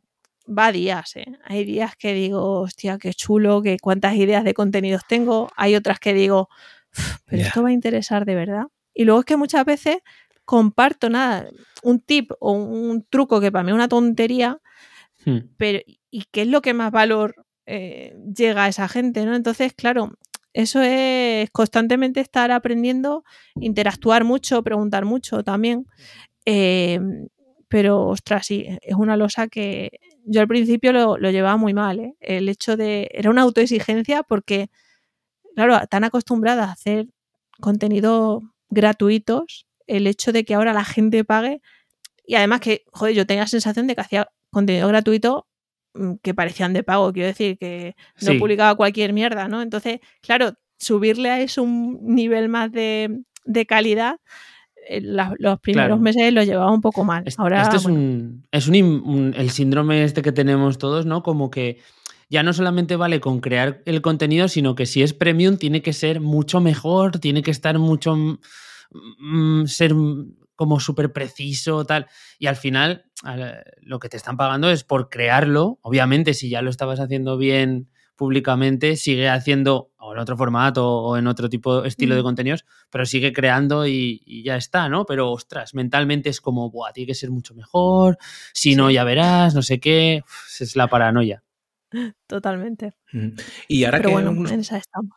va 0.46 0.74
días, 0.74 1.16
¿eh? 1.16 1.28
Hay 1.46 1.64
días 1.64 1.96
que 1.96 2.14
digo, 2.14 2.60
hostia, 2.60 2.98
qué 2.98 3.14
chulo, 3.14 3.62
que 3.62 3.78
cuántas 3.80 4.16
ideas 4.16 4.44
de 4.44 4.54
contenidos 4.54 5.04
tengo. 5.08 5.50
Hay 5.56 5.78
otras 5.78 6.02
que 6.02 6.14
digo, 6.14 6.50
pero 7.28 7.44
esto 7.44 7.64
va 7.64 7.70
a 7.70 7.72
interesar 7.72 8.26
de 8.26 8.36
verdad. 8.36 8.64
Y 8.94 9.06
luego 9.06 9.22
es 9.22 9.26
que 9.26 9.38
muchas 9.38 9.64
veces 9.64 10.00
comparto 10.48 11.10
nada, 11.10 11.50
un 11.84 12.00
tip 12.00 12.32
o 12.40 12.54
un 12.54 13.06
truco 13.10 13.42
que 13.42 13.52
para 13.52 13.64
mí 13.66 13.72
es 13.72 13.76
una 13.76 13.90
tontería, 13.90 14.62
hmm. 15.26 15.40
pero 15.58 15.80
¿y 16.10 16.24
qué 16.32 16.44
es 16.44 16.48
lo 16.48 16.62
que 16.62 16.74
más 16.74 16.90
valor 16.90 17.36
eh, 17.66 18.16
llega 18.34 18.64
a 18.64 18.70
esa 18.70 18.88
gente? 18.88 19.26
¿no? 19.26 19.36
Entonces, 19.36 19.74
claro, 19.74 20.14
eso 20.54 20.82
es 20.82 21.50
constantemente 21.52 22.22
estar 22.22 22.50
aprendiendo, 22.52 23.26
interactuar 23.56 24.24
mucho, 24.24 24.64
preguntar 24.64 25.04
mucho 25.04 25.44
también. 25.44 25.86
Eh, 26.46 27.02
pero, 27.68 28.08
ostras, 28.08 28.46
sí, 28.46 28.66
es 28.82 28.96
una 28.96 29.18
losa 29.18 29.50
que 29.50 30.00
yo 30.24 30.40
al 30.40 30.48
principio 30.48 30.94
lo, 30.94 31.18
llevaba 31.18 31.58
muy 31.58 31.74
mal, 31.74 32.00
¿eh? 32.00 32.16
El 32.22 32.48
hecho 32.48 32.78
de. 32.78 33.10
Era 33.12 33.30
una 33.30 33.42
autoexigencia 33.42 34.24
porque, 34.24 34.70
claro, 35.56 35.86
tan 35.88 36.06
acostumbrada 36.06 36.66
a 36.66 36.72
hacer 36.72 37.08
contenido 37.60 38.42
gratuitos, 38.70 39.68
el 39.88 40.08
hecho 40.08 40.32
de 40.32 40.46
que 40.46 40.54
ahora 40.54 40.74
la 40.74 40.86
gente 40.86 41.24
pague. 41.24 41.62
Y 42.26 42.36
además 42.36 42.62
que, 42.62 42.84
joder, 42.92 43.16
yo 43.16 43.26
tenía 43.26 43.44
la 43.44 43.48
sensación 43.48 43.88
de 43.88 43.96
que 43.96 44.02
hacía 44.02 44.30
contenido 44.52 44.88
gratuito 44.88 45.48
mm, 45.94 46.16
que 46.22 46.34
parecían 46.34 46.74
de 46.74 46.84
pago, 46.84 47.12
quiero 47.14 47.28
decir, 47.28 47.58
que 47.58 47.96
no 48.22 48.38
publicaba 48.38 48.76
cualquier 48.76 49.14
mierda, 49.14 49.48
¿no? 49.48 49.62
Entonces, 49.62 50.00
claro, 50.22 50.54
subirle 50.78 51.30
a 51.30 51.40
eso 51.40 51.64
un 51.64 52.00
nivel 52.04 52.50
más 52.50 52.72
de, 52.72 53.22
de 53.46 53.66
calidad 53.66 54.20
eh, 54.90 55.02
los 55.02 55.60
primeros 55.60 56.00
meses 56.00 56.34
lo 56.34 56.44
llevaba 56.44 56.72
un 56.72 56.82
poco 56.82 57.04
mal. 57.04 57.26
Ahora, 57.38 57.62
este 57.62 57.78
es, 57.78 57.86
un, 57.86 58.48
es 58.52 58.68
un, 58.68 59.34
el 59.36 59.50
síndrome 59.50 60.04
este 60.04 60.22
que 60.22 60.32
tenemos 60.32 60.78
todos, 60.78 61.06
¿no? 61.06 61.24
Como 61.24 61.50
que 61.50 61.80
ya 62.30 62.44
no 62.44 62.54
solamente 62.54 62.96
vale 62.96 63.20
con 63.20 63.40
crear 63.40 63.82
el 63.86 64.02
contenido, 64.02 64.48
sino 64.48 64.76
que 64.76 64.86
si 64.86 65.02
es 65.02 65.14
premium 65.14 65.58
tiene 65.58 65.82
que 65.82 65.94
ser 65.94 66.20
mucho 66.22 66.62
mejor, 66.62 67.20
tiene 67.20 67.42
que 67.42 67.52
estar 67.52 67.78
mucho... 67.80 68.40
Mm, 68.92 69.66
ser 69.66 69.94
como 70.56 70.80
súper 70.80 71.14
preciso, 71.14 71.86
tal. 71.86 72.08
Y 72.40 72.48
al 72.48 72.56
final, 72.56 73.06
lo 73.82 74.00
que 74.00 74.10
te 74.10 74.18
están 74.18 74.38
pagando 74.38 74.70
es 74.70 74.84
por 74.84 75.10
crearlo. 75.10 75.80
Obviamente, 75.82 76.34
si 76.34 76.50
ya 76.50 76.62
lo 76.62 76.70
estabas 76.70 77.00
haciendo 77.00 77.38
bien 77.38 77.90
públicamente, 78.16 78.96
sigue 78.98 79.30
haciendo 79.30 79.92
o 80.00 80.14
en 80.14 80.20
otro 80.20 80.36
formato 80.36 80.90
o 80.90 81.18
en 81.18 81.28
otro 81.28 81.48
tipo 81.50 81.82
de 81.82 81.88
estilo 81.88 82.16
de 82.16 82.24
contenidos, 82.24 82.66
pero 82.90 83.06
sigue 83.06 83.32
creando 83.32 83.86
y, 83.86 84.44
ya 84.44 84.56
está, 84.56 84.90
¿no? 84.90 85.06
Pero 85.06 85.32
ostras, 85.32 85.76
mentalmente 85.76 86.30
es 86.30 86.42
como, 86.42 86.72
Buah, 86.72 86.92
tiene 86.92 87.08
que 87.08 87.14
ser 87.14 87.30
mucho 87.30 87.54
mejor, 87.54 88.18
si 88.54 88.76
no 88.76 88.90
ya 88.90 89.04
verás, 89.04 89.54
no 89.54 89.62
sé 89.62 89.80
qué, 89.80 90.24
es 90.60 90.76
la 90.76 90.88
paranoia. 90.88 91.44
Totalmente. 92.28 92.94
Y 93.68 93.84
ahora 93.84 94.00
pero 94.00 94.10
que 94.10 94.14
bueno, 94.14 94.50
en 94.50 94.60
esa 94.60 94.78
estamos. 94.78 95.14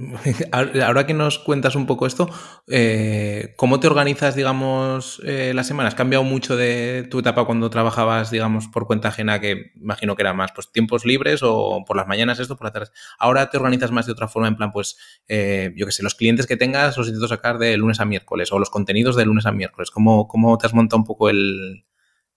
Ahora 0.52 1.06
que 1.06 1.14
nos 1.14 1.38
cuentas 1.38 1.74
un 1.74 1.86
poco 1.86 2.06
esto, 2.06 2.28
eh, 2.68 3.54
¿cómo 3.56 3.80
te 3.80 3.86
organizas, 3.86 4.34
digamos, 4.34 5.20
eh, 5.24 5.52
las 5.54 5.66
semanas? 5.66 5.94
¿Ha 5.94 5.96
cambiado 5.96 6.24
mucho 6.24 6.56
de 6.56 7.06
tu 7.10 7.18
etapa 7.18 7.44
cuando 7.44 7.70
trabajabas, 7.70 8.30
digamos, 8.30 8.68
por 8.68 8.86
cuenta 8.86 9.08
ajena, 9.08 9.40
que 9.40 9.72
imagino 9.76 10.16
que 10.16 10.22
era 10.22 10.32
más, 10.32 10.52
pues, 10.52 10.72
tiempos 10.72 11.04
libres 11.04 11.40
o 11.42 11.84
por 11.86 11.96
las 11.96 12.06
mañanas 12.06 12.40
esto, 12.40 12.56
por 12.56 12.66
las 12.66 12.72
tardes? 12.72 12.92
Ahora 13.18 13.50
te 13.50 13.58
organizas 13.58 13.90
más 13.90 14.06
de 14.06 14.12
otra 14.12 14.28
forma, 14.28 14.48
en 14.48 14.56
plan, 14.56 14.72
pues, 14.72 14.96
eh, 15.28 15.72
yo 15.76 15.86
qué 15.86 15.92
sé, 15.92 16.02
los 16.02 16.14
clientes 16.14 16.46
que 16.46 16.56
tengas 16.56 16.96
los 16.96 17.06
intento 17.06 17.28
sacar 17.28 17.58
de 17.58 17.76
lunes 17.76 18.00
a 18.00 18.04
miércoles 18.04 18.52
o 18.52 18.58
los 18.58 18.70
contenidos 18.70 19.16
de 19.16 19.24
lunes 19.24 19.46
a 19.46 19.52
miércoles. 19.52 19.90
¿Cómo, 19.90 20.28
cómo 20.28 20.56
te 20.58 20.66
has 20.66 20.74
montado 20.74 20.98
un 20.98 21.06
poco 21.06 21.28
el, 21.28 21.84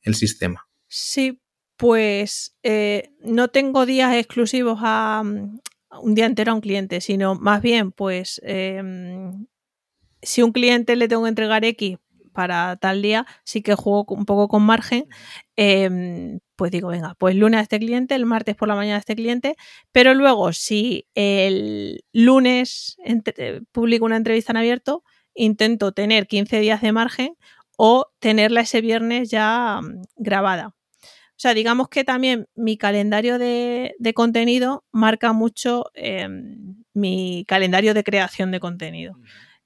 el 0.01 0.15
sistema? 0.15 0.67
Sí, 0.87 1.41
pues 1.77 2.55
no 3.23 3.47
tengo 3.47 3.85
días 3.85 4.13
exclusivos 4.15 4.79
a, 4.81 5.23
un 6.01 6.15
día 6.15 6.25
entero 6.25 6.51
a 6.51 6.55
un 6.55 6.61
cliente, 6.61 7.01
sino 7.01 7.35
más 7.35 7.61
bien, 7.61 7.91
pues, 7.91 8.41
em, 8.43 9.47
si 10.21 10.41
un 10.43 10.51
cliente 10.51 10.95
le 10.95 11.07
tengo 11.07 11.23
que 11.23 11.29
entregar 11.29 11.65
X 11.65 11.97
para 12.33 12.77
tal 12.77 13.01
día, 13.01 13.25
sí 13.45 13.61
que 13.61 13.75
juego 13.75 14.05
un 14.09 14.25
poco 14.25 14.47
con 14.47 14.63
margen, 14.63 15.05
em, 15.55 16.39
pues 16.55 16.71
digo, 16.71 16.89
venga, 16.89 17.15
pues 17.19 17.35
lunes 17.35 17.59
a 17.59 17.63
este 17.63 17.79
cliente, 17.79 18.15
el 18.15 18.25
martes 18.25 18.55
por 18.55 18.67
la 18.67 18.75
mañana 18.75 18.97
a 18.97 18.99
este 18.99 19.15
cliente, 19.15 19.55
pero 19.91 20.13
luego 20.13 20.53
si 20.53 21.07
el 21.15 22.03
lunes 22.13 22.97
eh, 23.05 23.61
publico 23.71 24.05
una 24.05 24.17
entrevista 24.17 24.51
en 24.53 24.57
abierto, 24.57 25.03
intento 25.35 25.91
tener 25.93 26.27
15 26.27 26.59
días 26.59 26.81
de 26.81 26.91
margen 26.91 27.35
o 27.77 28.07
tenerla 28.19 28.61
ese 28.61 28.81
viernes 28.81 29.29
ya 29.29 29.81
mm, 29.81 30.03
grabada. 30.17 30.75
O 31.43 31.45
sea, 31.45 31.53
digamos 31.53 31.89
que 31.89 32.05
también 32.05 32.47
mi 32.55 32.77
calendario 32.77 33.37
de, 33.37 34.13
contenido 34.15 34.85
marca 34.93 35.33
mucho 35.33 35.91
em, 35.93 36.77
mi 36.93 37.43
calendario 37.45 37.93
de 37.93 38.05
creación 38.05 38.49
de 38.51 38.61
contenido. 38.61 39.17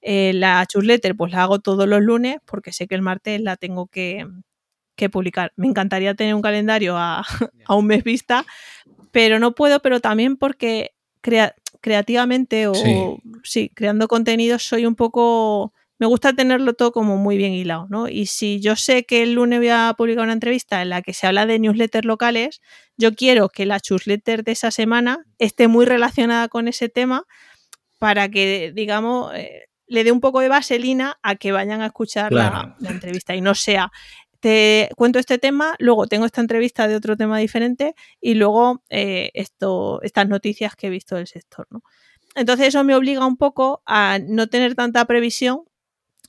Eh, 0.01 0.31
la 0.33 0.65
chusletter 0.65 1.15
pues 1.15 1.31
la 1.31 1.43
hago 1.43 1.59
todos 1.59 1.87
los 1.87 2.01
lunes 2.01 2.37
porque 2.45 2.73
sé 2.73 2.87
que 2.87 2.95
el 2.95 3.03
martes 3.03 3.39
la 3.41 3.57
tengo 3.57 3.85
que, 3.85 4.25
publicar. 5.11 5.53
Me 5.55 5.67
encantaría 5.67 6.15
tener 6.15 6.33
un 6.33 6.41
calendario 6.41 6.95
a, 6.97 7.23
un 7.69 7.85
mes 7.85 8.03
vista, 8.03 8.43
pero 9.11 9.37
no 9.37 9.53
puedo, 9.53 9.79
pero 9.79 9.99
también 9.99 10.35
porque 10.35 10.95
creativamente 11.79 12.65
o 12.65 13.19
sí, 13.43 13.69
creando 13.75 14.07
contenido 14.07 14.57
soy 14.57 14.87
un 14.87 14.95
poco 14.95 15.73
me 15.99 16.05
gusta 16.05 16.33
tenerlo 16.33 16.73
todo 16.73 16.91
como 16.91 17.17
muy 17.17 17.37
bien 17.37 17.53
hilado, 17.53 17.87
¿no? 17.89 18.07
Y 18.07 18.27
si 18.27 18.59
yo 18.59 18.75
sé 18.75 19.03
que 19.03 19.23
el 19.23 19.33
lunes 19.33 19.59
voy 19.59 19.69
a 19.69 19.93
publicar 19.97 20.23
una 20.23 20.33
entrevista 20.33 20.81
en 20.81 20.89
la 20.89 21.01
que 21.01 21.13
se 21.13 21.27
habla 21.27 21.45
de 21.45 21.59
newsletters 21.59 22.05
locales, 22.05 22.61
yo 22.97 23.13
quiero 23.15 23.49
que 23.49 23.65
la 23.65 23.79
newsletter 23.89 24.43
de 24.43 24.51
esa 24.51 24.71
semana 24.71 25.25
esté 25.39 25.67
muy 25.67 25.85
relacionada 25.85 26.49
con 26.49 26.67
ese 26.67 26.89
tema 26.89 27.23
para 27.97 28.29
que, 28.29 28.71
digamos, 28.75 29.33
eh, 29.35 29.65
le 29.87 30.03
dé 30.03 30.11
un 30.11 30.19
poco 30.19 30.39
de 30.39 30.49
vaselina 30.49 31.17
a 31.23 31.35
que 31.35 31.51
vayan 31.51 31.81
a 31.81 31.87
escuchar 31.87 32.31
la, 32.31 32.75
entrevista 32.79 33.35
y 33.35 33.41
no 33.41 33.55
sea 33.55 33.91
te 34.39 34.89
cuento 34.95 35.17
este 35.17 35.39
tema, 35.39 35.75
luego 35.79 36.05
tengo 36.05 36.27
esta 36.27 36.41
entrevista 36.41 36.87
de 36.87 36.95
otro 36.95 37.17
tema 37.17 37.39
diferente 37.39 37.95
y 38.21 38.35
luego 38.35 38.83
eh, 38.89 39.31
esto, 39.33 39.99
estas 40.03 40.27
noticias 40.27 40.75
que 40.75 40.87
he 40.87 40.89
visto 40.91 41.15
del 41.15 41.25
sector. 41.25 41.65
¿no? 41.71 41.81
Entonces 42.35 42.67
eso 42.67 42.83
me 42.83 42.93
obliga 42.93 43.25
un 43.25 43.37
poco 43.37 43.81
a 43.87 44.19
no 44.23 44.45
tener 44.47 44.75
tanta 44.75 45.03
previsión 45.05 45.63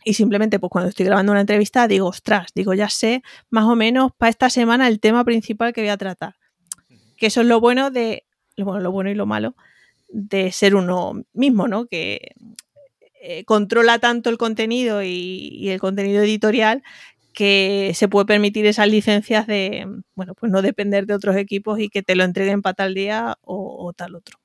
y 0.05 0.15
simplemente 0.15 0.59
pues 0.59 0.71
cuando 0.71 0.91
estoy 0.91 1.07
grabando 1.07 1.33
una 1.33 1.41
entrevista 1.41 1.89
digo, 1.89 2.07
ostras, 2.07 2.49
digo, 2.55 2.75
ya 2.75 2.89
sé 2.89 3.23
más 3.51 3.65
o 3.65 3.77
menos 3.77 4.13
para 4.17 4.31
esta 4.31 4.51
semana 4.51 4.89
el 4.89 5.01
tema 5.01 5.25
principal 5.25 5.73
que 5.73 5.83
voy 5.83 5.91
a 5.91 5.97
tratar. 5.97 6.35
Que 7.17 7.27
eso 7.27 7.41
es 7.41 7.47
lo 7.47 7.61
bueno 7.61 7.91
de, 7.91 8.25
bueno, 8.57 8.81
lo 8.81 8.93
bueno 8.93 9.11
y 9.11 9.15
lo 9.15 9.27
malo 9.27 9.55
de 10.09 10.53
ser 10.53 10.75
uno 10.75 11.23
mismo, 11.33 11.69
¿no? 11.69 11.87
Que 11.87 12.33
eh, 13.21 13.45
controla 13.45 13.99
tanto 13.99 14.31
el 14.31 14.39
contenido 14.39 15.03
y, 15.03 15.69
el 15.69 15.81
contenido 15.81 16.23
editorial 16.23 16.83
que 17.35 17.93
se 17.95 18.09
puede 18.09 18.27
permitir 18.27 18.67
esas 18.67 18.89
licencias 18.89 19.47
de, 19.47 19.87
bueno, 20.15 20.35
pues 20.35 20.51
no 20.51 20.63
depender 20.63 21.07
de 21.07 21.15
otros 21.15 21.37
equipos 21.37 21.79
y 21.79 21.89
que 21.89 22.03
te 22.03 22.17
lo 22.17 22.25
entreguen 22.25 22.63
para 22.63 22.75
tal 22.75 22.95
día 22.95 23.37
o, 23.43 23.93
tal 23.97 24.17
otro. 24.17 24.39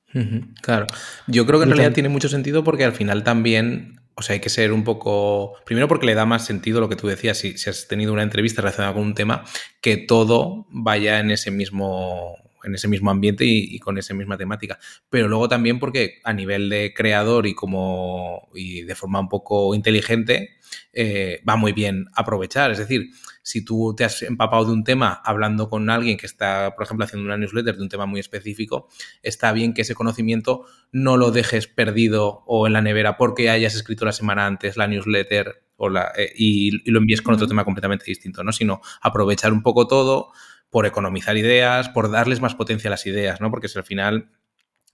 claro, 0.62 0.86
yo 1.28 1.46
creo 1.46 1.60
que 1.60 1.64
en 1.64 1.72
realidad 1.72 1.94
tiene 1.94 2.10
mucho 2.10 2.30
sentido 2.30 2.64
porque 2.64 2.84
al 2.84 2.94
final 2.94 3.24
también, 3.24 4.00
o 4.16 4.22
sea, 4.22 4.36
hay 4.36 4.40
que 4.40 4.50
ser 4.50 4.72
un 4.72 4.84
poco, 4.84 5.54
primero 5.66 5.88
porque 5.88 6.06
le 6.06 6.14
da 6.14 6.26
más 6.26 6.46
sentido 6.46 6.80
lo 6.80 6.90
que 6.90 6.96
tú 6.96 7.08
decías, 7.08 7.38
si, 7.38 7.56
has 7.70 7.88
tenido 7.88 8.14
una 8.14 8.24
entrevista 8.24 8.62
relacionada 8.62 8.94
con 8.94 9.04
un 9.04 9.16
tema, 9.16 9.44
que 9.82 9.98
todo 9.98 10.68
vaya 10.70 11.20
en 11.20 11.32
ese 11.32 11.52
mismo 11.52 12.38
en 12.64 12.76
ese 12.76 12.88
mismo 12.88 13.12
ambiente 13.12 13.44
y, 13.46 13.78
con 13.80 13.98
esa 13.98 14.14
misma 14.14 14.38
temática. 14.38 14.80
Pero 15.10 15.28
luego 15.28 15.50
también 15.50 15.80
porque 15.80 16.22
a 16.24 16.32
nivel 16.32 16.70
de 16.70 16.94
creador 16.96 17.46
y 17.46 17.54
como 17.54 18.48
y 18.56 18.84
de 18.84 18.96
forma 18.96 19.20
un 19.20 19.28
poco 19.28 19.76
inteligente, 19.76 20.58
eh, 20.94 21.42
va 21.48 21.58
muy 21.58 21.74
bien 21.74 22.06
aprovechar. 22.16 22.72
Es 22.72 22.78
decir, 22.78 23.10
si 23.44 23.64
tú 23.64 23.94
te 23.96 24.06
has 24.06 24.24
empapado 24.24 24.66
de 24.66 24.72
un 24.72 24.84
tema 24.84 25.22
hablando 25.24 25.70
con 25.70 25.90
alguien 25.90 26.18
que 26.18 26.26
está, 26.26 26.74
por 26.76 26.86
ejemplo, 26.86 27.06
haciendo 27.06 27.26
una 27.26 27.38
newsletter 27.38 27.76
de 27.76 27.84
un 27.84 27.90
tema 27.90 28.06
muy 28.06 28.20
específico, 28.20 28.88
está 29.22 29.52
bien 29.52 29.74
que 29.74 29.84
ese 29.84 29.94
conocimiento 29.94 30.66
no 30.92 31.18
lo 31.18 31.30
dejes 31.32 31.68
perdido 31.68 32.44
o 32.48 32.66
en 32.66 32.74
la 32.74 32.82
nevera 32.82 33.18
porque 33.18 33.50
hayas 33.50 33.76
escrito 33.76 34.06
la 34.06 34.14
semana 34.14 34.48
antes 34.48 34.78
la 34.78 34.88
newsletter 34.88 35.66
o 35.76 35.90
la, 35.90 36.12
eh, 36.18 36.32
y, 36.36 36.90
lo 36.90 37.00
envíes 37.00 37.22
con 37.22 37.36
otro 37.36 37.48
tema 37.48 37.66
completamente 37.66 38.06
distinto, 38.06 38.44
¿no? 38.44 38.54
Sino 38.54 38.82
aprovechar 39.02 39.52
un 39.52 39.62
poco 39.62 39.88
todo, 39.88 40.32
por 40.70 40.88
economizar 40.88 41.38
ideas, 41.38 41.90
por 41.90 42.10
darles 42.10 42.42
más 42.42 42.56
potencia 42.56 42.88
a 42.88 42.92
las 42.92 43.06
ideas, 43.06 43.42
¿no? 43.42 43.52
Porque 43.52 43.68
si 43.68 43.78
al 43.78 43.84
final 43.84 44.32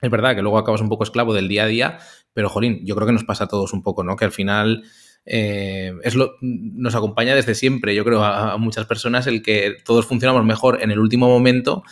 es 0.02 0.10
verdad 0.10 0.36
que 0.36 0.42
luego 0.42 0.58
acabas 0.58 0.82
un 0.82 0.90
poco 0.90 1.04
esclavo 1.04 1.34
del 1.34 1.48
día 1.48 1.64
a 1.64 1.68
día, 1.68 2.00
pero 2.34 2.50
jolín, 2.50 2.86
yo 2.86 2.96
creo 2.96 3.08
que 3.08 3.14
nos 3.14 3.24
pasa 3.24 3.46
a 3.46 3.48
todos 3.48 3.74
un 3.74 3.84
poco, 3.84 4.04
¿no? 4.04 4.16
Que 4.16 4.26
al 4.26 4.32
final 4.32 4.84
eh, 5.26 5.94
es 6.04 6.16
lo, 6.16 6.34
nos 6.42 6.96
acompaña 6.96 7.36
desde 7.36 7.56
siempre, 7.56 7.94
yo 7.96 8.04
creo, 8.04 8.24
a, 8.24 8.58
muchas 8.58 8.86
personas 8.86 9.28
el 9.28 9.42
que 9.42 9.76
todos 9.86 10.06
funcionamos 10.06 10.46
mejor 10.46 10.82
en 10.82 10.92
el 10.92 11.00
último 11.00 11.28
momento 11.28 11.84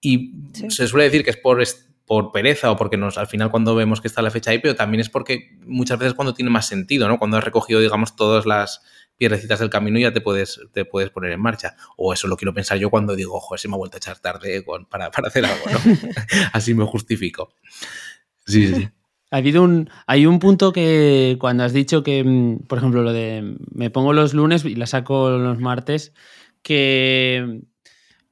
y 0.00 0.32
se 0.68 0.88
suele 0.88 1.04
decir 1.04 1.24
que 1.24 1.30
es 1.30 1.36
por, 1.36 1.62
por 2.06 2.32
pereza 2.32 2.70
o 2.70 2.76
porque 2.76 2.96
nos, 2.96 3.18
al 3.18 3.28
final 3.28 3.50
cuando 3.50 3.74
vemos 3.74 4.00
que 4.00 4.08
está 4.08 4.20
la 4.20 4.30
fecha 4.30 4.50
ahí, 4.50 4.58
pero 4.58 4.74
también 4.74 5.00
es 5.00 5.08
porque 5.08 5.56
muchas 5.64 5.98
veces 5.98 6.14
cuando 6.14 6.34
tiene 6.34 6.50
más 6.50 6.66
sentido, 6.66 7.08
¿no? 7.08 7.18
Cuando 7.18 7.36
has 7.36 7.44
recogido, 7.44 7.80
digamos, 7.80 8.16
todas 8.16 8.46
las 8.46 8.82
piedrecitas 9.16 9.60
del 9.60 9.70
camino 9.70 9.98
y 9.98 10.02
ya 10.02 10.12
te 10.12 10.20
puedes, 10.20 10.60
te 10.72 10.84
puedes 10.84 11.10
poner 11.10 11.32
en 11.32 11.40
marcha. 11.40 11.76
O 11.96 12.12
eso 12.12 12.26
lo 12.26 12.36
quiero 12.36 12.52
pensar 12.52 12.78
yo 12.78 12.90
cuando 12.90 13.14
digo, 13.14 13.34
ojo, 13.34 13.56
se 13.56 13.68
me 13.68 13.74
ha 13.74 13.78
vuelto 13.78 13.96
a 13.96 13.98
echar 13.98 14.18
tarde 14.18 14.64
para, 14.90 15.06
hacer 15.06 15.44
algo, 15.44 15.64
¿no? 15.70 15.78
Así 16.52 16.74
me 16.74 16.84
justifico. 16.84 17.54
Sí, 18.44 18.74
sí. 18.74 18.88
Ha 19.32 19.38
habido 19.38 19.62
un, 19.62 19.88
hay 20.06 20.26
un 20.26 20.38
punto 20.38 20.72
que 20.74 21.38
cuando 21.40 21.64
has 21.64 21.72
dicho 21.72 22.02
que, 22.02 22.22
mm, 22.22 22.66
por 22.68 22.76
ejemplo, 22.76 23.02
lo 23.02 23.14
de 23.14 23.56
me 23.72 23.88
pongo 23.88 24.12
los 24.12 24.34
lunes 24.34 24.62
y 24.66 24.74
la 24.74 24.86
saco 24.86 25.30
los 25.30 25.58
martes, 25.58 26.12
que, 26.60 27.62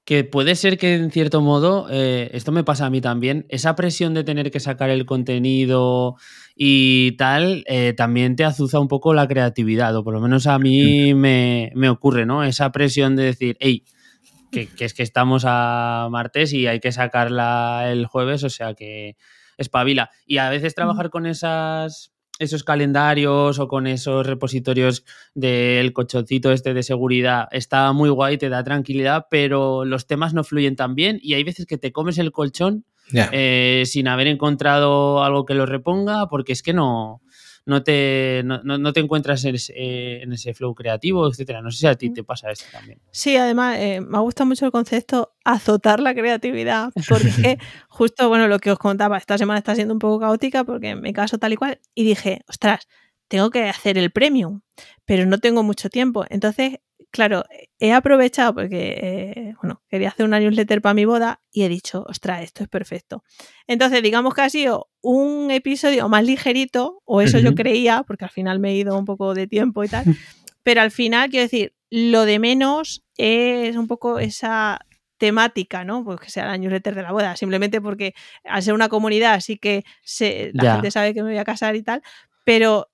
que 0.04 0.24
puede 0.24 0.56
ser 0.56 0.76
que 0.76 0.96
en 0.96 1.10
cierto 1.10 1.40
modo, 1.40 1.86
eh, 1.90 2.30
esto 2.34 2.52
me 2.52 2.64
pasa 2.64 2.84
a 2.84 2.90
mí 2.90 3.00
también, 3.00 3.46
esa 3.48 3.76
presión 3.76 4.12
de 4.12 4.24
tener 4.24 4.50
que 4.50 4.60
sacar 4.60 4.90
el 4.90 5.06
contenido 5.06 6.16
y 6.54 7.12
tal, 7.12 7.64
eh, 7.66 7.94
también 7.96 8.36
te 8.36 8.44
azuza 8.44 8.78
un 8.78 8.88
poco 8.88 9.14
la 9.14 9.26
creatividad, 9.26 9.96
o 9.96 10.04
por 10.04 10.12
lo 10.12 10.20
menos 10.20 10.46
a 10.46 10.58
mí 10.58 11.14
me, 11.14 11.72
ocurre, 11.88 12.26
¿no? 12.26 12.44
Esa 12.44 12.72
presión 12.72 13.16
de 13.16 13.22
decir, 13.22 13.56
hey, 13.60 13.84
que, 14.52 14.68
es 14.78 14.92
que 14.92 15.02
estamos 15.02 15.44
a 15.46 16.08
martes 16.10 16.52
y 16.52 16.66
hay 16.66 16.78
que 16.78 16.92
sacarla 16.92 17.88
el 17.90 18.04
jueves, 18.04 18.44
o 18.44 18.50
sea 18.50 18.74
que 18.74 19.16
espabila. 19.60 20.10
Y 20.26 20.38
a 20.38 20.50
veces 20.50 20.74
trabajar 20.74 21.10
con 21.10 21.26
esas 21.26 22.12
esos 22.40 22.64
calendarios 22.64 23.58
o 23.58 23.68
con 23.68 23.86
esos 23.86 24.26
repositorios 24.26 25.04
del 25.34 25.92
cochoncito 25.92 26.50
este 26.52 26.72
de 26.72 26.82
seguridad 26.82 27.48
está 27.50 27.92
muy 27.92 28.08
guay, 28.08 28.38
te 28.38 28.48
da 28.48 28.64
tranquilidad, 28.64 29.26
pero 29.30 29.84
los 29.84 30.06
temas 30.06 30.32
no 30.32 30.42
fluyen 30.42 30.74
tan 30.74 30.94
bien 30.94 31.20
y 31.22 31.34
hay 31.34 31.44
veces 31.44 31.66
que 31.66 31.76
te 31.76 31.92
comes 31.92 32.16
el 32.16 32.32
colchón 32.32 32.86
eh, 33.12 33.82
sin 33.86 34.08
haber 34.08 34.26
encontrado 34.26 35.22
algo 35.22 35.44
que 35.44 35.54
lo 35.54 35.66
reponga, 35.66 36.28
porque 36.28 36.52
es 36.52 36.62
que 36.62 36.72
no, 36.72 37.20
no, 37.70 37.84
te, 37.84 38.42
no, 38.44 38.92
te 38.92 38.98
encuentras 38.98 39.44
en 39.44 39.54
ese, 39.54 40.54
flow 40.54 40.74
creativo, 40.74 41.28
etcétera. 41.28 41.62
No 41.62 41.70
sé 41.70 41.78
si 41.78 41.86
a 41.86 41.94
ti 41.94 42.12
te 42.12 42.24
pasa 42.24 42.50
esto 42.50 42.64
también. 42.72 43.00
Sí, 43.12 43.36
además 43.36 43.78
eh, 43.78 44.00
me 44.00 44.18
gusta 44.18 44.44
mucho 44.44 44.66
el 44.66 44.72
concepto 44.72 45.34
azotar 45.44 46.00
la 46.00 46.12
creatividad, 46.12 46.90
porque 47.08 47.58
justo, 47.88 48.28
bueno, 48.28 48.48
lo 48.48 48.58
que 48.58 48.72
os 48.72 48.78
contaba, 48.80 49.18
esta 49.18 49.38
semana 49.38 49.58
está 49.58 49.76
siendo 49.76 49.94
un 49.94 50.00
poco 50.00 50.18
caótica 50.18 50.64
porque 50.64 50.96
me 50.96 51.12
caso 51.12 51.38
tal 51.38 51.52
y 51.52 51.56
cual, 51.56 51.80
y 51.94 52.02
dije, 52.02 52.40
ostras, 52.48 52.88
tengo 53.28 53.50
que 53.50 53.68
hacer 53.68 53.98
el 53.98 54.10
premium, 54.10 54.62
pero 55.04 55.24
no 55.26 55.38
tengo 55.38 55.62
mucho 55.62 55.90
tiempo. 55.90 56.24
Entonces 56.28 56.80
claro, 57.10 57.44
he 57.78 57.92
aprovechado 57.92 58.54
porque, 58.54 58.98
eh, 59.00 59.54
bueno, 59.60 59.82
quería 59.88 60.08
hacer 60.08 60.26
una 60.26 60.40
newsletter 60.40 60.80
para 60.80 60.94
mi 60.94 61.04
boda 61.04 61.40
y 61.52 61.62
he 61.62 61.68
dicho, 61.68 62.04
ostras, 62.08 62.42
esto 62.42 62.62
es 62.62 62.68
perfecto. 62.68 63.22
Entonces, 63.66 64.02
digamos 64.02 64.34
que 64.34 64.42
ha 64.42 64.50
sido 64.50 64.88
un 65.00 65.50
episodio 65.50 66.08
más 66.08 66.24
ligerito, 66.24 67.02
o 67.04 67.20
eso 67.20 67.38
yo 67.38 67.54
creía, 67.54 68.02
porque 68.06 68.24
al 68.24 68.30
final 68.30 68.60
me 68.60 68.70
he 68.70 68.76
ido 68.76 68.96
un 68.96 69.04
poco 69.04 69.34
de 69.34 69.46
tiempo 69.46 69.84
y 69.84 69.88
tal, 69.88 70.04
pero 70.62 70.80
al 70.82 70.90
final, 70.90 71.30
quiero 71.30 71.44
decir, 71.44 71.74
lo 71.90 72.24
de 72.24 72.38
menos 72.38 73.04
es 73.16 73.76
un 73.76 73.88
poco 73.88 74.18
esa 74.18 74.80
temática, 75.18 75.84
¿no? 75.84 76.02
Pues 76.02 76.18
que 76.18 76.30
sea 76.30 76.46
la 76.46 76.56
newsletter 76.56 76.94
de 76.94 77.02
la 77.02 77.12
boda, 77.12 77.36
simplemente 77.36 77.80
porque 77.80 78.14
al 78.44 78.62
ser 78.62 78.72
una 78.72 78.88
comunidad 78.88 79.34
así 79.34 79.58
que 79.58 79.84
se, 80.02 80.50
la 80.54 80.74
gente 80.74 80.90
sabe 80.90 81.12
que 81.12 81.22
me 81.22 81.30
voy 81.30 81.38
a 81.38 81.44
casar 81.44 81.76
y 81.76 81.82
tal, 81.82 82.02
pero 82.44 82.88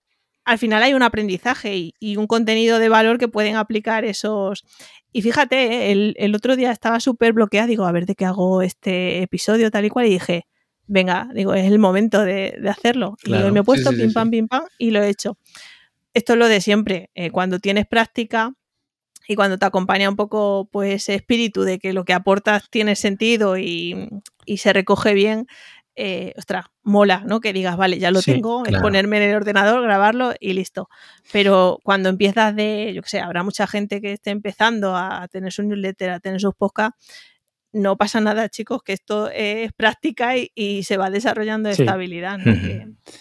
al 0.47 0.59
final 0.59 0.83
hay 0.83 0.95
un 0.95 1.03
aprendizaje 1.03 1.93
y, 1.99 2.17
un 2.17 2.29
contenido 2.29 2.79
de 2.79 2.89
valor 2.89 3.19
que 3.19 3.27
pueden 3.27 3.57
aplicar 3.57 4.05
esos. 4.05 4.65
Y 5.13 5.23
fíjate, 5.23 5.91
¿eh? 5.91 6.15
el, 6.17 6.35
otro 6.37 6.55
día 6.55 6.71
estaba 6.71 7.01
súper 7.01 7.33
bloqueada, 7.33 7.67
digo, 7.67 7.85
a 7.85 7.93
ver 7.93 8.07
de 8.07 8.15
qué 8.15 8.25
hago 8.25 8.63
este 8.63 9.23
episodio 9.23 9.73
tal 9.73 9.85
y 9.85 9.91
cual, 9.91 10.07
y 10.07 10.11
dije, 10.11 10.47
venga, 10.87 11.29
digo, 11.35 11.53
es 11.53 11.67
el 11.67 11.81
momento 11.81 12.25
de, 12.25 12.57
hacerlo. 12.71 13.17
y 13.25 13.33
me 13.33 13.61
he 13.61 13.65
puesto 13.65 13.91
pim 13.91 14.13
pam, 14.13 14.31
pim 14.31 14.47
pam 14.47 14.63
y 14.79 14.93
lo 14.93 15.03
he 15.03 15.09
hecho. 15.09 15.37
Esto 16.15 16.35
es 16.35 16.39
lo 16.39 16.47
de 16.47 16.61
siempre, 16.61 17.11
eh, 17.15 17.33
cuando 17.33 17.59
tienes 17.59 17.87
práctica 17.87 18.55
y 19.27 19.35
cuando 19.35 19.59
te 19.59 19.67
acompaña 19.67 20.09
un 20.09 20.17
poco 20.17 20.69
pues 20.71 20.95
ese 20.95 21.17
espíritu 21.17 21.63
de 21.63 21.81
que 21.81 21.93
lo 21.93 22.05
que 22.05 22.13
aportas 22.13 22.71
tiene 22.71 22.95
sentido 22.95 23.59
y, 23.59 24.09
y 24.45 24.59
se 24.59 24.73
recoge 24.73 25.13
bien, 25.13 25.49
eh, 25.99 26.35
ostras, 26.37 26.67
mola, 26.83 27.25
¿no? 27.27 27.41
Que 27.41 27.55
digas, 27.55 27.79
vale, 27.79 27.99
ya 27.99 28.11
lo 28.11 28.21
tengo, 28.21 28.65
es 28.67 28.79
ponerme 28.81 29.17
en 29.17 29.31
el 29.31 29.37
ordenador, 29.37 29.83
grabarlo 29.83 30.35
y 30.39 30.53
listo. 30.53 30.91
Pero 31.33 31.81
cuando 31.83 32.11
empiezas 32.11 32.55
de, 32.55 32.93
yo 32.95 33.03
qué 33.03 33.09
sé, 33.09 33.21
habrá 33.21 33.43
mucha 33.43 33.67
gente 33.67 34.03
que 34.03 34.13
esté 34.13 34.31
empezando 34.31 34.95
a 34.95 35.27
tener 35.29 35.53
su 35.53 35.63
newsletter, 35.63 36.11
a 36.11 36.21
tener 36.21 36.39
sus 36.39 36.55
podcasts, 36.55 36.97
no 37.73 37.97
pasa 37.97 38.21
nada, 38.21 38.51
chicos, 38.51 38.83
que 38.83 38.93
esto 38.93 39.31
es 39.31 39.73
práctica 39.73 40.35
y, 40.37 40.83
se 40.83 40.99
va 40.99 41.09
desarrollando 41.09 41.71
estabilidad, 41.71 42.39
¿no? 42.39 42.45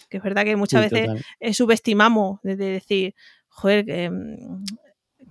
que, 0.10 0.18
es 0.18 0.24
verdad 0.24 0.44
que 0.44 0.56
muchas 0.58 0.90
veces 0.90 1.10
subestimamos 1.56 2.40
de, 2.44 2.56
decir, 2.58 3.16
joder, 3.48 4.12
mm, 4.12 4.66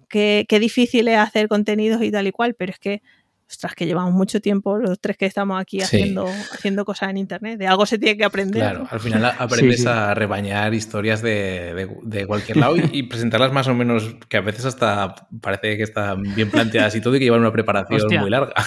qué 0.08 0.58
difícil 0.60 1.08
es 1.08 1.18
hacer 1.18 1.48
contenidos 1.48 2.02
y 2.02 2.10
tal 2.10 2.26
y 2.26 2.32
cual, 2.32 2.54
pero 2.54 2.72
es 2.72 2.78
que 2.78 3.02
ostras, 3.48 3.74
que 3.74 3.86
llevamos 3.86 4.12
mucho 4.12 4.40
tiempo 4.40 4.78
los 4.78 5.00
tres 5.00 5.16
que 5.16 5.26
estamos 5.26 5.60
aquí 5.60 5.80
haciendo, 5.80 6.26
haciendo 6.26 6.84
cosas 6.84 7.10
en 7.10 7.18
Internet. 7.18 7.58
De 7.58 7.66
algo 7.66 7.86
se 7.86 7.98
tiene 7.98 8.16
que 8.16 8.24
aprender. 8.24 8.62
Claro, 8.62 8.86
al 8.90 9.00
final 9.00 9.24
aprendes 9.38 9.86
a 9.86 10.14
rebañar 10.14 10.74
historias 10.74 11.22
de, 11.22 12.24
cualquier 12.26 12.56
lado 12.56 12.76
y, 12.76 13.04
presentarlas 13.04 13.52
más 13.52 13.68
o 13.68 13.74
menos, 13.74 14.16
que 14.28 14.36
a 14.36 14.40
veces 14.40 14.64
hasta 14.64 15.14
parece 15.40 15.76
que 15.76 15.82
están 15.82 16.22
bien 16.34 16.50
planteadas 16.50 16.94
y 16.96 17.00
todo 17.00 17.16
y 17.16 17.18
que 17.18 17.26
llevan 17.26 17.40
una 17.40 17.52
preparación 17.52 18.00
muy 18.20 18.30
larga. 18.30 18.54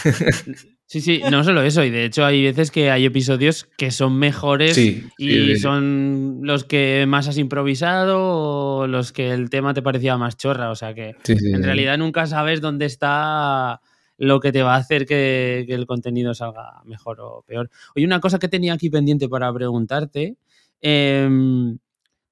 Sí, 0.90 1.02
sí, 1.02 1.22
no 1.30 1.44
solo 1.44 1.62
eso, 1.62 1.84
y 1.84 1.90
de 1.90 2.06
hecho 2.06 2.26
hay 2.26 2.44
veces 2.44 2.72
que 2.72 2.90
hay 2.90 3.06
episodios 3.06 3.68
que 3.78 3.92
son 3.92 4.18
mejores 4.18 4.78
y 4.78 5.58
son 5.58 6.40
los 6.44 6.64
que 6.64 7.06
más 7.08 7.28
has 7.28 7.38
improvisado 7.38 8.20
o 8.22 8.88
los 8.88 9.12
que 9.12 9.32
el 9.32 9.50
tema 9.50 9.74
te 9.74 9.82
parecía 9.82 10.18
más 10.18 10.38
chorra, 10.38 10.72
o 10.72 10.76
sea 10.76 10.94
que 10.94 11.16
en 11.28 11.64
realidad 11.64 11.98
nunca 11.98 12.26
sabes 12.26 12.62
dónde 12.62 12.86
está 12.86 13.82
lo 14.18 14.39
que 14.39 14.51
te 14.51 14.63
va 14.63 14.76
a 14.76 14.78
hacer 14.78 15.05
que, 15.05 15.65
el 15.68 15.86
contenido 15.86 16.34
salga 16.34 16.82
mejor 16.86 17.20
o 17.22 17.43
peor. 17.47 17.70
Oye, 17.95 18.05
una 18.05 18.20
cosa 18.20 18.39
que 18.39 18.47
tenía 18.47 18.74
aquí 18.74 18.89
pendiente 18.89 19.30
para 19.30 19.53
preguntarte. 19.53 20.38
Em, 20.82 21.78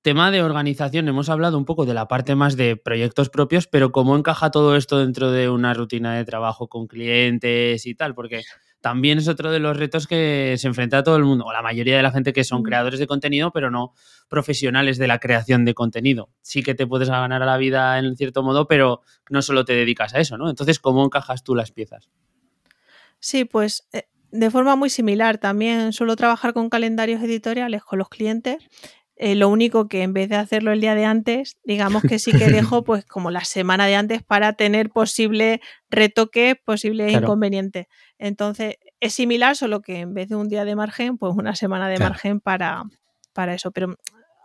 tema 0.02 0.32
de 0.32 0.44
organización, 0.44 1.08
hemos 1.08 1.30
hablado 1.30 1.58
un 1.58 1.66
poco 1.66 1.86
de 1.86 1.94
la 1.96 2.08
parte 2.08 2.36
más 2.36 2.56
de 2.58 2.78
proyectos 2.78 3.30
propios, 3.30 3.68
pero 3.68 3.92
cómo 3.92 4.16
encaja 4.18 4.52
todo 4.52 4.76
esto 4.76 5.00
dentro 5.00 5.32
de 5.32 5.50
una 5.50 5.74
rutina 5.74 6.16
de 6.16 6.26
trabajo 6.26 6.68
con 6.68 6.88
clientes 6.88 7.86
y 7.86 7.96
tal, 7.96 8.14
porque 8.16 8.44
también 8.86 9.18
es 9.18 9.28
otro 9.28 9.50
de 9.50 9.58
los 9.58 9.76
retos 9.76 10.06
que 10.06 10.58
se 10.60 10.68
enfrenta 10.68 11.00
a 11.00 11.04
todo 11.04 11.16
el 11.16 11.24
mundo, 11.24 11.46
o 11.46 11.52
la 11.52 11.64
mayoría 11.64 11.98
de 11.98 12.04
la 12.04 12.12
gente 12.12 12.34
que 12.34 12.44
son 12.44 12.60
Mm. 12.60 12.66
creadores 12.66 13.00
de 13.00 13.08
contenido, 13.08 13.52
pero 13.52 13.72
no 13.72 13.96
profesionales 14.28 15.00
de 15.00 15.08
la 15.08 15.18
creación 15.18 15.66
de 15.66 15.74
contenido. 15.74 16.30
Sí 16.44 16.62
que 16.62 16.76
te 16.76 16.86
puedes 16.86 17.10
ganar 17.10 17.42
a 17.42 17.48
la 17.48 17.58
vida 17.58 17.98
en 17.98 18.16
cierto 18.16 18.44
modo, 18.44 18.68
pero 18.68 19.02
no 19.32 19.42
solo 19.42 19.66
te 19.66 19.74
dedicas 19.74 20.14
a 20.14 20.20
eso, 20.20 20.38
¿no? 20.38 20.52
Entonces, 20.52 20.80
¿cómo 20.80 21.04
encajas 21.04 21.42
tú 21.44 21.56
las 21.56 21.72
piezas? 21.72 22.12
Sí, 23.18 23.44
pues 23.44 23.88
eh, 23.92 24.04
de 24.30 24.52
forma 24.52 24.76
muy 24.76 24.92
similar. 24.92 25.40
También 25.40 25.92
suelo 25.92 26.16
trabajar 26.16 26.54
con 26.54 26.70
calendarios 26.70 27.24
editoriales 27.24 27.84
con 27.84 27.98
los 27.98 28.10
clientes. 28.10 28.58
Eh, 29.18 29.36
lo 29.36 29.48
único 29.50 29.88
que 29.88 30.04
en 30.04 30.12
vez 30.14 30.28
de 30.28 30.36
hacerlo 30.36 30.72
el 30.74 30.82
día 30.82 30.94
de 30.94 31.06
antes, 31.06 31.58
digamos 31.64 32.04
que 32.04 32.20
sí 32.20 32.34
que 32.34 32.50
dejo 32.50 32.84
pues 32.86 33.06
como 33.06 33.32
la 33.32 33.46
semana 33.46 33.88
de 33.88 33.96
antes 33.96 34.24
para 34.24 34.54
tener 34.54 34.90
posibles 34.90 35.60
retoques, 35.90 36.56
posibles 36.66 37.12
Claro. 37.12 37.28
inconvenientes. 37.28 37.88
Entonces 38.20 38.76
es 39.00 39.14
similar, 39.14 39.56
solo 39.56 39.82
que 39.82 40.00
en 40.00 40.14
vez 40.14 40.28
de 40.30 40.36
un 40.36 40.50
día 40.50 40.66
de 40.66 40.76
margen, 40.76 41.18
pues 41.18 41.34
una 41.36 41.56
semana 41.56 41.88
de 41.88 41.96
Claro. 41.96 42.10
margen 42.12 42.40
para, 42.42 42.84
para 43.34 43.54
eso. 43.54 43.72
Pero 43.72 43.96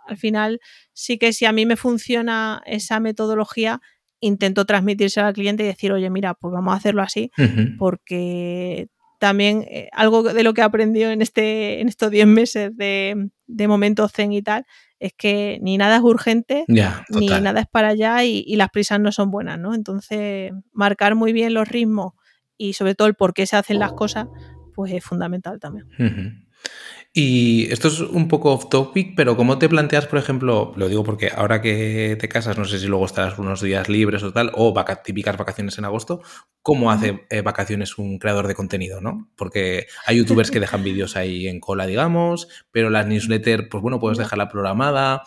al 0.07 0.17
final 0.17 0.61
sí 0.93 1.19
que 1.19 1.33
si 1.33 1.47
a 1.47 1.53
mí 1.53 1.67
me 1.67 1.77
funciona 1.77 2.63
esa 2.65 3.01
metodología, 3.01 3.81
intento 4.21 4.67
transmitírsela 4.67 5.29
al 5.29 5.35
cliente 5.35 5.63
y 5.65 5.67
decir, 5.67 5.93
oye, 5.93 6.11
mira, 6.11 6.35
pues 6.35 6.53
vamos 6.53 6.75
a 6.75 6.77
hacerlo 6.77 7.03
así 7.03 7.31
porque 7.79 8.89
también 9.21 9.67
eh, 9.69 9.91
algo 9.93 10.23
de 10.23 10.43
lo 10.43 10.55
que 10.55 10.63
he 10.63 10.65
aprendido 10.65 11.11
en, 11.11 11.21
este, 11.21 11.81
en 11.81 11.89
estos 11.89 12.11
10 12.11 12.27
meses 12.27 12.77
de, 12.77 13.29
de 13.47 13.69
momento 13.69 14.09
zen 14.09 14.33
y 14.33 14.41
tal, 14.41 14.65
es 14.99 15.13
que 15.13 15.59
ni 15.61 15.77
nada 15.77 15.97
es 15.97 16.03
urgente, 16.03 16.65
ni 16.67 17.29
nada 17.29 17.61
es 17.61 17.67
para 17.67 17.89
allá 17.89 18.25
y, 18.25 18.43
y 18.47 18.57
las 18.57 18.71
prisas 18.71 18.99
no 18.99 19.13
son 19.13 19.31
buenas, 19.31 19.59
¿no? 19.59 19.75
Entonces, 19.75 20.53
marcar 20.73 21.15
muy 21.15 21.35
bien 21.35 21.53
los 21.53 21.69
ritmos 21.69 22.15
y 22.57 22.73
sobre 22.73 22.95
todo 22.95 23.09
el 23.09 23.15
por 23.15 23.35
qué 23.35 23.45
se 23.45 23.57
hacen 23.57 23.79
las 23.79 23.93
cosas, 23.93 24.27
pues 24.75 24.93
es 24.93 25.05
fundamental 25.05 25.61
también. 25.61 25.87
Y 27.13 27.65
esto 27.73 27.89
es 27.89 27.99
un 28.01 28.29
poco 28.29 28.53
off 28.53 28.69
topic, 28.69 29.15
pero 29.17 29.37
¿cómo 29.37 29.59
te 29.59 29.69
planteas, 29.69 30.07
por 30.07 30.21
ejemplo, 30.21 30.73
lo 30.77 30.89
digo 30.89 31.03
porque 31.03 31.29
ahora 31.35 31.61
que 31.61 32.17
te 32.21 32.29
casas, 32.29 32.57
no 32.57 32.65
sé 32.65 32.79
si 32.79 32.87
luego 32.87 33.05
estarás 33.05 33.37
unos 33.37 33.61
días 33.61 33.89
libres 33.89 34.23
o 34.23 34.33
tal, 34.33 34.53
o 34.55 34.73
vaca- 34.73 35.03
típicas 35.03 35.37
vacaciones 35.37 35.77
en 35.79 35.87
agosto, 35.87 36.23
¿cómo 36.63 36.93
hace 36.93 37.27
eh, 37.31 37.43
vacaciones 37.43 37.99
un 37.99 38.21
creador 38.21 38.47
de 38.47 38.55
contenido, 38.55 39.01
no? 39.01 39.29
Porque 39.37 39.87
hay 40.07 40.19
youtubers 40.19 40.53
que 40.53 40.61
dejan 40.61 40.85
vídeos 40.85 41.17
ahí 41.17 41.49
en 41.49 41.59
cola, 41.59 41.87
digamos, 41.87 42.47
pero 42.71 42.91
las 42.91 43.07
newsletters, 43.09 43.67
pues 43.69 43.83
bueno, 43.83 43.99
puedes 43.99 44.19
dejarla 44.19 44.49
programada, 44.49 45.25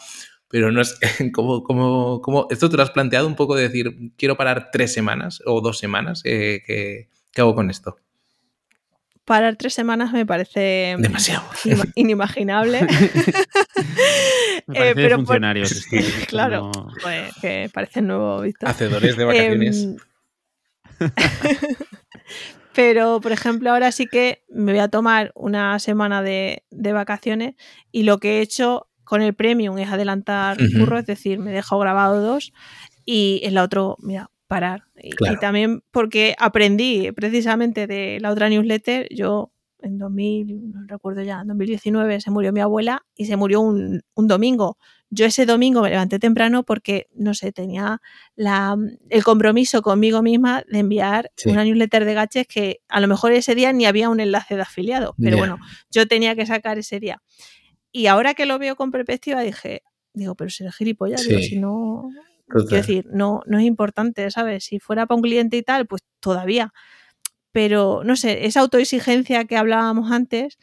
pero 0.47 0.71
no 0.71 0.79
es 0.79 0.97
como, 1.33 1.63
como, 1.63 2.21
como, 2.21 2.47
esto 2.49 2.69
te 2.69 2.77
lo 2.77 2.83
has 2.83 2.91
planteado 2.91 3.27
un 3.27 3.35
poco 3.35 3.55
de 3.57 3.63
decir, 3.63 4.13
quiero 4.17 4.37
parar 4.37 4.69
tres 4.71 4.93
semanas 4.93 5.41
o 5.45 5.59
dos 5.59 5.79
semanas, 5.79 6.21
eh, 6.23 6.61
¿qué, 6.65 7.09
qué 7.33 7.41
hago 7.41 7.55
con 7.55 7.69
esto? 7.69 7.97
Parar 9.25 9.55
tres 9.55 9.73
semanas 9.73 10.11
me 10.11 10.25
parece 10.25 10.95
Demasiado. 10.99 11.43
inima- 11.63 11.85
inimaginable. 11.95 12.81
Me 14.67 14.75
Eh, 14.75 14.93
parece 14.93 14.95
pero 14.95 15.09
por- 15.17 15.25
funcionarios. 15.25 15.71
esto 15.91 16.25
claro, 16.27 16.71
no- 16.73 16.87
pues, 17.01 17.31
que 17.41 17.69
parece 17.73 18.01
nuevo 18.01 18.41
visto. 18.41 18.67
Hacedores 18.67 19.15
de 19.17 19.25
vacaciones. 19.25 19.83
Em, 19.83 19.97
Pero, 22.73 23.21
por 23.21 23.31
ejemplo, 23.31 23.71
ahora 23.71 23.91
sí 23.91 24.07
que 24.07 24.43
me 24.49 24.71
voy 24.71 24.79
a 24.81 24.87
tomar 24.87 25.31
una 25.35 25.77
semana 25.79 26.23
de, 26.23 26.63
de 26.71 26.91
vacaciones 26.91 27.53
y 27.91 28.03
lo 28.03 28.17
que 28.19 28.37
he 28.39 28.41
hecho 28.41 28.87
con 29.03 29.21
el 29.21 29.35
premium 29.35 29.77
es 29.77 29.89
adelantar 29.89 30.57
Ujú. 30.59 30.79
curro, 30.79 30.97
es 30.97 31.05
decir, 31.05 31.37
me 31.37 31.51
he 31.51 31.53
dejado 31.53 31.79
grabado 31.81 32.19
dos 32.21 32.51
y 33.05 33.41
en 33.43 33.53
la 33.53 33.63
otra, 33.63 33.81
mira, 33.99 34.31
parar. 34.53 34.83
Y, 35.01 35.07
y 35.09 35.11
Claro. 35.11 35.39
también 35.39 35.83
porque 35.91 36.35
aprendí 36.37 37.11
precisamente 37.11 37.87
de 37.87 38.19
la 38.21 38.31
otra 38.31 38.49
newsletter, 38.49 39.07
yo 39.11 39.51
en 39.81 39.97
2000, 39.97 40.71
no 40.71 40.87
recuerdo 40.87 41.21
ya, 41.23 41.41
en 41.41 41.47
2019 41.47 42.21
se 42.21 42.31
murió 42.31 42.53
mi 42.53 42.61
abuela 42.61 43.03
y 43.17 43.25
se 43.25 43.35
murió 43.35 43.59
un, 43.59 44.01
un 44.15 44.27
domingo. 44.27 44.77
Yo 45.09 45.25
ese 45.25 45.45
domingo 45.45 45.81
me 45.81 45.89
levanté 45.89 46.19
temprano 46.19 46.63
porque, 46.63 47.07
no 47.13 47.33
sé, 47.33 47.51
tenía 47.51 48.01
la, 48.35 48.75
el 49.09 49.23
compromiso 49.23 49.81
conmigo 49.81 50.21
misma 50.23 50.63
de 50.71 50.79
enviar 50.79 51.31
Sí. 51.35 51.49
una 51.49 51.63
newsletter 51.65 52.05
de 52.05 52.13
gaches 52.13 52.47
que 52.47 52.79
a 52.87 52.99
lo 53.01 53.07
mejor 53.07 53.31
ese 53.33 53.55
día 53.55 53.73
ni 53.73 53.85
había 53.85 54.09
un 54.09 54.19
enlace 54.21 54.55
de 54.55 54.61
afiliado, 54.61 55.15
pero 55.19 55.35
Ya. 55.35 55.41
bueno, 55.41 55.57
yo 55.91 56.07
tenía 56.07 56.33
que 56.35 56.45
sacar 56.45 56.77
ese 56.79 56.99
día. 57.01 57.21
Y 57.91 58.07
ahora 58.07 58.33
que 58.33 58.45
lo 58.45 58.57
veo 58.59 58.75
con 58.75 58.89
perspectiva 58.89 59.41
dije, 59.41 59.83
digo, 60.13 60.33
pero 60.35 60.49
si 60.49 60.63
eres 60.63 60.75
gilipollas, 60.75 61.27
digo, 61.27 61.39
Sí. 61.41 61.49
si 61.49 61.59
no, 61.59 62.09
Total. 62.53 62.67
quiero 62.67 62.81
decir, 62.81 63.05
no, 63.11 63.41
no 63.45 63.57
es 63.59 63.65
importante, 63.65 64.29
¿sabes? 64.31 64.65
Si 64.65 64.79
fuera 64.79 65.05
para 65.05 65.15
un 65.17 65.21
cliente 65.23 65.57
y 65.57 65.63
tal, 65.63 65.87
pues 65.87 66.03
todavía. 66.19 66.71
Pero, 67.51 68.03
no 68.03 68.15
sé, 68.15 68.45
esa 68.45 68.61
autoexigencia 68.61 69.45
que 69.45 69.57
hablábamos 69.57 70.11
antes, 70.11 70.57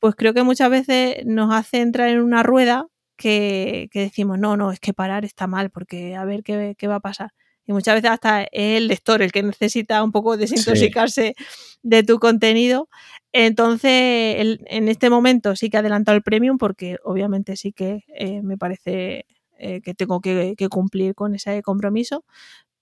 pues 0.00 0.14
creo 0.16 0.34
que 0.34 0.42
muchas 0.42 0.70
veces 0.70 1.24
nos 1.26 1.54
hace 1.54 1.80
entrar 1.80 2.08
en 2.08 2.20
una 2.20 2.42
rueda 2.42 2.86
que, 3.16 3.88
que 3.92 4.00
decimos, 4.00 4.38
no, 4.38 4.56
no, 4.56 4.72
es 4.72 4.80
que 4.80 4.92
parar 4.92 5.24
está 5.24 5.46
mal, 5.46 5.70
porque 5.70 6.16
a 6.16 6.24
ver 6.24 6.42
qué, 6.42 6.74
qué 6.78 6.88
va 6.88 6.96
a 6.96 7.00
pasar. 7.00 7.30
Y 7.64 7.72
muchas 7.72 7.94
veces 7.94 8.10
hasta 8.10 8.42
es 8.42 8.48
el 8.78 8.88
lector 8.88 9.22
el 9.22 9.30
que 9.30 9.44
necesita 9.44 10.02
un 10.02 10.10
poco 10.10 10.36
desintoxicarse 10.36 11.34
de 11.82 12.02
tu 12.02 12.18
contenido. 12.18 12.88
Entonces, 13.32 14.36
el- 14.40 14.60
en 14.66 14.88
este 14.88 15.10
momento 15.10 15.54
sí 15.56 15.70
que 15.70 15.76
he 15.76 15.80
adelantado 15.80 16.16
el 16.16 16.22
premium 16.24 16.58
porque 16.58 16.96
obviamente 17.04 17.56
sí 17.56 17.72
que 17.72 18.02
eh, 18.16 18.42
me 18.42 18.58
parece 18.58 19.26
eh, 19.62 19.80
que 19.80 19.94
tengo 19.94 20.20
que, 20.20 20.54
que 20.56 20.68
cumplir 20.68 21.14
con 21.14 21.34
ese 21.34 21.62
compromiso. 21.62 22.24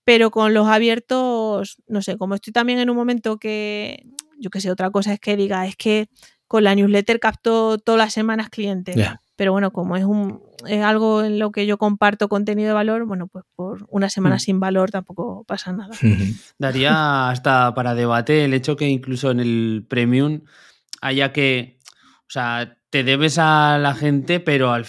Pero 0.04 0.30
con 0.30 0.54
los 0.54 0.66
abiertos, 0.66 1.76
no 1.86 2.02
sé, 2.02 2.16
como 2.16 2.34
estoy 2.34 2.52
también 2.52 2.78
en 2.78 2.90
un 2.90 2.96
momento 2.96 3.38
que, 3.38 4.06
yo 4.38 4.50
qué 4.50 4.60
sé, 4.60 4.70
otra 4.70 4.90
cosa 4.90 5.12
es 5.12 5.20
que 5.20 5.36
diga, 5.36 5.66
es 5.66 5.76
que 5.76 6.08
con 6.48 6.64
la 6.64 6.74
newsletter 6.74 7.20
capto 7.20 7.78
todas 7.78 7.98
las 7.98 8.12
semanas 8.12 8.48
clientes. 8.48 8.96
Pero 9.36 9.52
bueno, 9.52 9.70
como 9.70 9.96
es, 9.96 10.04
un, 10.04 10.42
es 10.66 10.82
algo 10.82 11.22
en 11.22 11.38
lo 11.38 11.50
que 11.52 11.64
yo 11.64 11.78
comparto 11.78 12.28
contenido 12.28 12.68
de 12.68 12.74
valor, 12.74 13.06
bueno, 13.06 13.26
pues 13.28 13.44
por 13.54 13.86
una 13.88 14.10
semana 14.10 14.36
Mm. 14.36 14.40
sin 14.40 14.60
valor 14.60 14.90
tampoco 14.90 15.44
pasa 15.44 15.72
nada. 15.72 15.94
Daría 16.58 17.30
hasta 17.30 17.72
para 17.74 17.94
debate 17.94 18.44
el 18.44 18.52
hecho 18.52 18.76
que 18.76 18.88
incluso 18.88 19.30
en 19.30 19.40
el 19.40 19.86
premium 19.88 20.40
haya 21.00 21.32
que, 21.32 21.78
o 22.22 22.30
sea, 22.30 22.76
te 22.90 23.04
debes 23.04 23.38
a 23.38 23.78
la 23.78 23.94
gente, 23.94 24.40
pero 24.40 24.72
al 24.72 24.84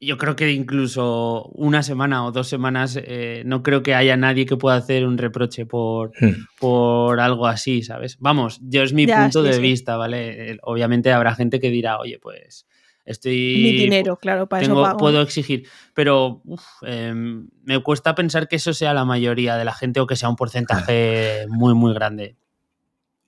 yo 0.00 0.18
creo 0.18 0.36
que 0.36 0.52
incluso 0.52 1.44
una 1.54 1.82
semana 1.82 2.24
o 2.26 2.32
dos 2.32 2.48
semanas 2.48 2.98
eh, 3.02 3.42
no 3.46 3.62
creo 3.62 3.82
que 3.82 3.94
haya 3.94 4.16
nadie 4.16 4.46
que 4.46 4.56
pueda 4.56 4.76
hacer 4.76 5.06
un 5.06 5.16
reproche 5.18 5.64
por, 5.66 6.10
Ujú. 6.20 6.34
por 6.58 7.20
algo 7.20 7.46
así, 7.46 7.82
¿sabes? 7.82 8.18
Vamos, 8.20 8.58
yo 8.62 8.82
es 8.82 8.92
mi 8.92 9.06
Ya, 9.06 9.16
punto 9.16 9.42
sí, 9.42 9.48
de 9.48 9.54
sí. 9.54 9.60
vista, 9.60 9.96
¿vale? 9.96 10.58
Obviamente 10.62 11.12
habrá 11.12 11.34
gente 11.34 11.60
que 11.60 11.70
dirá, 11.70 11.98
oye, 11.98 12.18
pues 12.20 12.66
estoy... 13.04 13.60
Mi 13.62 13.72
dinero, 13.72 14.16
claro, 14.16 14.48
para 14.48 14.62
tengo- 14.66 14.80
eso 14.82 14.84
pago. 14.90 14.98
puedo 14.98 15.22
exigir, 15.22 15.66
pero 15.94 16.42
uf, 16.44 16.62
em, 16.82 17.48
me 17.62 17.82
cuesta 17.82 18.14
pensar 18.14 18.48
que 18.48 18.56
eso 18.56 18.74
sea 18.74 18.92
la 18.94 19.04
mayoría 19.04 19.56
de 19.56 19.64
la 19.64 19.72
gente 19.72 20.00
o 20.00 20.06
que 20.06 20.16
sea 20.16 20.28
un 20.28 20.36
porcentaje 20.36 21.46
muy, 21.48 21.74
muy 21.74 21.94
grande. 21.94 22.36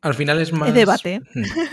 Al 0.01 0.15
final 0.15 0.41
es 0.41 0.53
más. 0.53 0.73
debate. 0.73 1.21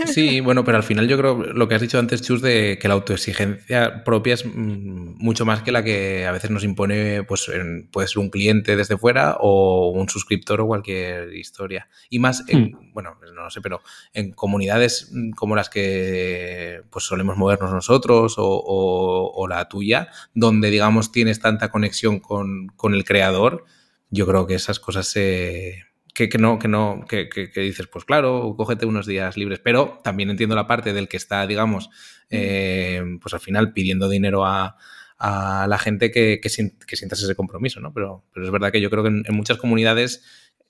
Sí, 0.07 0.39
bueno, 0.39 0.63
pero 0.63 0.77
al 0.77 0.83
final 0.83 1.07
yo 1.07 1.15
creo 1.15 1.35
lo 1.43 1.67
que 1.67 1.75
has 1.75 1.81
dicho 1.81 1.99
antes, 1.99 2.23
Chus, 2.23 2.41
de 2.41 2.79
que 2.81 2.87
la 2.87 2.95
autoexigencia 2.95 4.03
propia 4.03 4.33
es 4.33 4.45
mm, 4.45 5.15
mucho 5.23 5.45
más 5.45 5.61
que 5.61 5.71
la 5.71 5.83
que 5.83 6.25
a 6.25 6.31
veces 6.31 6.49
nos 6.49 6.63
impone, 6.63 7.21
pues 7.23 7.47
en- 7.49 7.87
puede 7.91 8.07
ser 8.07 8.17
un 8.19 8.29
cliente 8.31 8.75
desde 8.75 8.97
fuera 8.97 9.37
o 9.39 9.91
un 9.91 10.09
suscriptor 10.09 10.59
o 10.61 10.65
cualquier 10.65 11.35
historia. 11.35 11.87
Y 12.09 12.17
más, 12.17 12.43
en, 12.47 12.75
bueno, 12.93 13.17
no 13.35 13.43
lo 13.43 13.49
sé, 13.51 13.61
pero 13.61 13.81
en 14.13 14.31
comunidades 14.31 15.09
mm, 15.13 15.31
como 15.31 15.55
las 15.55 15.69
que 15.69 16.81
pues 16.89 17.05
solemos 17.05 17.37
movernos 17.37 17.71
nosotros 17.71 18.39
o, 18.39 18.43
o- 18.47 19.31
o 19.35 19.47
la 19.47 19.67
tuya, 19.69 20.09
donde 20.33 20.71
digamos 20.71 21.11
tienes 21.11 21.39
tanta 21.39 21.69
conexión 21.69 22.19
con, 22.19 22.67
con 22.75 22.95
el 22.95 23.03
creador, 23.05 23.65
yo 24.09 24.25
creo 24.25 24.47
que 24.47 24.55
esas 24.55 24.79
cosas 24.79 25.07
se 25.07 25.84
que, 26.15 26.29
que 26.29 26.37
no, 26.39 26.57
que 26.57 26.67
no, 26.67 27.05
que, 27.07 27.29
que- 27.29 27.51
que 27.51 27.61
dices, 27.61 27.85
pues 27.87 28.05
claro, 28.05 28.55
cógete 28.57 28.85
unos 28.87 29.05
días 29.05 29.37
libres, 29.37 29.59
pero 29.59 29.99
también 30.03 30.29
entiendo 30.31 30.55
la 30.55 30.65
parte 30.65 30.93
del 30.93 31.07
que 31.07 31.17
está, 31.17 31.45
digamos, 31.45 31.89
eh, 32.31 33.03
pues 33.21 33.33
al 33.35 33.39
final 33.41 33.73
pidiendo 33.73 34.09
dinero 34.09 34.45
a, 34.45 34.77
a 35.19 35.67
la 35.67 35.77
gente 35.77 36.09
que, 36.11 36.39
que, 36.41 36.49
sien- 36.49 36.77
que 36.87 36.95
sientas 36.95 37.21
ese 37.21 37.35
compromiso, 37.35 37.79
¿no? 37.81 37.93
Pero, 37.93 38.25
pero 38.33 38.45
es 38.45 38.51
verdad 38.51 38.71
que 38.71 38.81
yo 38.81 38.89
creo 38.89 39.03
que 39.03 39.09
en, 39.09 39.23
en 39.27 39.35
muchas 39.35 39.57
comunidades, 39.57 40.23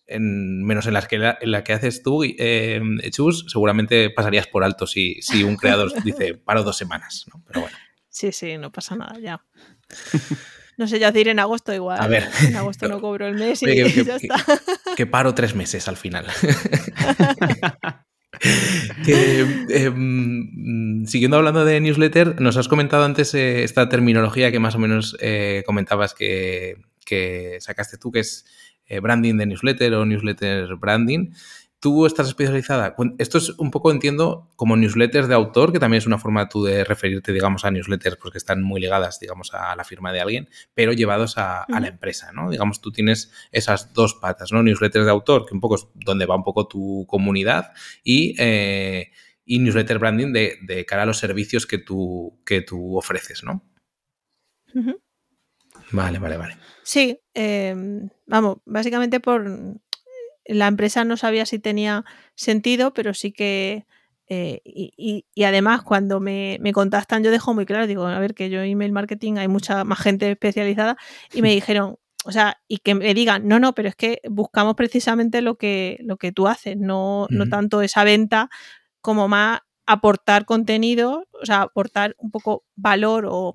en, 0.08 0.64
menos 0.64 0.86
en 0.88 0.93
las 0.93 1.08
que 1.08 1.18
la, 1.18 1.38
en 1.39 1.52
la 1.52 1.64
que 1.64 1.74
haces 1.74 2.04
tú, 2.04 2.24
eh, 2.24 2.82
Chus, 3.12 3.46
seguramente 3.48 4.10
pasarías 4.10 4.48
por 4.48 4.64
alto 4.64 4.86
si, 4.88 5.22
si 5.22 5.43
un 5.43 5.56
creador 5.56 5.91
dice 6.04 6.36
paro 6.36 6.64
dos 6.64 6.78
semanas, 6.78 7.26
¿no? 7.34 7.41
Pero 7.48 7.62
bueno. 7.62 7.78
Sí, 8.10 8.32
sí, 8.32 8.58
no 8.58 8.72
pasa 8.72 8.96
nada, 8.96 9.18
ya. 9.20 9.43
No 10.78 10.88
sé, 10.88 10.99
ya 10.99 11.11
diré 11.11 11.32
en 11.32 11.39
agosto 11.39 11.73
igual. 11.73 11.99
A 12.01 12.07
ver. 12.07 12.28
En 12.47 12.55
agosto 12.55 12.88
no 12.89 12.99
cobro 12.99 13.28
el 13.28 13.36
mes 13.36 13.61
y 13.63 13.65
Oye, 13.69 13.84
que- 13.86 13.93
que- 13.93 14.03
ya 14.05 14.19
que- 14.19 14.28
está. 14.28 14.61
que 14.97 15.05
paro 15.05 15.34
tres 15.34 15.55
meses 15.55 15.88
al 15.88 15.97
final. 15.97 16.26
Em, 19.78 21.05
siguiendo 21.05 21.38
hablando 21.38 21.63
de 21.65 21.80
newsletter, 21.80 22.41
nos 22.41 22.57
has 22.57 22.67
comentado 22.67 23.05
antes 23.05 23.34
eh, 23.34 23.63
esta 23.63 23.88
terminología 23.89 24.51
que 24.51 24.59
más 24.59 24.76
o 24.76 24.80
menos 24.80 25.15
eh, 25.21 25.63
comentabas 25.65 26.13
que, 26.13 26.76
que, 27.05 27.57
sacaste 27.61 27.97
tú, 27.97 28.11
que 28.11 28.19
es 28.19 28.45
eh, 28.88 28.99
branding 28.99 29.38
de 29.38 29.45
newsletter 29.47 29.93
o 29.95 30.05
newsletter 30.05 30.76
branding 30.76 31.32
tú 31.86 32.07
estás 32.07 32.27
especializada. 32.27 32.95
Esto 33.19 33.38
es 33.38 33.51
un 33.59 33.69
poco, 33.69 33.91
entiendo, 33.91 34.49
como 34.55 34.75
newsletters 34.75 35.27
de 35.27 35.36
autor, 35.36 35.71
que 35.71 35.77
también 35.77 35.99
es 35.99 36.07
una 36.07 36.17
forma 36.17 36.49
tú 36.49 36.63
de 36.63 36.83
referirte, 36.83 37.31
digamos, 37.31 37.63
a 37.63 37.69
newsletters 37.69 38.15
porque 38.15 38.39
están 38.39 38.63
muy 38.63 38.81
ligadas, 38.81 39.19
digamos, 39.19 39.53
a 39.53 39.75
la 39.75 39.83
firma 39.83 40.11
de 40.11 40.19
alguien, 40.19 40.49
pero 40.73 40.93
llevados 40.93 41.38
a, 41.38 41.63
la 41.69 41.88
empresa, 41.88 42.31
¿no? 42.31 42.49
Digamos, 42.49 42.81
tú 42.81 42.91
tienes 42.91 43.31
esas 43.51 43.93
dos 43.93 44.15
patas, 44.15 44.51
¿no? 44.51 44.63
Newsletters 44.63 45.05
de 45.05 45.11
autor, 45.11 45.45
que 45.45 45.53
un 45.53 45.59
poco 45.59 45.75
es 45.75 45.86
donde 45.93 46.25
va 46.25 46.36
un 46.36 46.43
poco 46.43 46.67
tu 46.67 47.05
comunidad, 47.07 47.71
y, 48.03 48.36
eh, 48.39 49.11
newsletter 49.45 49.99
branding 49.99 50.33
de, 50.33 50.86
cara 50.88 51.03
a 51.03 51.05
los 51.05 51.19
servicios 51.19 51.67
que 51.67 51.77
tú, 51.77 52.41
que 52.47 52.61
tú 52.61 52.97
ofreces, 52.97 53.43
¿no? 53.43 53.63
Vale, 55.91 56.17
vale, 56.17 56.38
vale. 56.38 56.57
Sí, 56.81 57.19
em, 57.33 58.09
vamos, 58.25 58.57
básicamente 58.65 59.19
por 59.19 59.47
la 60.46 60.68
empresa 60.68 61.04
no 61.04 61.18
sabía 61.18 61.46
si 61.46 61.60
tenía 61.60 62.06
sentido, 62.36 62.93
pero 62.93 63.14
sí 63.14 63.32
que... 63.32 63.86
Eh, 64.28 64.62
y, 64.66 65.24
además 65.43 65.84
cuando 65.84 66.20
me, 66.20 66.60
contactan 66.74 67.24
yo 67.24 67.30
dejo 67.30 67.54
muy 67.54 67.68
claro, 67.68 67.86
digo, 67.86 68.08
a 68.08 68.18
ver 68.18 68.34
que 68.34 68.50
yo 68.50 68.64
email 68.64 68.91
marketing 68.91 69.38
hay 69.38 69.48
mucha 69.48 69.84
más 69.84 70.00
gente 70.00 70.32
especializada 70.32 70.98
y 71.32 71.43
me 71.43 71.52
dijeron, 71.54 71.98
o 72.24 72.32
sea, 72.32 72.58
y 72.68 72.80
que 72.80 72.96
me 72.96 73.14
digan, 73.14 73.48
no, 73.48 73.60
no, 73.60 73.76
pero 73.76 73.88
es 73.88 73.96
que 73.96 74.22
buscamos 74.28 74.74
precisamente 74.74 75.43
lo 75.43 75.58
que, 75.58 76.00
lo 76.02 76.18
que 76.18 76.32
tú 76.32 76.48
haces, 76.48 76.76
no, 76.76 77.28
no 77.30 77.48
tanto 77.48 77.84
esa 77.84 78.04
venta 78.04 78.50
como 79.00 79.28
más 79.28 79.60
aportar 79.86 80.46
contenido, 80.46 81.28
o 81.39 81.46
sea, 81.46 81.62
aportar 81.62 82.16
un 82.18 82.32
poco 82.32 82.66
valor 82.76 83.28
o 83.30 83.54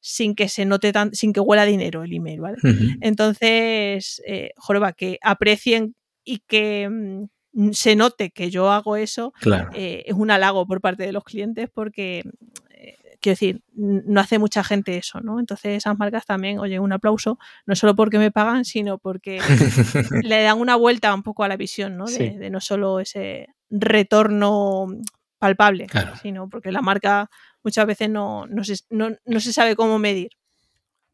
sin 0.00 0.34
que 0.34 0.48
se 0.48 0.64
note 0.64 0.92
tan, 0.92 1.14
sin 1.14 1.32
que 1.32 1.40
huela 1.40 1.64
dinero 1.64 2.02
el 2.02 2.12
email, 2.12 2.40
¿vale? 2.40 2.56
Entonces, 3.00 4.22
eh, 4.26 4.50
joroba, 4.56 4.92
que 4.92 5.18
aprecien 5.22 5.94
y 6.24 6.38
que 6.46 6.88
mm, 6.88 7.72
se 7.72 7.96
note 7.96 8.30
que 8.30 8.50
yo 8.50 8.70
hago 8.70 8.96
eso 8.96 9.32
eh, 9.74 10.04
es 10.06 10.14
un 10.14 10.30
halago 10.30 10.66
por 10.66 10.80
parte 10.80 11.04
de 11.04 11.12
los 11.12 11.24
clientes 11.24 11.68
porque, 11.72 12.22
eh, 12.70 12.96
quiero 13.20 13.34
decir, 13.34 13.62
no 13.74 14.20
hace 14.20 14.38
mucha 14.38 14.62
gente 14.62 14.96
eso, 14.96 15.20
¿no? 15.20 15.40
Entonces 15.40 15.78
esas 15.78 15.98
marcas 15.98 16.26
también, 16.26 16.58
oye, 16.58 16.78
un 16.78 16.92
aplauso, 16.92 17.38
no 17.66 17.74
solo 17.74 17.96
porque 17.96 18.18
me 18.18 18.30
pagan, 18.30 18.64
sino 18.64 18.98
porque 18.98 19.38
le 20.24 20.42
dan 20.42 20.58
una 20.58 20.76
vuelta 20.76 21.12
un 21.12 21.22
poco 21.22 21.42
a 21.42 21.48
la 21.48 21.56
visión, 21.56 21.96
¿no? 21.96 22.06
De, 22.06 22.50
no 22.50 22.60
solo 22.60 23.00
ese 23.00 23.48
retorno 23.68 24.86
palpable, 25.38 25.86
sino 26.22 26.48
porque 26.48 26.70
la 26.70 26.82
marca 26.82 27.30
muchas 27.64 27.86
veces 27.86 28.10
no, 28.10 28.46
no, 28.46 28.62
se, 28.62 28.76
no, 28.90 29.10
no 29.24 29.40
se 29.40 29.52
sabe 29.52 29.74
cómo 29.74 29.98
medir. 29.98 30.30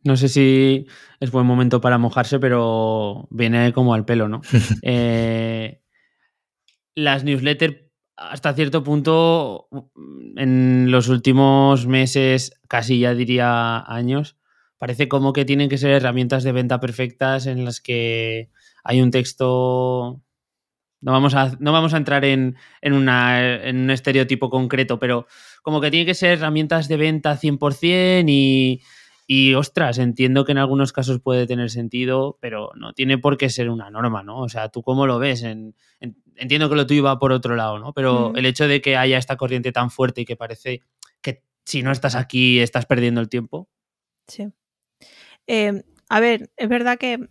No 0.06 0.16
sé 0.16 0.28
si 0.28 0.86
es 1.18 1.32
buen 1.32 1.46
momento 1.46 1.80
para 1.80 1.98
mojarse, 1.98 2.38
pero 2.38 3.26
viene 3.30 3.72
como 3.72 3.92
al 3.92 4.04
pelo, 4.04 4.28
¿no? 4.28 4.40
Eh, 4.82 5.80
las 6.94 7.24
newsletters, 7.24 7.76
hasta 8.16 8.54
cierto 8.54 8.84
punto, 8.84 9.68
en 10.36 10.92
los 10.92 11.08
últimos 11.08 11.88
meses, 11.88 12.52
casi 12.68 13.00
ya 13.00 13.14
diría 13.14 13.80
años, 13.80 14.38
parece 14.78 15.08
como 15.08 15.32
que 15.32 15.44
tienen 15.44 15.68
que 15.68 15.76
ser 15.76 15.90
herramientas 15.90 16.44
de 16.44 16.52
venta 16.52 16.78
perfectas 16.78 17.46
en 17.46 17.64
las 17.64 17.80
que 17.80 18.50
hay 18.84 19.02
un 19.02 19.10
texto. 19.10 20.22
No 21.00 21.12
vamos 21.12 21.34
a, 21.34 21.56
no 21.58 21.72
vamos 21.72 21.94
a 21.94 21.96
entrar 21.96 22.24
en, 22.24 22.56
en, 22.80 23.08
en 23.08 23.76
un 23.76 23.90
estereotipo 23.90 24.50
concreto, 24.50 25.00
pero 25.00 25.26
como 25.62 25.80
que 25.80 25.90
tiene 25.90 26.06
que 26.06 26.14
ser 26.14 26.38
herramientas 26.38 26.86
de 26.86 26.96
venta 26.96 27.36
100% 27.36 28.24
y 28.28 28.82
y 29.26 29.54
ostras, 29.54 29.98
entiendo 29.98 30.44
que 30.44 30.52
en 30.52 30.58
algunos 30.58 30.92
casos 30.92 31.20
puede 31.20 31.46
tener 31.46 31.70
sentido, 31.70 32.38
pero 32.40 32.70
no 32.76 32.92
tiene 32.92 33.18
por 33.18 33.36
qué 33.36 33.50
ser 33.50 33.70
una 33.70 33.90
norma, 33.90 34.22
¿no? 34.22 34.40
O 34.40 34.48
sea, 34.48 34.68
¿tú 34.68 34.82
cómo 34.82 35.06
lo 35.06 35.18
ves? 35.18 35.44
entiendo 36.38 36.68
que 36.68 36.76
lo 36.76 36.86
tuyo 36.86 37.02
va 37.02 37.18
por 37.18 37.32
otro 37.32 37.56
lado, 37.56 37.78
¿no? 37.78 37.92
Pero 37.92 38.34
el 38.36 38.46
hecho 38.46 38.68
de 38.68 38.80
que 38.80 38.96
haya 38.96 39.18
esta 39.18 39.36
corriente 39.36 39.72
tan 39.72 39.90
fuerte 39.90 40.20
y 40.20 40.24
que 40.24 40.36
parece 40.36 40.82
que 41.22 41.42
si 41.64 41.82
no 41.82 41.90
estás 41.90 42.14
aquí 42.14 42.60
estás 42.60 42.86
perdiendo 42.86 43.20
el 43.20 43.28
tiempo. 43.28 43.68
Sí. 44.28 44.48
Eh, 45.46 45.82
a 46.08 46.20
ver, 46.20 46.50
es 46.56 46.68
verdad 46.68 46.98
que 46.98 47.28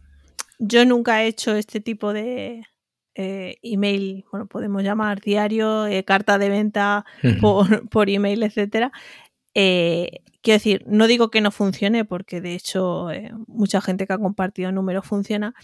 yo 0.59 0.85
nunca 0.85 1.23
he 1.23 1.27
hecho 1.27 1.55
este 1.55 1.79
tipo 1.79 2.13
de 2.13 2.63
eh, 3.13 3.57
email, 3.61 4.25
bueno, 4.31 4.47
podemos 4.47 4.83
llamar 4.83 5.21
diario, 5.21 5.87
eh, 5.87 6.03
carta 6.03 6.37
de 6.37 6.49
venta 6.49 7.05
por, 7.39 7.87
por 7.89 8.09
email, 8.09 8.43
etcétera. 8.43 8.91
Eh, 9.53 10.21
quiero 10.45 10.57
decir, 10.57 10.83
no 10.85 11.07
digo 11.07 11.31
que 11.31 11.41
no 11.41 11.49
funcione, 11.49 12.05
porque 12.05 12.39
de 12.39 12.53
hecho 12.53 13.09
eh, 13.09 13.31
mucha 13.47 13.81
gente 13.81 14.05
que 14.05 14.13
ha 14.13 14.19
compartido 14.19 14.71
números 14.71 15.05
funciona, 15.05 15.55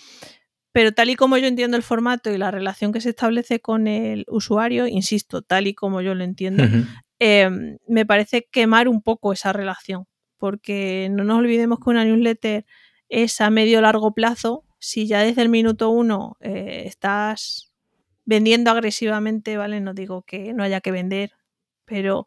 pero 0.72 0.92
tal 0.92 1.12
y 1.12 1.16
como 1.16 1.38
yo 1.38 1.46
entiendo 1.46 1.78
el 1.78 1.84
formato 1.84 2.32
y 2.32 2.38
la 2.40 2.50
relación 2.50 2.92
que 2.92 3.00
se 3.00 3.10
establece 3.12 3.60
con 3.60 3.88
el 3.88 4.26
usuario, 4.28 4.88
insisto, 4.88 5.44
tal 5.44 5.68
y 5.68 5.76
como 5.76 6.02
yo 6.02 6.16
lo 6.16 6.24
entiendo, 6.24 6.64
em, 7.20 7.78
me 7.88 8.06
parece 8.08 8.48
quemar 8.52 8.88
un 8.88 9.04
poco 9.04 9.34
esa 9.34 9.54
relación, 9.54 10.08
porque 10.38 11.10
no 11.12 11.24
nos 11.26 11.38
olvidemos 11.38 11.80
que 11.80 11.92
una 11.92 12.04
newsletter 12.04 12.66
es 13.08 13.40
a 13.40 13.52
medio 13.52 13.82
largo 13.82 14.14
plazo. 14.16 14.66
Si 14.80 15.06
ya 15.06 15.22
desde 15.22 15.44
el 15.44 15.50
minuto 15.50 15.92
uno 15.92 16.38
eh, 16.40 16.84
estás 16.88 17.72
vendiendo 18.26 18.72
agresivamente, 18.72 19.58
¿vale? 19.58 19.80
No 19.80 19.94
digo 19.94 20.24
que 20.24 20.54
no 20.54 20.64
haya 20.64 20.82
que 20.82 20.92
vender, 20.92 21.34
pero 21.86 22.26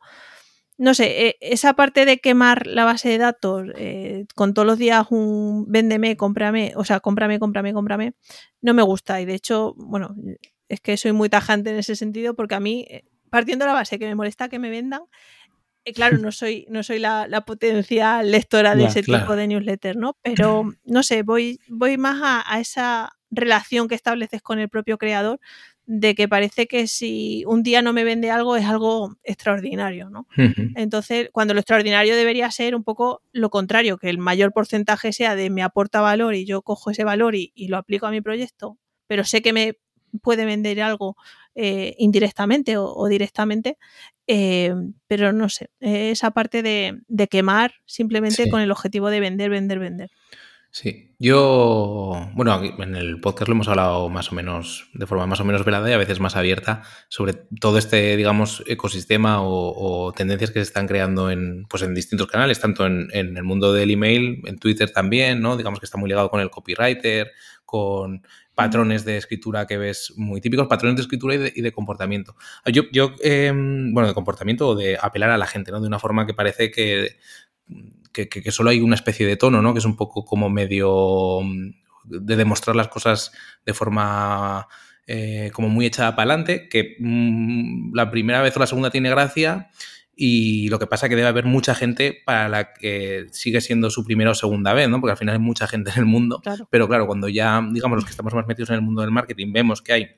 no 0.77 0.95
sé, 0.95 1.29
eh, 1.29 1.37
esa 1.41 1.75
parte 1.75 2.05
de 2.05 2.19
quemar 2.19 2.67
la 2.67 2.85
base 2.85 3.09
de 3.09 3.19
datos 3.19 3.65
eh, 3.77 4.27
con 4.35 4.55
todos 4.55 4.67
los 4.67 4.79
días 4.79 5.07
un 5.11 5.67
véndeme, 5.69 6.17
cómprame, 6.17 6.73
o 6.77 6.85
sea, 6.85 7.01
cómprame, 7.01 7.39
cómprame, 7.39 7.73
cómprame, 7.73 8.15
no 8.61 8.75
me 8.75 8.83
gusta. 8.83 9.21
Y 9.21 9.25
de 9.25 9.35
hecho, 9.35 9.75
bueno, 9.77 10.17
es 10.69 10.81
que 10.81 10.97
soy 10.97 11.13
muy 11.13 11.29
tajante 11.29 11.71
en 11.71 11.77
ese 11.77 11.95
sentido 11.95 12.35
porque 12.35 12.57
a 12.57 12.61
mí, 12.61 12.87
eh, 12.91 13.05
partiendo 13.31 13.65
de 13.65 13.69
la 13.69 13.75
base 13.75 13.99
que 13.99 14.07
me 14.07 14.15
molesta 14.15 14.49
que 14.49 14.59
me 14.59 14.71
vendan, 14.71 15.03
claro, 15.93 16.19
no 16.19 16.33
soy, 16.33 16.67
no 16.69 16.83
soy 16.83 16.99
la, 16.99 17.43
potencial 17.47 18.31
lectora 18.31 18.75
de 18.75 18.87
ese 18.87 19.03
tipo 19.03 19.37
de 19.37 19.47
newsletter, 19.47 19.97
¿no? 19.97 20.17
Pero 20.23 20.73
no 20.85 21.03
sé, 21.03 21.23
voy, 21.23 21.61
voy 21.69 21.99
más 21.99 22.45
a, 22.47 22.61
esa 22.61 23.13
relación 23.31 23.89
que 23.89 23.95
estableces 23.95 24.41
con 24.41 24.59
el 24.59 24.69
propio 24.69 24.97
creador 24.97 25.41
de 25.87 26.15
que 26.15 26.29
parece 26.29 26.67
que 26.67 26.87
si 26.87 27.45
un 27.47 27.63
día 27.63 27.83
no 27.83 27.93
me 27.93 28.05
vende 28.05 28.31
algo 28.31 28.57
es 28.57 28.65
algo 28.65 29.17
extraordinario, 29.23 30.09
¿no? 30.09 30.27
Entonces, 30.77 31.29
cuando 31.33 31.53
lo 31.53 31.61
extraordinario 31.61 32.17
debería 32.17 32.51
ser 32.51 32.75
un 32.75 32.85
poco 32.85 33.23
lo 33.33 33.51
contrario, 33.51 33.99
que 33.99 34.09
el 34.09 34.19
mayor 34.19 34.53
porcentaje 34.53 35.13
sea 35.13 35.37
de 35.37 35.51
me 35.51 35.63
aporta 35.63 36.01
valor 36.01 36.35
y 36.35 36.47
yo 36.47 36.63
cojo 36.63 36.91
ese 36.91 37.05
valor 37.05 37.35
y, 37.35 37.53
lo 37.69 37.77
aplico 37.77 38.07
a 38.07 38.11
mi 38.11 38.21
proyecto, 38.21 38.79
pero 39.07 39.25
sé 39.25 39.43
que 39.43 39.53
me 39.53 39.79
puede 40.23 40.45
vender 40.45 40.81
algo 40.81 41.17
eh, 41.55 41.95
indirectamente 41.99 42.77
o, 42.79 43.07
directamente, 43.09 43.79
eh, 44.27 44.75
pero 45.07 45.33
no 45.33 45.49
sé, 45.49 45.71
esa 45.81 46.31
parte 46.31 46.63
de, 46.63 47.29
quemar 47.29 47.75
simplemente 47.85 48.49
con 48.49 48.61
el 48.61 48.71
objetivo 48.71 49.11
de 49.11 49.21
vender, 49.21 49.51
vender, 49.51 49.79
vender. 49.79 50.11
Sí, 50.77 51.15
yo, 51.21 52.31
bueno, 52.35 52.61
en 52.61 52.97
el 52.97 53.21
podcast 53.21 53.49
lo 53.49 53.55
hemos 53.55 53.69
hablado 53.69 54.09
más 54.09 54.33
o 54.33 54.35
menos, 54.35 54.91
de 54.93 55.07
forma 55.07 55.25
más 55.25 55.39
o 55.39 55.45
menos 55.45 55.65
velada 55.65 55.89
y 55.89 55.93
a 55.93 55.99
veces 55.99 56.19
más 56.19 56.35
abierta 56.35 56.83
sobre 57.09 57.35
todo 57.61 57.79
este, 57.79 58.17
digamos, 58.17 58.65
ecosistema 58.67 59.39
o, 59.41 60.13
tendencias 60.17 60.51
que 60.51 60.59
se 60.59 60.63
están 60.65 60.89
creando 60.89 61.31
en, 61.31 61.65
pues 61.71 61.85
en 61.85 61.95
distintos 61.95 62.27
canales, 62.27 62.59
tanto 62.59 62.87
en, 62.87 63.09
el 63.13 63.45
mundo 63.45 63.73
del 63.73 63.93
email, 63.93 64.43
en 64.47 64.59
Twitter 64.59 64.91
también, 64.91 65.41
¿no? 65.41 65.57
Digamos 65.57 65.79
que 65.79 65.87
está 65.87 65.97
muy 65.97 66.09
ligado 66.09 66.29
con 66.29 66.41
el 66.41 66.51
copywriter, 66.51 67.31
con 67.65 68.27
patrones 68.57 69.05
de 69.05 69.17
escritura 69.17 69.69
que 69.69 69.79
ves 69.79 70.13
muy 70.17 70.41
típicos, 70.41 70.67
patrones 70.67 70.97
de 70.97 71.03
escritura 71.03 71.37
y 71.37 71.63
de, 71.63 71.73
comportamiento. 71.73 72.35
Yo, 72.67 72.83
yo 72.91 73.15
em, 73.23 73.95
bueno, 73.95 74.09
de 74.09 74.15
comportamiento 74.15 74.71
o 74.71 74.75
de 74.75 74.99
apelar 75.01 75.31
a 75.31 75.39
la 75.39 75.47
gente, 75.47 75.71
¿no? 75.71 75.81
De 75.81 75.87
una 75.87 76.01
forma 76.01 76.27
que 76.27 76.35
parece 76.35 76.73
que 76.73 77.17
que, 78.15 78.51
solo 78.51 78.71
hay 78.71 78.81
una 78.81 78.95
especie 78.95 79.27
de 79.27 79.37
tono, 79.37 79.61
¿no? 79.61 79.75
Que 79.75 79.81
es 79.81 79.85
un 79.85 79.97
poco 79.97 80.25
como 80.25 80.49
medio 80.49 81.41
mm, 81.43 81.71
de 82.05 82.37
demostrar 82.37 82.77
las 82.77 82.89
cosas 82.89 83.33
de 83.67 83.75
forma 83.75 84.69
eh, 85.07 85.51
como 85.53 85.69
muy 85.69 85.87
echada 85.87 86.17
para 86.17 86.33
adelante, 86.33 86.69
que 86.69 86.97
mm, 86.99 87.95
la 87.95 88.11
primera 88.11 88.41
vez 88.41 88.57
o 88.57 88.61
la 88.61 88.67
segunda 88.67 88.91
tiene 88.91 89.11
gracia 89.11 89.71
y 90.17 90.69
lo 90.69 90.79
que 90.79 90.87
pasa 90.87 91.07
es 91.07 91.11
que 91.11 91.17
debe 91.17 91.29
haber 91.29 91.45
mucha 91.45 91.75
gente 91.75 92.23
para 92.25 92.49
la 92.49 92.73
que 92.73 93.27
sigue 93.33 93.61
siendo 93.61 93.91
su 93.91 94.05
primera 94.05 94.31
o 94.31 94.35
segunda 94.35 94.73
vez, 94.73 94.89
¿no? 94.89 95.01
Porque 95.01 95.13
al 95.13 95.19
final 95.19 95.35
hay 95.35 95.41
mucha 95.41 95.67
gente 95.67 95.91
en 95.91 95.99
el 95.99 96.07
mundo, 96.07 96.41
pero 96.71 96.87
claro, 96.89 97.07
cuando 97.07 97.29
ya, 97.29 97.61
digamos, 97.73 97.97
los 97.97 98.05
que 98.05 98.13
estamos 98.13 98.33
más 98.33 98.47
metidos 98.47 98.71
en 98.71 98.77
el 98.77 98.83
mundo 98.83 99.03
del 99.03 99.11
marketing, 99.11 99.53
vemos 99.53 99.83
que 99.83 99.93
hay 99.93 100.09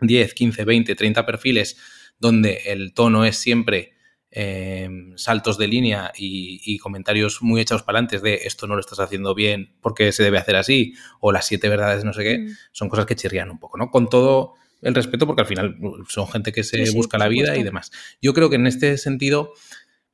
10, 0.00 0.34
15, 0.34 0.64
20, 0.64 0.94
30 0.94 1.26
perfiles 1.26 1.76
donde 2.18 2.62
el 2.66 2.94
tono 2.94 3.24
es 3.24 3.36
siempre 3.36 3.93
Em, 4.36 5.16
saltos 5.16 5.58
de 5.58 5.68
línea 5.68 6.10
y, 6.18 6.76
comentarios 6.78 7.40
muy 7.40 7.60
echados 7.60 7.84
para 7.84 7.98
adelante 7.98 8.18
de 8.18 8.40
esto 8.46 8.66
no 8.66 8.74
lo 8.74 8.80
estás 8.80 8.98
haciendo 8.98 9.32
bien 9.32 9.76
porque 9.80 10.10
se 10.10 10.24
debe 10.24 10.38
hacer 10.38 10.56
así, 10.56 10.94
o 11.20 11.30
las 11.30 11.46
siete 11.46 11.68
verdades 11.68 12.04
no 12.04 12.12
sé 12.12 12.24
qué, 12.24 12.38
mm. 12.40 12.48
son 12.72 12.88
cosas 12.88 13.06
que 13.06 13.14
chirrían 13.14 13.48
un 13.48 13.60
poco, 13.60 13.78
¿no? 13.78 13.92
Con 13.92 14.08
todo, 14.08 14.54
el 14.82 14.92
respeto 14.92 15.28
porque 15.28 15.42
al 15.42 15.46
final 15.46 15.76
son 16.08 16.26
gente 16.26 16.50
que 16.50 16.64
se 16.64 16.90
busca 16.90 17.16
la 17.16 17.28
vida 17.28 17.56
y 17.56 17.62
demás. 17.62 17.92
Yo 18.20 18.34
creo 18.34 18.50
que 18.50 18.56
en 18.56 18.66
este 18.66 18.98
sentido 18.98 19.52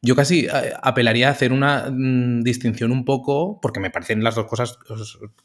yo 0.03 0.15
casi 0.15 0.47
eh, 0.47 0.73
apelaría 0.83 1.29
a 1.29 1.33
hacer 1.33 1.53
una 1.53 1.91
mm, 1.91 2.43
distinción 2.43 2.93
un 2.93 3.07
poco, 3.07 3.59
porque 3.61 3.81
me 3.81 3.91
parecen 3.91 4.23
las 4.23 4.35
dos 4.35 4.47
cosas, 4.47 4.79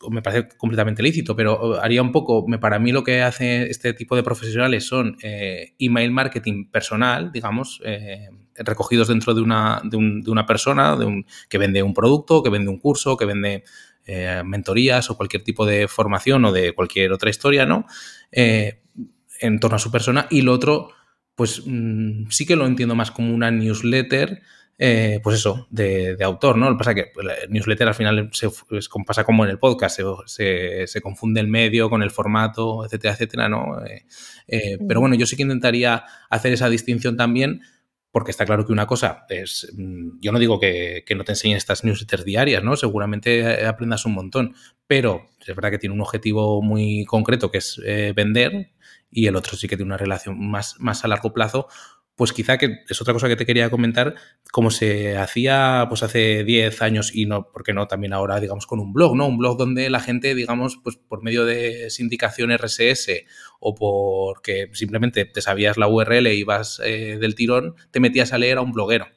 me 0.10 0.22
parece 0.22 0.50
completamente 0.58 1.02
lícito, 1.02 1.36
pero 1.36 1.82
haría 1.82 2.02
un 2.02 2.12
poco, 2.12 2.46
me, 2.46 2.60
para 2.60 2.78
mí 2.78 2.92
lo 2.92 3.06
que 3.06 3.22
hace 3.22 3.70
este 3.70 3.94
tipo 3.94 4.18
de 4.18 4.24
profesionales 4.24 4.86
son 4.86 5.18
eh, 5.24 5.76
email 5.80 6.12
marketing 6.12 6.70
personal, 6.70 7.32
digamos, 7.32 7.82
eh, 7.86 8.30
recogidos 8.56 9.08
dentro 9.08 9.34
de 9.34 9.42
una, 9.42 9.82
de, 9.84 9.98
una 9.98 10.46
persona 10.46 10.96
de 10.96 11.06
un, 11.06 11.26
que 11.50 11.58
vende 11.58 11.84
un 11.84 11.94
producto, 11.94 12.44
que 12.44 12.50
vende 12.50 12.70
un 12.70 12.80
curso, 12.80 13.18
que 13.18 13.26
vende 13.26 13.64
mentorías 14.44 15.10
o 15.10 15.18
cualquier 15.18 15.44
tipo 15.44 15.66
de 15.66 15.88
formación 15.88 16.46
o 16.46 16.52
de 16.52 16.74
cualquier 16.74 17.12
otra 17.12 17.32
historia, 17.32 17.66
¿no? 17.66 17.88
en 18.32 19.60
torno 19.60 19.78
a 19.78 19.80
su 19.80 19.92
persona. 19.92 20.28
Y 20.30 20.42
lo 20.42 20.54
otro 20.54 20.92
pues 21.36 21.64
mm, 21.66 22.28
sí 22.30 22.46
que 22.46 22.56
lo 22.56 22.66
entiendo 22.66 22.96
más 22.96 23.12
como 23.12 23.34
una 23.34 23.52
newsletter, 23.52 24.42
eh, 24.78 25.20
pues 25.24 25.38
eso, 25.38 25.68
de, 25.70 26.18
autor, 26.22 26.58
¿no? 26.58 26.70
Lo 26.70 26.76
que 26.76 26.80
pasa 26.80 26.92
es 26.92 26.96
que 26.96 27.12
pues, 27.14 27.26
la 27.26 27.34
newsletter 27.50 27.88
al 27.88 27.96
final 27.96 28.30
se, 28.34 28.50
pasa 29.06 29.24
como 29.24 29.46
en 29.46 29.52
el 29.52 29.60
podcast, 29.60 30.00
se, 30.26 30.88
se, 30.88 31.02
confunde 31.02 31.40
el 31.40 31.48
medio 31.48 31.90
con 31.90 32.04
el 32.04 32.12
formato, 32.12 32.84
etcétera, 32.86 33.14
etcétera, 33.14 33.50
¿no? 33.50 33.86
Eh, 33.86 34.06
eh, 34.48 34.78
pero 34.86 35.00
bueno, 35.00 35.16
yo 35.16 35.26
sí 35.26 35.36
que 35.36 35.44
intentaría 35.44 36.04
hacer 36.30 36.54
esa 36.54 36.70
distinción 36.70 37.16
también, 37.16 37.62
porque 38.16 38.32
está 38.32 38.46
claro 38.46 38.66
que 38.66 38.72
una 38.72 38.88
cosa 38.88 39.26
es, 39.28 39.70
mm, 39.76 40.22
yo 40.22 40.32
no 40.32 40.40
digo 40.40 40.58
que, 40.58 41.04
no 41.18 41.26
te 41.26 41.34
enseñen 41.34 41.58
estas 41.58 41.84
newsletters 41.84 42.24
diarias, 42.24 42.64
¿no? 42.64 42.78
Seguramente 42.78 43.66
aprendas 43.66 44.06
un 44.06 44.14
montón, 44.14 44.56
pero 44.88 45.26
es 45.46 45.54
verdad 45.54 45.70
que 45.70 45.80
tiene 45.80 45.96
un 45.96 46.00
objetivo 46.00 46.62
muy 46.62 47.04
concreto 47.04 47.52
que 47.52 47.58
es 47.58 47.78
vender, 48.16 48.72
y 49.12 49.28
el 49.28 49.36
otro 49.36 49.58
sí 49.58 49.68
que 49.68 49.76
tiene 49.76 49.90
una 49.90 49.98
relación 49.98 50.40
más, 50.40 50.80
más 50.80 51.04
a 51.04 51.10
largo 51.10 51.34
plazo, 51.34 51.68
pues 52.16 52.32
quizá 52.32 52.58
que 52.58 52.80
es 52.88 53.02
otra 53.02 53.14
cosa 53.14 53.28
que 53.28 53.36
te 53.36 53.46
quería 53.46 53.70
comentar, 53.70 54.16
como 54.52 54.72
se 54.72 55.18
hacía 55.18 55.86
pues 55.90 56.02
hace 56.02 56.44
10 56.44 56.82
años 56.82 57.12
y 57.14 57.26
no, 57.26 57.50
porque 57.52 57.74
no 57.74 57.88
también 57.88 58.14
ahora, 58.14 58.40
digamos, 58.40 58.66
con 58.68 58.80
un 58.80 58.94
blog, 58.94 59.16
¿no? 59.16 59.28
Un 59.28 59.38
blog 59.38 59.58
donde 59.58 59.90
la 59.90 60.00
gente, 60.00 60.34
digamos, 60.34 60.80
pues 60.82 60.96
por 60.96 61.24
medio 61.24 61.46
de 61.46 61.90
sindicación 61.90 62.56
RSS 62.56 63.26
o 63.60 63.76
porque 63.76 64.70
simplemente 64.74 65.26
te 65.26 65.42
sabías 65.42 65.78
la 65.78 65.88
URL 65.88 66.28
y 66.28 66.40
ibas 66.40 66.82
eh, 66.86 67.18
del 67.20 67.36
tirón, 67.36 67.76
te 67.92 68.00
metías 68.00 68.32
a 68.32 68.38
leer 68.38 68.60
a 68.60 68.62
un 68.62 68.72
bloguero. 68.72 69.08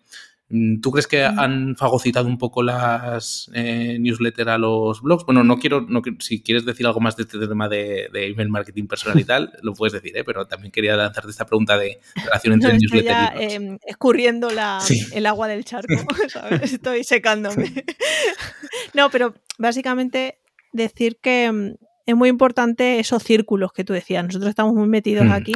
Mm, 0.51 0.80
¿Tú 0.80 0.90
crees 0.90 1.07
que 1.07 1.24
han 1.24 1.76
fagocitado 1.76 2.26
un 2.26 2.38
poco 2.38 2.62
las 2.62 3.51
eh, 3.53 3.99
newsletters 4.01 4.49
a 4.49 4.59
los 4.59 5.03
blogs? 5.03 5.24
Bueno, 5.26 5.44
no 5.44 5.59
quiero, 5.59 5.82
no, 5.82 6.01
si 6.20 6.42
quieres 6.42 6.64
decir 6.64 6.86
algo 6.86 7.01
más 7.01 7.16
de 7.16 7.24
este 7.24 7.46
tema 7.46 7.68
de, 7.68 8.09
email 8.14 8.49
marketing 8.49 8.86
personal 8.86 9.18
y 9.20 9.24
tal, 9.24 9.53
lo 9.62 9.74
puedes 9.74 9.92
decir, 9.92 10.16
¿eh? 10.16 10.24
pero 10.24 10.46
también 10.46 10.72
quería 10.72 10.96
lanzarte 10.96 11.30
esta 11.30 11.44
pregunta 11.44 11.76
de 11.76 12.01
relación 12.24 12.55
entre 12.55 12.72
no, 12.72 12.78
newsletter 12.78 13.05
ya, 13.05 13.34
y 13.38 13.53
em, 13.55 13.78
escurriendo 13.86 14.51
la, 14.51 14.80
el 15.12 15.26
agua 15.26 15.49
del 15.49 15.64
charco, 15.64 15.94
estoy 16.62 17.05
secándome. 17.05 17.84
no, 18.94 19.11
pero 19.11 19.34
básicamente 19.59 20.38
decir 20.72 21.18
que 21.20 21.44
em, 21.44 21.76
es 22.07 22.16
muy 22.16 22.30
importante 22.30 23.01
esos 23.01 23.22
círculos 23.22 23.72
que 23.74 23.84
tú 23.84 23.92
decías. 23.92 24.24
Nosotros 24.24 24.49
estamos 24.49 24.74
muy 24.74 24.88
metidos 24.88 25.26
mm, 25.26 25.32
aquí, 25.32 25.53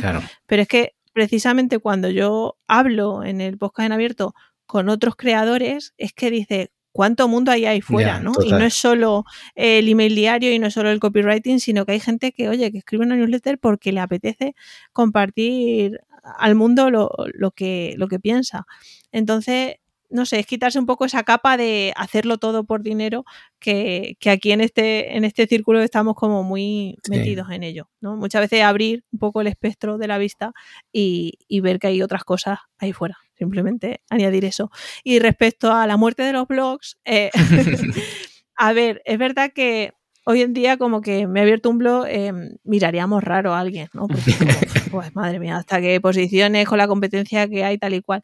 pero 0.46 0.60
es 0.60 0.68
que 0.68 0.96
precisamente 1.14 1.78
cuando 1.78 2.10
yo 2.10 2.58
hablo 2.68 3.24
en 3.24 3.40
el 3.40 3.56
podcast 3.56 3.86
en 3.86 3.92
abierto 3.92 4.34
con 4.72 4.88
otros 4.88 5.16
creadores 5.16 5.92
es 5.98 6.14
que 6.14 6.30
dice, 6.30 6.70
cuánto 6.92 7.28
mundo 7.28 7.52
hay 7.52 7.66
ahí 7.66 7.82
fuera, 7.82 8.20
¿no? 8.20 8.32
Y 8.42 8.52
no 8.52 8.60
es 8.64 8.72
solo 8.72 9.26
el 9.54 9.86
email 9.86 10.14
diario 10.14 10.50
y 10.50 10.58
no 10.58 10.68
es 10.68 10.72
solo 10.72 10.90
el 10.90 10.98
copywriting, 10.98 11.60
sino 11.60 11.84
que 11.84 11.92
hay 11.92 12.00
gente 12.00 12.32
que, 12.32 12.48
oye, 12.48 12.72
que 12.72 12.78
escribe 12.78 13.04
una 13.04 13.14
newsletter 13.14 13.58
porque 13.58 13.92
le 13.92 14.00
apetece 14.00 14.54
compartir 14.94 16.00
al 16.38 16.54
mundo 16.54 16.90
lo, 16.90 17.10
lo, 17.34 17.50
que, 17.50 17.92
lo 17.98 18.08
que 18.08 18.18
piensa. 18.18 18.64
Entonces, 19.10 19.74
no 20.12 20.26
sé, 20.26 20.38
es 20.38 20.46
quitarse 20.46 20.78
un 20.78 20.86
poco 20.86 21.04
esa 21.04 21.22
capa 21.24 21.56
de 21.56 21.92
hacerlo 21.96 22.38
todo 22.38 22.64
por 22.64 22.82
dinero, 22.82 23.24
que, 23.58 24.16
aquí 24.26 24.52
en 24.52 24.60
este, 24.60 25.16
en 25.16 25.24
este 25.24 25.46
círculo 25.46 25.80
estamos 25.80 26.14
como 26.14 26.42
muy 26.42 26.98
metidos 27.08 27.50
en 27.50 27.62
ello. 27.62 27.88
¿no? 28.00 28.16
Muchas 28.16 28.42
veces 28.42 28.62
abrir 28.62 29.04
un 29.12 29.18
poco 29.18 29.40
el 29.40 29.46
espectro 29.46 29.98
de 29.98 30.06
la 30.06 30.18
vista 30.18 30.52
y, 30.92 31.38
ver 31.60 31.78
que 31.78 31.86
hay 31.88 32.02
otras 32.02 32.24
cosas 32.24 32.58
ahí 32.78 32.92
fuera. 32.92 33.18
Simplemente 33.38 34.02
añadir 34.10 34.44
eso. 34.44 34.70
Y 35.02 35.18
respecto 35.18 35.72
a 35.72 35.86
la 35.86 35.96
muerte 35.96 36.22
de 36.22 36.32
los 36.32 36.46
blogs, 36.46 36.98
eh, 37.04 37.30
a 38.56 38.72
ver, 38.72 39.02
es 39.04 39.18
verdad 39.18 39.52
que 39.54 39.92
hoy 40.24 40.42
en 40.42 40.52
día 40.52 40.76
como 40.76 41.00
que 41.00 41.26
me 41.26 41.40
he 41.40 41.42
abierto 41.42 41.70
un 41.70 41.78
blog, 41.78 42.06
eh, 42.08 42.32
miraríamos 42.64 43.22
raro 43.22 43.54
a 43.54 43.60
alguien, 43.60 43.88
¿no? 43.92 44.06
Porque 44.06 44.32
pues 44.90 45.14
madre 45.14 45.38
mía, 45.38 45.56
hasta 45.56 45.80
qué 45.80 46.00
posiciones 46.00 46.68
con 46.68 46.78
la 46.78 46.88
competencia 46.88 47.48
que 47.48 47.64
hay 47.64 47.78
tal 47.78 47.94
y 47.94 48.02
cual. 48.02 48.22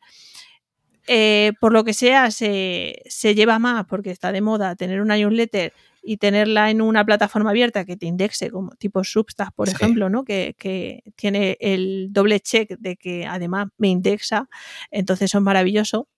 Eh, 1.08 1.52
por 1.58 1.72
lo 1.72 1.84
que 1.84 1.94
sea, 1.94 2.30
se, 2.30 3.02
lleva 3.34 3.58
más 3.58 3.86
porque 3.86 4.10
está 4.10 4.30
de 4.30 4.42
moda 4.42 4.76
tener 4.76 5.00
una 5.00 5.16
newsletter 5.16 5.72
y 6.02 6.18
tenerla 6.18 6.70
en 6.70 6.82
una 6.82 7.04
plataforma 7.04 7.50
abierta 7.50 7.86
que 7.86 7.96
te 7.96 8.06
indexe, 8.06 8.50
como 8.50 8.70
tipo 8.72 9.02
Substack, 9.02 9.52
por 9.54 9.68
ejemplo, 9.68 10.10
¿no? 10.10 10.24
Que, 10.24 11.02
tiene 11.16 11.56
el 11.60 12.08
doble 12.10 12.40
check 12.40 12.78
de 12.78 12.96
que 12.96 13.26
además 13.26 13.68
me 13.78 13.88
indexa, 13.88 14.48
entonces 14.90 15.30
eso 15.30 15.38
es 15.38 15.44
maravilloso. 15.44 16.08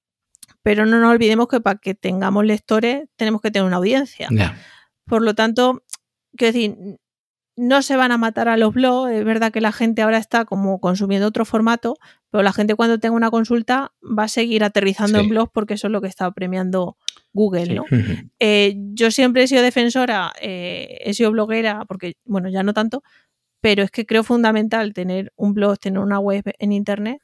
Pero 0.63 0.85
no 0.85 1.01
nos 1.01 1.11
olvidemos 1.11 1.49
que 1.49 1.61
para 1.61 1.79
que 1.79 1.95
tengamos 1.95 2.45
lectores 2.45 3.05
tenemos 3.17 3.41
que 3.41 3.51
tener 3.51 3.67
una 3.67 3.77
audiencia. 3.77 4.29
Por 5.07 5.23
lo 5.23 5.35
tanto, 5.35 5.85
quiero 6.37 6.53
decir, 6.53 6.99
no 7.61 7.83
se 7.83 7.95
van 7.97 8.11
a 8.11 8.17
matar 8.17 8.49
a 8.49 8.57
los 8.57 8.73
blogs. 8.73 9.13
Es 9.13 9.25
verdad 9.25 9.53
que 9.53 9.61
la 9.61 9.71
gente 9.71 10.01
ahora 10.01 10.17
está 10.17 10.47
como 10.47 10.81
consumiendo 10.81 11.27
otro 11.27 11.45
formato, 11.45 11.99
pero 12.31 12.43
la 12.43 12.55
gente 12.55 12.75
cuando 12.75 12.99
tenga 12.99 13.15
una 13.15 13.31
consulta 13.31 13.93
va 14.03 14.25
a 14.25 14.29
seguir 14.29 14.65
aterrizando 14.65 15.19
en 15.19 15.29
blogs 15.29 15.51
porque 15.53 15.75
eso 15.75 15.89
es 15.89 15.93
lo 15.93 16.01
que 16.01 16.09
está 16.09 16.31
premiando 16.31 16.97
Google, 17.35 17.75
¿no? 17.75 17.85
Eh, 18.39 18.75
yo 18.95 19.11
siempre 19.11 19.43
he 19.43 19.49
sido 19.49 19.63
defensora, 19.63 20.33
eh, 20.41 20.99
he 21.05 21.13
sido 21.13 21.31
bloguera, 21.31 21.85
porque, 21.87 22.15
bueno, 22.25 22.49
ya 22.49 22.63
no 22.63 22.73
tanto, 22.73 23.03
pero 23.61 23.83
es 23.83 23.91
que 23.91 24.07
creo 24.07 24.25
fundamental 24.25 24.95
tener 24.95 25.31
un 25.37 25.53
blog, 25.53 25.79
tener 25.79 25.99
una 25.99 26.19
web 26.19 26.45
en 26.59 26.73
Internet 26.73 27.21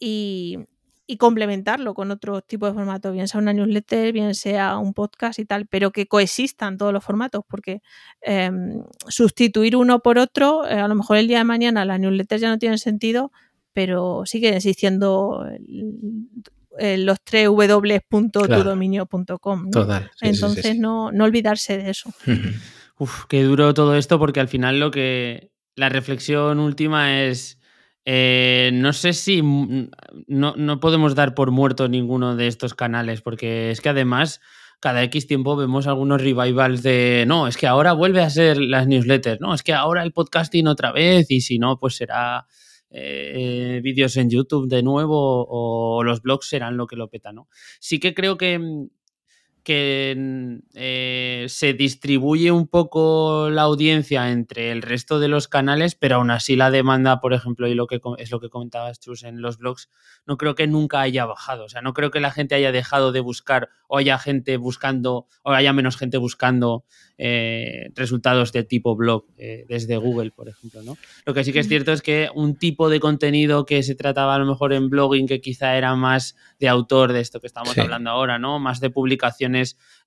y, 0.00 0.58
y 1.10 1.16
complementarlo 1.16 1.92
con 1.92 2.12
otro 2.12 2.40
tipo 2.40 2.66
de 2.66 2.72
formato, 2.72 3.10
bien 3.10 3.26
sea 3.26 3.40
una 3.40 3.52
newsletter, 3.52 4.12
bien 4.12 4.36
sea 4.36 4.78
un 4.78 4.94
podcast 4.94 5.40
y 5.40 5.44
tal, 5.44 5.66
pero 5.66 5.90
que 5.90 6.06
coexistan 6.06 6.78
todos 6.78 6.92
los 6.92 7.02
formatos, 7.02 7.42
porque 7.48 7.82
em, 8.20 8.84
sustituir 9.08 9.74
uno 9.74 9.98
por 10.00 10.18
otro, 10.18 10.64
eh, 10.68 10.74
a 10.74 10.86
lo 10.86 10.94
mejor 10.94 11.16
el 11.16 11.26
día 11.26 11.38
de 11.38 11.44
mañana 11.44 11.84
las 11.84 11.98
newsletters 11.98 12.40
ya 12.40 12.48
no 12.48 12.58
tienen 12.58 12.78
sentido, 12.78 13.32
pero 13.72 14.22
siguen 14.24 14.54
existiendo 14.54 15.44
los 16.78 17.20
tres 17.22 17.48
www.tudominio.com. 17.48 19.70
Total. 19.70 20.12
Entonces 20.20 20.78
No, 20.78 21.10
no 21.10 21.24
olvidarse 21.24 21.76
de 21.76 21.90
eso. 21.90 22.12
Uf, 22.98 23.24
qué 23.28 23.42
duro 23.42 23.74
todo 23.74 23.96
esto, 23.96 24.20
porque 24.20 24.38
al 24.38 24.48
final 24.48 24.78
lo 24.78 24.92
que 24.92 25.50
la 25.74 25.88
reflexión 25.88 26.60
última 26.60 27.24
es 27.24 27.59
eh, 28.04 28.70
no 28.72 28.92
sé 28.92 29.12
si 29.12 29.42
no, 29.42 30.80
podemos 30.80 31.14
dar 31.14 31.34
por 31.34 31.50
muerto 31.50 31.88
ninguno 31.88 32.36
de 32.36 32.46
estos 32.46 32.74
canales, 32.74 33.20
porque 33.20 33.70
es 33.70 33.80
que 33.80 33.90
además 33.90 34.40
cada 34.80 35.02
X 35.04 35.26
tiempo 35.26 35.56
vemos 35.56 35.86
algunos 35.86 36.22
revivals 36.22 36.82
de 36.82 37.24
no, 37.26 37.46
es 37.46 37.56
que 37.56 37.66
ahora 37.66 37.92
vuelve 37.92 38.22
a 38.22 38.30
ser 38.30 38.58
las 38.58 38.86
newsletters, 38.86 39.40
no, 39.40 39.54
es 39.54 39.62
que 39.62 39.74
ahora 39.74 40.02
el 40.02 40.12
podcasting 40.12 40.66
otra 40.66 40.92
vez, 40.92 41.30
y 41.30 41.42
si 41.42 41.58
no, 41.58 41.78
pues 41.78 41.96
será 41.96 42.46
eh, 42.90 43.80
vídeos 43.82 44.16
en 44.16 44.30
YouTube 44.30 44.68
de 44.68 44.82
nuevo 44.82 45.46
o 45.48 46.02
los 46.02 46.22
blogs 46.22 46.48
serán 46.48 46.76
lo 46.76 46.86
que 46.86 46.96
lo 46.96 47.08
peta, 47.08 47.32
¿no? 47.32 47.48
Sí 47.78 48.00
que 48.00 48.14
creo 48.14 48.36
que 48.36 48.58
que 49.62 50.60
eh, 50.74 51.46
se 51.48 51.72
distribuye 51.74 52.50
un 52.50 52.66
poco 52.66 53.50
la 53.50 53.62
audiencia 53.62 54.30
entre 54.30 54.72
el 54.72 54.82
resto 54.82 55.20
de 55.20 55.28
los 55.28 55.48
canales, 55.48 55.94
pero 55.94 56.16
aún 56.16 56.30
así 56.30 56.56
la 56.56 56.70
demanda, 56.70 57.20
por 57.20 57.32
ejemplo, 57.32 57.68
y 57.68 57.74
lo 57.74 57.86
que 57.86 58.00
es 58.18 58.30
lo 58.30 58.40
que 58.40 58.48
comentabas, 58.48 59.00
Chus, 59.00 59.22
en 59.22 59.42
los 59.42 59.58
blogs, 59.58 59.90
no 60.26 60.36
creo 60.36 60.54
que 60.54 60.66
nunca 60.66 61.00
haya 61.00 61.26
bajado. 61.26 61.64
O 61.64 61.68
sea, 61.68 61.82
no 61.82 61.92
creo 61.92 62.10
que 62.10 62.20
la 62.20 62.30
gente 62.30 62.54
haya 62.54 62.72
dejado 62.72 63.12
de 63.12 63.20
buscar 63.20 63.68
o 63.88 63.98
haya 63.98 64.18
gente 64.18 64.56
buscando, 64.56 65.26
o 65.42 65.52
haya 65.52 65.72
menos 65.72 65.96
gente 65.96 66.16
buscando 66.16 66.84
eh, 67.18 67.90
resultados 67.94 68.52
de 68.52 68.64
tipo 68.64 68.96
blog 68.96 69.26
eh, 69.36 69.66
desde 69.68 69.96
Google, 69.96 70.30
por 70.30 70.48
ejemplo. 70.48 70.82
¿no? 70.82 70.96
Lo 71.26 71.34
que 71.34 71.44
sí 71.44 71.52
que 71.52 71.58
es 71.58 71.68
cierto 71.68 71.92
es 71.92 72.00
que 72.00 72.30
un 72.34 72.56
tipo 72.56 72.88
de 72.88 73.00
contenido 73.00 73.66
que 73.66 73.82
se 73.82 73.94
trataba 73.94 74.36
a 74.36 74.38
lo 74.38 74.46
mejor 74.46 74.72
en 74.72 74.88
blogging, 74.88 75.26
que 75.26 75.40
quizá 75.40 75.76
era 75.76 75.94
más 75.96 76.36
de 76.58 76.68
autor 76.68 77.12
de 77.12 77.20
esto 77.20 77.40
que 77.40 77.46
estamos 77.46 77.76
hablando 77.76 78.10
ahora, 78.10 78.38
¿no? 78.38 78.58
Más 78.58 78.80
de 78.80 78.90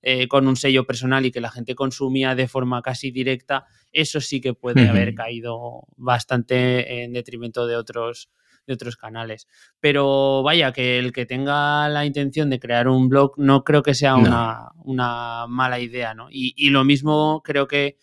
eh, 0.02 0.28
con 0.28 0.46
un 0.48 0.56
sello 0.56 0.84
personal 0.84 1.26
y 1.26 1.30
que 1.30 1.40
la 1.40 1.50
gente 1.50 1.74
consumía 1.74 2.34
de 2.34 2.48
forma 2.48 2.82
casi 2.82 3.10
directa, 3.10 3.66
eso 3.92 4.20
sí 4.20 4.40
que 4.40 4.54
puede 4.54 4.88
haber 4.88 5.14
caído 5.14 5.86
bastante 5.96 7.02
en 7.02 7.12
detrimento 7.12 7.66
de 7.66 7.76
otros 7.76 8.30
de 8.66 8.74
otros 8.74 8.96
canales. 8.96 9.46
Pero 9.80 10.42
vaya, 10.42 10.72
que 10.72 10.98
el 10.98 11.12
que 11.12 11.26
tenga 11.26 11.88
la 11.88 12.04
intención 12.04 12.50
de 12.50 12.58
crear 12.58 12.88
un 12.88 13.08
blog 13.08 13.32
no 13.36 13.64
creo 13.64 13.82
que 13.82 13.94
sea 13.94 14.16
una, 14.16 15.46
mala 15.48 15.80
idea, 15.80 16.14
¿no? 16.14 16.28
Y, 16.30 16.70
lo 16.70 16.84
mismo 16.84 17.42
creo 17.44 17.68
que 17.68 17.96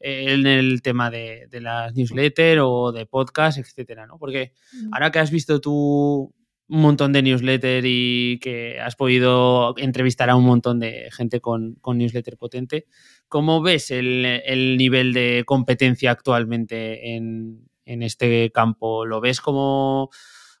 en 0.00 0.46
el 0.46 0.82
tema 0.82 1.10
de, 1.10 1.46
de 1.50 1.60
las 1.60 1.94
newsletters 1.94 2.60
o 2.62 2.92
de 2.92 3.06
podcast, 3.06 3.58
etcétera, 3.58 4.06
¿no? 4.06 4.18
Porque 4.18 4.52
ahora 4.92 5.10
que 5.10 5.18
has 5.18 5.30
visto 5.30 5.60
tú 5.60 6.34
un 6.68 6.80
montón 6.80 7.12
de 7.12 7.22
newsletter 7.22 7.84
y 7.86 8.38
que 8.40 8.80
has 8.80 8.96
podido 8.96 9.74
entrevistar 9.76 10.30
a 10.30 10.36
un 10.36 10.44
montón 10.44 10.80
de 10.80 11.08
gente 11.12 11.40
con, 11.40 11.74
con 11.80 11.98
newsletter 11.98 12.36
potente, 12.36 12.86
¿cómo 13.28 13.62
ves 13.62 13.90
el, 13.90 14.24
el 14.24 14.76
nivel 14.76 15.12
de 15.12 15.44
competencia 15.46 16.10
actualmente 16.10 17.14
en, 17.14 17.68
en, 17.84 18.02
este 18.02 18.50
campo? 18.50 19.04
¿Lo 19.04 19.20
ves 19.20 19.40
como 19.40 20.10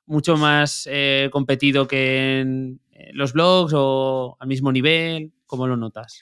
mucho 0.06 0.36
más 0.36 0.86
eh, 0.90 1.30
competido 1.32 1.86
que 1.86 2.40
en 2.40 2.80
los 3.12 3.32
blogs 3.32 3.72
o 3.74 4.36
al 4.38 4.48
mismo 4.48 4.72
nivel? 4.72 5.32
¿Cómo 5.46 5.66
lo 5.66 5.76
notas? 5.76 6.20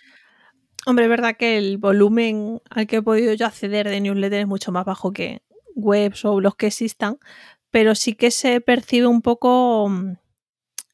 Hombre, 0.87 1.05
es 1.05 1.11
verdad 1.11 1.37
que 1.37 1.59
el 1.59 1.78
volumen 1.78 2.61
al 2.70 2.87
que 2.87 2.97
he 2.97 3.03
podido 3.03 3.35
yo 3.35 3.47
acceder 3.47 3.89
de 3.89 4.01
newsletter 4.01 4.41
es 4.41 4.47
mucho 4.47 4.72
más 4.72 4.85
bajo 4.85 5.12
que 5.12 5.43
webs 5.74 6.24
o 6.24 6.35
blogs 6.37 6.57
que 6.57 6.66
existan, 6.66 7.18
pero 7.73 7.97
sí 7.97 8.14
que 8.14 8.31
se 8.31 8.61
percibe 8.61 9.09
un 9.09 9.23
poco 9.23 9.89
mm, 9.89 10.16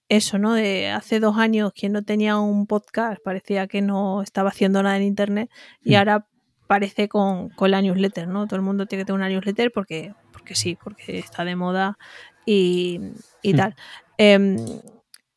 eso, 0.09 0.39
¿no? 0.39 0.55
De 0.55 0.89
hace 0.89 1.21
dos 1.21 1.37
años 1.37 1.73
quien 1.75 1.93
no 1.93 2.03
tenía 2.03 2.39
un 2.39 2.67
podcast 2.67 3.23
parecía 3.23 3.67
que 3.67 3.83
no 3.83 4.23
estaba 4.23 4.49
haciendo 4.49 4.83
nada 4.83 4.97
en 4.97 5.03
Internet 5.03 5.51
y 5.83 5.93
Mm. 5.93 5.97
ahora 5.99 6.27
parece 6.67 7.09
con, 7.09 7.49
con 7.51 7.71
la 7.71 7.83
newsletter, 7.83 8.29
¿no? 8.29 8.47
Todo 8.47 8.57
el 8.57 8.63
mundo 8.63 8.87
tiene 8.87 9.03
que 9.03 9.07
tener 9.07 9.19
una 9.19 9.29
newsletter 9.29 9.71
porque, 9.73 10.15
porque 10.33 10.55
sí, 10.55 10.77
porque 10.83 11.19
está 11.19 11.45
de 11.45 11.57
moda 11.57 11.99
y, 12.47 13.01
y 13.43 13.53
Mm. 13.53 13.57
tal. 13.57 13.75
Em, 14.17 14.57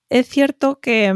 es 0.09 0.27
cierto 0.27 0.79
que, 0.79 1.13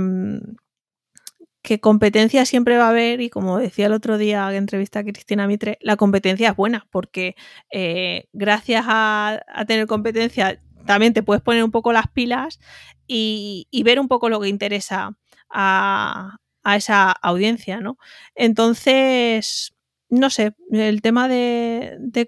que 1.66 1.80
competencia 1.80 2.45
siempre 2.45 2.78
va 2.78 2.86
a 2.86 2.89
haber 2.89 3.22
y 3.22 3.30
como 3.32 3.57
decía 3.57 3.88
el 3.88 3.93
otro 3.93 4.20
día 4.20 4.47
en 4.51 4.55
entrevista 4.55 4.99
a 4.99 5.03
Cristina 5.03 5.47
Mitre, 5.47 5.80
la 5.82 5.97
competencia 5.97 6.49
es 6.49 6.55
buena 6.55 6.88
porque 6.91 7.36
eh, 7.72 8.28
gracias 8.34 8.86
a, 8.88 9.41
tener 9.68 9.88
competencia 9.88 10.59
también 10.86 11.13
te 11.13 11.24
puedes 11.24 11.41
poner 11.41 11.63
un 11.63 11.72
poco 11.72 11.91
las 11.91 12.07
pilas 12.07 12.59
y, 13.07 13.68
ver 13.84 13.99
un 13.99 14.07
poco 14.07 14.30
lo 14.30 14.39
que 14.39 14.47
interesa 14.47 15.18
a, 15.49 16.38
a 16.63 16.76
esa 16.76 17.11
audiencia, 17.11 17.82
¿no? 17.82 17.97
Entonces, 18.36 19.74
no 20.09 20.30
sé, 20.30 20.53
el 20.72 21.01
tema 21.01 21.28
de, 21.28 21.95
de, 21.99 22.26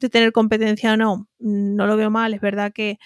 de 0.00 0.08
tener 0.08 0.32
competencia 0.32 0.94
o 0.94 0.96
no, 0.96 1.28
no 1.38 1.86
lo 1.86 1.96
veo 1.98 2.10
mal, 2.10 2.32
es 2.32 2.40
verdad 2.40 2.72
que 2.72 2.98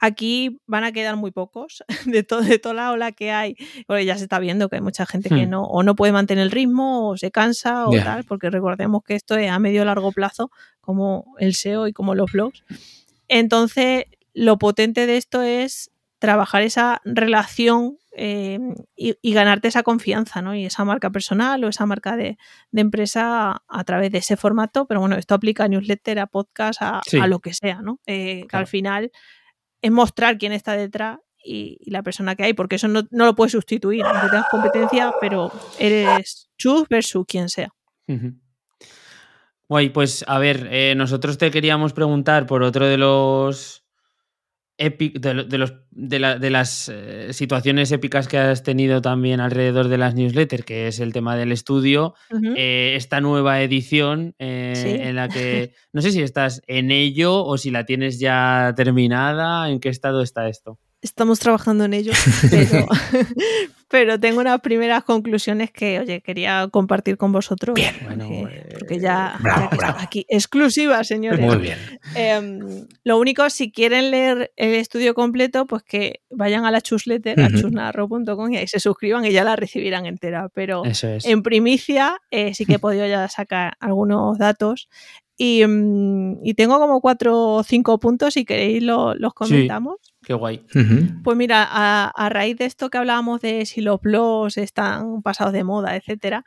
aquí 0.00 0.58
van 0.66 0.84
a 0.84 0.92
quedar 0.92 1.16
muy 1.16 1.30
pocos 1.30 1.84
de, 2.06 2.22
todo, 2.22 2.40
de 2.42 2.58
toda 2.58 2.74
la 2.74 2.92
ola 2.92 3.12
que 3.12 3.30
hay, 3.30 3.56
porque 3.86 4.04
ya 4.04 4.16
se 4.16 4.24
está 4.24 4.38
viendo 4.38 4.68
que 4.68 4.76
hay 4.76 4.82
mucha 4.82 5.06
gente 5.06 5.28
que 5.28 5.46
Hmm. 5.46 5.50
no, 5.50 5.62
o 5.64 5.82
no 5.82 5.94
puede 5.94 6.12
mantener 6.12 6.42
el 6.44 6.50
ritmo, 6.50 7.10
o 7.10 7.16
se 7.16 7.30
cansa, 7.30 7.86
o 7.86 7.92
tal, 7.92 8.24
porque 8.24 8.50
recordemos 8.50 9.02
que 9.04 9.14
esto 9.14 9.36
es 9.36 9.50
a 9.50 9.58
medio 9.58 9.84
largo 9.84 10.12
plazo, 10.12 10.50
como 10.80 11.34
el 11.38 11.54
SEO 11.54 11.86
y 11.86 11.92
como 11.92 12.14
los 12.14 12.32
blogs. 12.32 12.64
Entonces, 13.28 14.04
lo 14.34 14.58
potente 14.58 15.06
de 15.06 15.16
esto 15.16 15.42
es 15.42 15.90
trabajar 16.18 16.62
esa 16.62 17.00
relación 17.04 17.96
eh, 18.16 18.58
y, 18.96 19.14
y 19.22 19.32
ganarte 19.32 19.68
esa 19.68 19.82
confianza, 19.82 20.42
¿no? 20.42 20.54
Y 20.54 20.66
esa 20.66 20.84
marca 20.84 21.10
personal 21.10 21.62
o 21.64 21.68
esa 21.68 21.86
marca 21.86 22.16
de, 22.16 22.36
de 22.72 22.80
empresa 22.80 23.52
a, 23.52 23.62
a 23.68 23.84
través 23.84 24.10
de 24.10 24.18
ese 24.18 24.36
formato. 24.36 24.86
Pero 24.86 25.00
bueno, 25.00 25.16
esto 25.16 25.34
aplica 25.34 25.64
a 25.64 25.68
newsletter, 25.68 26.18
a 26.18 26.26
podcast, 26.26 26.82
a, 26.82 27.00
Sí. 27.06 27.18
a 27.18 27.26
lo 27.26 27.38
que 27.38 27.54
sea, 27.54 27.80
¿no? 27.82 28.00
Eh, 28.06 28.46
que 28.48 28.56
al 28.56 28.66
final 28.66 29.10
es 29.82 29.90
mostrar 29.90 30.38
quién 30.38 30.52
está 30.52 30.72
detrás 30.72 31.18
y, 31.42 31.78
la 31.90 32.02
persona 32.02 32.36
que 32.36 32.44
hay, 32.44 32.52
porque 32.52 32.76
eso 32.76 32.88
no, 32.88 33.02
no 33.10 33.24
lo 33.24 33.34
puedes 33.34 33.52
sustituir, 33.52 34.04
aunque 34.04 34.28
tengas 34.28 34.48
competencia, 34.50 35.12
pero 35.20 35.50
eres 35.78 36.50
tú 36.56 36.86
versus 36.88 37.24
quien 37.26 37.48
sea. 37.48 37.70
Ujú. 38.06 38.34
Guay, 39.68 39.90
pues 39.90 40.24
a 40.26 40.38
ver, 40.38 40.68
eh, 40.70 40.94
nosotros 40.96 41.38
te 41.38 41.50
queríamos 41.50 41.92
preguntar 41.92 42.46
por 42.46 42.62
otro 42.62 42.86
de 42.86 42.98
los 42.98 43.84
epi- 44.80 45.12
de, 45.12 45.44
de 45.44 45.58
los 45.58 45.74
de, 45.90 46.18
la- 46.18 46.38
de 46.38 46.50
las 46.50 46.90
eh, 46.92 47.32
situaciones 47.32 47.92
épicas 47.92 48.26
que 48.26 48.38
has 48.38 48.62
tenido 48.62 49.00
también 49.02 49.38
alrededor 49.40 49.88
de 49.88 49.98
las 49.98 50.14
newsletters, 50.14 50.64
que 50.64 50.88
es 50.88 50.98
el 50.98 51.12
tema 51.12 51.36
del 51.36 51.52
estudio, 51.52 52.14
eh, 52.56 52.94
esta 52.96 53.20
nueva 53.20 53.60
edición 53.62 54.34
eh, 54.38 54.72
Sí. 54.74 54.88
en 54.88 55.14
la 55.16 55.28
que 55.28 55.74
no 55.92 56.00
sé 56.02 56.10
si 56.12 56.22
estás 56.22 56.62
en 56.66 56.90
ello 56.90 57.44
o 57.44 57.58
si 57.58 57.70
la 57.70 57.84
tienes 57.84 58.18
ya 58.18 58.72
terminada, 58.76 59.68
en 59.70 59.78
qué 59.80 59.88
estado 59.90 60.22
está 60.22 60.48
esto. 60.48 60.78
Estamos 61.02 61.38
trabajando 61.38 61.84
en 61.84 61.94
ello, 61.94 62.12
pero, 62.50 62.86
pero 63.90 64.20
tengo 64.20 64.40
unas 64.40 64.60
primeras 64.60 65.02
conclusiones 65.02 65.72
que, 65.72 65.98
oye, 65.98 66.20
quería 66.20 66.68
compartir 66.70 67.16
con 67.16 67.32
vosotros. 67.32 67.74
Bueno, 68.04 68.24
porque, 68.28 68.56
eh, 68.58 68.68
porque 68.78 68.98
ya, 69.00 69.36
bravo, 69.42 69.62
ya 69.62 69.68
que 69.70 69.76
bravo. 69.76 69.98
aquí. 70.00 70.26
Exclusiva, 70.28 71.02
señores. 71.02 71.40
Muy 71.44 71.56
bien. 71.58 71.76
Em, 72.14 72.86
lo 73.04 73.18
único, 73.18 73.50
si 73.50 73.72
quieren 73.72 74.10
leer 74.12 74.52
el 74.56 74.74
estudio 74.74 75.12
completo, 75.14 75.66
pues 75.66 75.82
que 75.82 76.20
vayan 76.30 76.64
a 76.64 76.70
la 76.70 76.80
chusletter, 76.80 77.40
a 77.40 77.48
Ujú. 77.48 77.60
chusnarro.com 77.62 78.52
y 78.52 78.56
ahí 78.58 78.66
se 78.68 78.78
suscriban 78.80 79.24
y 79.24 79.32
ya 79.32 79.42
la 79.44 79.56
recibirán 79.56 80.06
entera. 80.06 80.48
Pero 80.54 80.84
Eso 80.84 81.08
es. 81.08 81.24
en 81.26 81.42
primicia 81.42 82.18
eh, 82.30 82.54
sí 82.54 82.66
que 82.66 82.74
he 82.74 82.78
podido 82.80 83.06
ya 83.08 83.28
sacar 83.28 83.74
algunos 83.80 84.38
datos. 84.38 84.88
Y, 85.36 85.64
mm, 85.66 86.44
y 86.44 86.54
tengo 86.54 86.78
como 86.78 87.00
cuatro 87.00 87.38
o 87.54 87.62
cinco 87.64 87.98
puntos, 87.98 88.34
si 88.34 88.44
queréis 88.44 88.82
lo- 88.82 89.14
los 89.14 89.32
comentamos. 89.34 89.96
Qué 90.30 90.34
guay. 90.34 90.64
Pues 91.24 91.36
mira, 91.36 91.66
a, 91.68 92.04
a 92.14 92.28
raíz 92.28 92.56
de 92.56 92.64
esto 92.64 92.88
que 92.88 92.98
hablábamos 92.98 93.40
de 93.40 93.66
si 93.66 93.80
los 93.80 94.00
blogs 94.00 94.58
están 94.58 95.22
pasados 95.22 95.52
de 95.52 95.64
moda, 95.64 95.96
etcétera, 95.96 96.44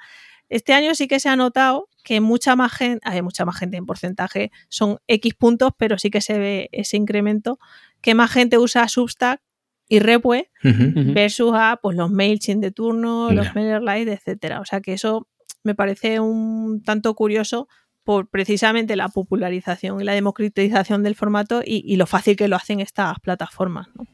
este 0.47 0.71
año 0.71 0.95
sí 0.95 1.09
que 1.09 1.19
se 1.19 1.27
ha 1.27 1.35
notado 1.35 1.89
que 2.01 2.21
mucha 2.21 2.55
más 2.55 2.71
gente, 2.71 3.01
hay 3.03 3.21
mucha 3.21 3.43
más 3.43 3.57
gente 3.59 3.75
en 3.75 3.85
porcentaje, 3.85 4.51
son 4.69 4.99
X 5.07 5.33
puntos, 5.33 5.71
pero 5.77 5.97
sí 5.97 6.11
que 6.11 6.21
se 6.21 6.39
ve 6.39 6.69
ese 6.71 6.95
incremento, 6.95 7.59
que 7.99 8.15
más 8.15 8.31
gente 8.31 8.57
usa 8.57 8.87
Substack 8.87 9.41
y 9.89 9.99
Repue 9.99 10.49
versus 10.63 11.51
a 11.53 11.77
pues, 11.81 11.97
los 11.97 12.09
MailChimp 12.09 12.61
de 12.61 12.71
turno, 12.71 13.31
los 13.33 13.47
Ya. 13.47 13.53
MailerLite, 13.53 14.13
etcétera. 14.13 14.61
O 14.61 14.65
sea 14.65 14.79
que 14.79 14.93
eso 14.93 15.27
me 15.61 15.75
parece 15.75 16.21
un 16.21 16.83
tanto 16.85 17.13
curioso 17.15 17.67
por 18.03 18.29
precisamente 18.29 18.95
la 18.95 19.09
popularización 19.09 20.01
y 20.01 20.03
la 20.03 20.13
democratización 20.13 21.03
del 21.03 21.15
formato 21.15 21.61
y, 21.65 21.83
y 21.85 21.95
lo 21.95 22.05
fácil 22.05 22.35
que 22.35 22.47
lo 22.47 22.55
hacen 22.55 22.79
estas 22.79 23.19
plataformas. 23.19 23.87
¿no? 23.95 24.05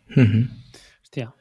Hostia. 1.02 1.34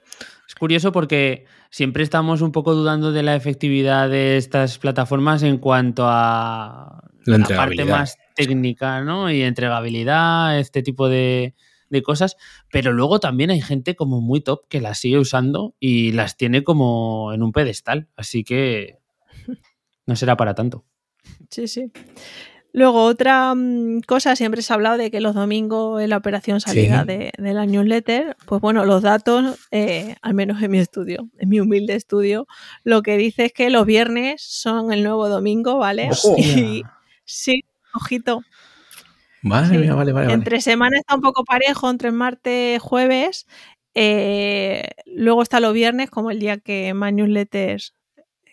Es 0.48 0.54
curioso 0.54 0.92
porque 0.92 1.44
siempre 1.70 2.02
estamos 2.02 2.40
un 2.40 2.52
poco 2.52 2.74
dudando 2.74 3.12
de 3.12 3.22
la 3.22 3.36
efectividad 3.36 4.08
de 4.08 4.38
estas 4.38 4.78
plataformas 4.78 5.42
en 5.42 5.58
cuanto 5.58 6.04
a 6.06 7.02
La 7.26 7.38
la 7.38 7.46
parte 7.46 7.84
más 7.84 8.16
técnica, 8.34 9.02
¿no? 9.02 9.30
Y 9.30 9.42
entregabilidad, 9.42 10.58
este 10.58 10.82
tipo 10.82 11.08
de, 11.08 11.54
de 11.90 12.02
cosas. 12.02 12.36
Pero 12.72 12.92
luego 12.92 13.20
también 13.20 13.50
hay 13.50 13.60
gente 13.60 13.94
como 13.94 14.20
muy 14.20 14.40
top 14.40 14.66
que 14.68 14.80
las 14.80 14.98
sigue 14.98 15.18
usando 15.18 15.74
y 15.78 16.12
las 16.12 16.36
tiene 16.36 16.64
como 16.64 17.32
en 17.34 17.42
un 17.42 17.52
pedestal. 17.52 18.08
Así 18.16 18.44
que 18.44 18.98
no 20.06 20.16
será 20.16 20.36
para 20.36 20.54
tanto. 20.54 20.86
Sí, 21.50 21.68
sí. 21.68 21.90
Luego, 22.72 23.04
otra 23.04 23.54
mm, 23.54 24.00
cosa, 24.06 24.36
siempre 24.36 24.60
se 24.62 24.72
ha 24.72 24.76
hablado 24.76 24.98
de 24.98 25.10
que 25.10 25.20
los 25.20 25.34
domingos 25.34 26.02
es 26.02 26.08
la 26.08 26.18
operación 26.18 26.60
salida 26.60 27.00
Sí. 27.02 27.06
de, 27.08 27.32
de 27.38 27.54
la 27.54 27.64
newsletter. 27.66 28.36
Pues 28.46 28.60
bueno, 28.60 28.84
los 28.84 29.02
datos, 29.02 29.56
eh, 29.70 30.16
al 30.22 30.34
menos 30.34 30.62
en 30.62 30.70
mi 30.70 30.78
estudio, 30.78 31.28
en 31.38 31.48
mi 31.48 31.60
humilde 31.60 31.94
estudio, 31.94 32.46
lo 32.84 33.02
que 33.02 33.16
dice 33.16 33.46
es 33.46 33.52
que 33.52 33.70
los 33.70 33.86
viernes 33.86 34.42
son 34.42 34.92
el 34.92 35.02
nuevo 35.02 35.28
domingo, 35.28 35.78
¿vale? 35.78 36.10
Y 36.36 36.82
sí, 37.24 37.64
ojito. 37.94 38.42
Madre 39.42 39.76
Sí. 39.76 39.78
mía, 39.78 39.94
vale, 39.94 40.12
vale, 40.12 40.26
vale. 40.26 40.34
Entre 40.34 40.60
semana 40.60 40.98
está 40.98 41.14
un 41.14 41.22
poco 41.22 41.44
parejo, 41.44 41.88
entre 41.88 42.10
martes, 42.12 42.80
jueves. 42.82 43.46
Eh, 43.94 44.82
luego 45.06 45.42
está 45.42 45.58
los 45.60 45.72
viernes, 45.72 46.10
como 46.10 46.30
el 46.30 46.38
día 46.38 46.58
que 46.58 46.92
más 46.94 47.12
newsletters 47.12 47.94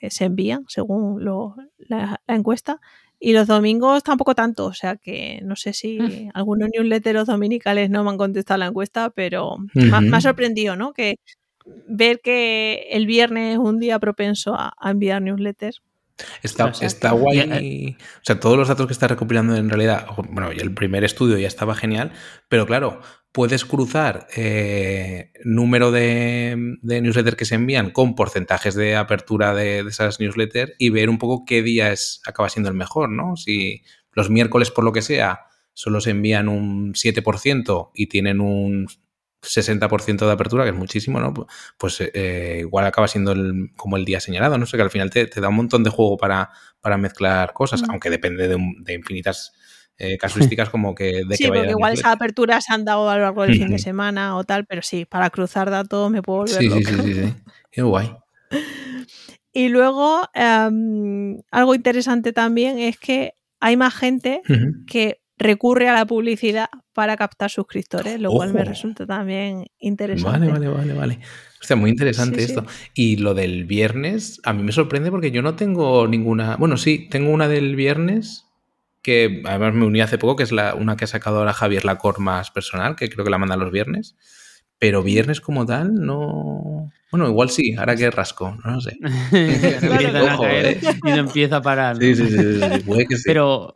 eh, 0.06 0.12
se 0.12 0.26
envían, 0.26 0.66
según 0.68 1.24
lo- 1.24 1.56
la, 1.78 2.22
la 2.28 2.36
encuesta. 2.36 2.80
Y 3.20 3.32
los 3.34 3.48
domingos 3.48 4.04
tampoco 4.04 4.36
tanto, 4.36 4.66
o 4.66 4.74
sea 4.74 4.98
que 4.98 5.40
no 5.44 5.56
sé 5.56 5.72
si 5.74 5.98
Mm. 6.00 6.30
algunos 6.34 6.70
newsletteros 6.74 7.28
dominicales 7.28 7.90
no 7.90 8.04
me 8.04 8.10
han 8.12 8.18
contestado 8.18 8.58
la 8.60 8.68
encuesta, 8.68 9.10
pero 9.10 9.58
me, 9.74 9.96
ha- 9.96 10.02
me 10.02 10.18
ha 10.18 10.22
sorprendido, 10.22 10.76
¿no? 10.76 10.92
Que 10.94 11.16
ver 11.88 12.20
que 12.22 12.88
el 12.92 13.06
viernes 13.08 13.54
es 13.54 13.58
un 13.58 13.80
día 13.80 14.00
propenso 14.00 14.54
a, 14.54 14.74
a 14.78 14.92
enviar 14.92 15.22
newsletters. 15.22 15.82
Está, 16.44 16.66
O 16.68 16.74
sea, 16.74 16.88
está 16.88 17.10
que- 17.12 17.16
guay. 17.18 17.38
Ya, 17.38 17.98
O 17.98 18.24
sea, 18.24 18.40
todos 18.40 18.58
los 18.58 18.68
datos 18.68 18.86
que 18.88 18.94
está 18.94 19.08
recopilando 19.08 19.56
en 19.56 19.70
realidad, 19.70 20.06
bueno, 20.32 20.52
y 20.54 20.60
el 20.60 20.74
primer 20.74 21.04
estudio 21.04 21.38
ya 21.38 21.48
estaba 21.48 21.74
genial, 21.76 22.12
pero 22.50 22.66
claro, 22.66 23.02
puedes 23.36 23.66
cruzar 23.66 24.28
eh, 24.38 25.34
número 25.44 25.92
de, 25.92 26.78
de 26.82 27.02
newsletters 27.02 27.36
que 27.36 27.44
se 27.44 27.56
envían 27.56 27.92
con 27.92 28.16
porcentajes 28.16 28.76
de 28.76 28.96
apertura 28.96 29.54
de, 29.54 29.84
de 29.84 29.90
esas 29.90 30.22
newsletters 30.22 30.72
y 30.80 30.90
ver 30.90 31.10
un 31.10 31.18
poco 31.18 31.44
qué 31.44 31.62
día 31.62 31.92
es, 31.92 32.22
acaba 32.26 32.48
siendo 32.48 32.70
el 32.70 32.78
mejor, 32.78 33.10
¿no? 33.10 33.36
Si 33.36 33.84
los 34.14 34.30
miércoles, 34.30 34.72
por 34.72 34.86
lo 34.86 34.94
que 34.94 35.02
sea, 35.02 35.48
solo 35.74 36.00
se 36.00 36.12
envían 36.12 36.48
un 36.48 36.94
7% 36.94 37.92
y 37.94 38.08
tienen 38.08 38.40
un 38.40 38.88
60% 39.42 40.26
de 40.26 40.32
apertura, 40.32 40.64
que 40.64 40.70
es 40.70 40.76
muchísimo, 40.76 41.20
¿no? 41.20 41.34
Pues 41.78 42.00
eh, 42.00 42.60
igual 42.62 42.86
acaba 42.86 43.10
siendo 43.10 43.34
el, 43.34 43.72
como 43.76 43.98
el 43.98 44.06
día 44.06 44.22
señalado, 44.22 44.58
no 44.58 44.66
sé, 44.66 44.78
que 44.78 44.84
al 44.84 44.92
final 44.92 45.10
te, 45.10 45.28
da 45.28 45.50
un 45.50 45.56
montón 45.58 45.84
de 45.84 45.90
juego 45.90 46.16
para, 46.16 46.52
para 46.80 46.98
mezclar 46.98 47.52
cosas, 47.52 47.82
mm. 47.82 47.92
aunque 47.92 48.10
depende 48.10 48.48
de, 48.48 48.94
infinitas 48.94 49.52
eh, 49.98 50.18
casuísticas 50.20 50.70
como 50.70 50.96
que 50.96 51.24
de 51.28 51.38
sí, 51.38 51.46
que 51.46 51.50
vaya 51.50 51.62
porque 51.62 51.72
igual 51.72 51.94
esas 51.94 52.14
aperturas 52.14 52.66
se 52.66 52.74
han 52.74 52.86
dado 52.86 53.10
a 53.10 53.16
lo 53.16 53.24
largo 53.24 53.44
del 53.44 53.56
fin 53.56 53.70
de 53.70 53.80
semana 53.80 54.36
o 54.38 54.44
tal, 54.44 54.66
pero 54.66 54.82
sí, 54.82 55.06
para 55.06 55.30
cruzar 55.30 55.70
datos 55.70 56.12
me 56.12 56.22
puedo 56.22 56.40
volver 56.40 56.58
sí, 56.58 56.70
Sí, 56.70 56.84
sí, 56.84 57.14
sí, 57.14 57.34
Qué 57.72 57.82
guay. 57.82 58.16
Y 59.58 59.70
luego, 59.70 60.22
em, 60.34 61.40
algo 61.50 61.76
interesante 61.76 62.34
también 62.34 62.78
es 62.78 62.98
que 62.98 63.36
hay 63.62 63.78
más 63.78 63.96
gente 63.96 64.42
que 64.86 65.22
recurre 65.38 65.88
a 65.88 65.94
la 65.94 66.06
publicidad 66.06 66.68
para 66.94 67.16
captar 67.16 67.50
suscriptores, 67.50 68.20
lo 68.20 68.32
cual 68.32 68.54
me 68.54 68.66
resulta 68.66 69.06
también 69.06 69.68
interesante. 69.80 70.40
Vale, 70.40 70.52
vale, 70.52 70.68
vale, 70.68 70.94
vale. 70.94 71.20
O 71.62 71.64
sea, 71.64 71.78
muy 71.78 71.90
interesante 71.90 72.44
esto. 72.44 72.66
Y 72.94 73.16
lo 73.16 73.34
del 73.34 73.64
viernes, 73.64 74.42
a 74.44 74.52
mí 74.52 74.62
me 74.62 74.74
sorprende 74.74 75.10
porque 75.10 75.32
yo 75.32 75.42
no 75.42 75.56
tengo 75.56 76.06
ninguna. 76.06 76.58
Bueno, 76.58 76.76
sí, 76.76 77.08
tengo 77.10 77.32
una 77.32 77.48
del 77.48 77.78
viernes 77.78 78.45
que 79.06 79.44
además 79.46 79.76
me 79.76 79.86
uní 79.86 80.02
hace 80.02 80.18
poco, 80.18 80.36
que 80.36 80.42
es 80.42 80.52
la, 80.52 80.74
una 80.74 80.98
que 80.98 81.04
ha 81.04 81.08
sacado 81.08 81.38
ahora 81.38 81.54
Javier 81.54 81.86
Lacor 81.86 82.20
más 82.20 82.50
personal, 82.50 82.96
que 82.96 83.08
creo 83.08 83.24
que 83.24 83.30
la 83.30 83.38
manda 83.38 83.56
los 83.56 83.72
viernes. 83.72 84.16
Pero 84.80 85.04
viernes 85.04 85.42
como 85.42 85.64
tal, 85.64 85.94
no. 85.94 86.92
Bueno, 87.12 87.30
igual 87.30 87.52
sí, 87.52 87.76
ahora 87.78 87.96
que 87.96 88.10
rasco, 88.10 88.58
no 88.66 88.72
lo 88.72 88.82
sé. 88.82 88.98
¿eh? 89.32 90.82
y 91.04 91.10
no 91.10 91.16
empieza 91.18 91.58
a 91.58 91.62
parar. 91.62 91.98
Sí, 91.98 92.16
sí, 92.16 92.28
sí, 92.30 92.80
puede 92.84 93.06
que 93.06 93.16
sí. 93.16 93.24
Pero, 93.28 93.74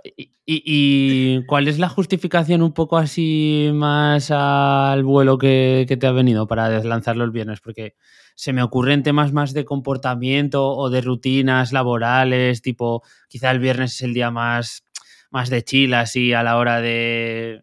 y, 0.47 1.45
cuál 1.45 1.67
es 1.67 1.77
la 1.77 1.89
justificación 1.89 2.63
un 2.63 2.73
poco 2.73 2.97
así 2.97 3.69
más 3.71 4.32
al 4.32 5.03
vuelo 5.03 5.38
que, 5.38 5.86
que 5.88 5.95
te 5.95 6.07
ha 6.07 6.11
venido 6.11 6.47
para 6.47 6.69
deslanzarlo 6.69 7.23
el 7.23 7.32
viernes? 7.32 7.61
Porque 7.61 7.93
se 8.34 8.51
me 8.51 8.63
ocurren 8.63 9.03
temas 9.03 9.32
más 9.32 9.53
de 9.53 9.65
comportamiento 9.65 10.69
o 10.69 10.89
de 10.89 11.01
rutinas 11.01 11.71
laborales, 11.71 12.61
tipo, 12.61 13.03
quizá 13.27 13.51
el 13.51 13.59
viernes 13.59 13.95
es 13.95 14.01
el 14.01 14.13
día 14.13 14.32
más 14.32 14.86
más 15.30 15.49
de 15.49 15.63
chill 15.63 15.93
así 15.93 16.34
a 16.34 16.43
la 16.43 16.57
hora 16.57 16.82
de, 16.82 17.61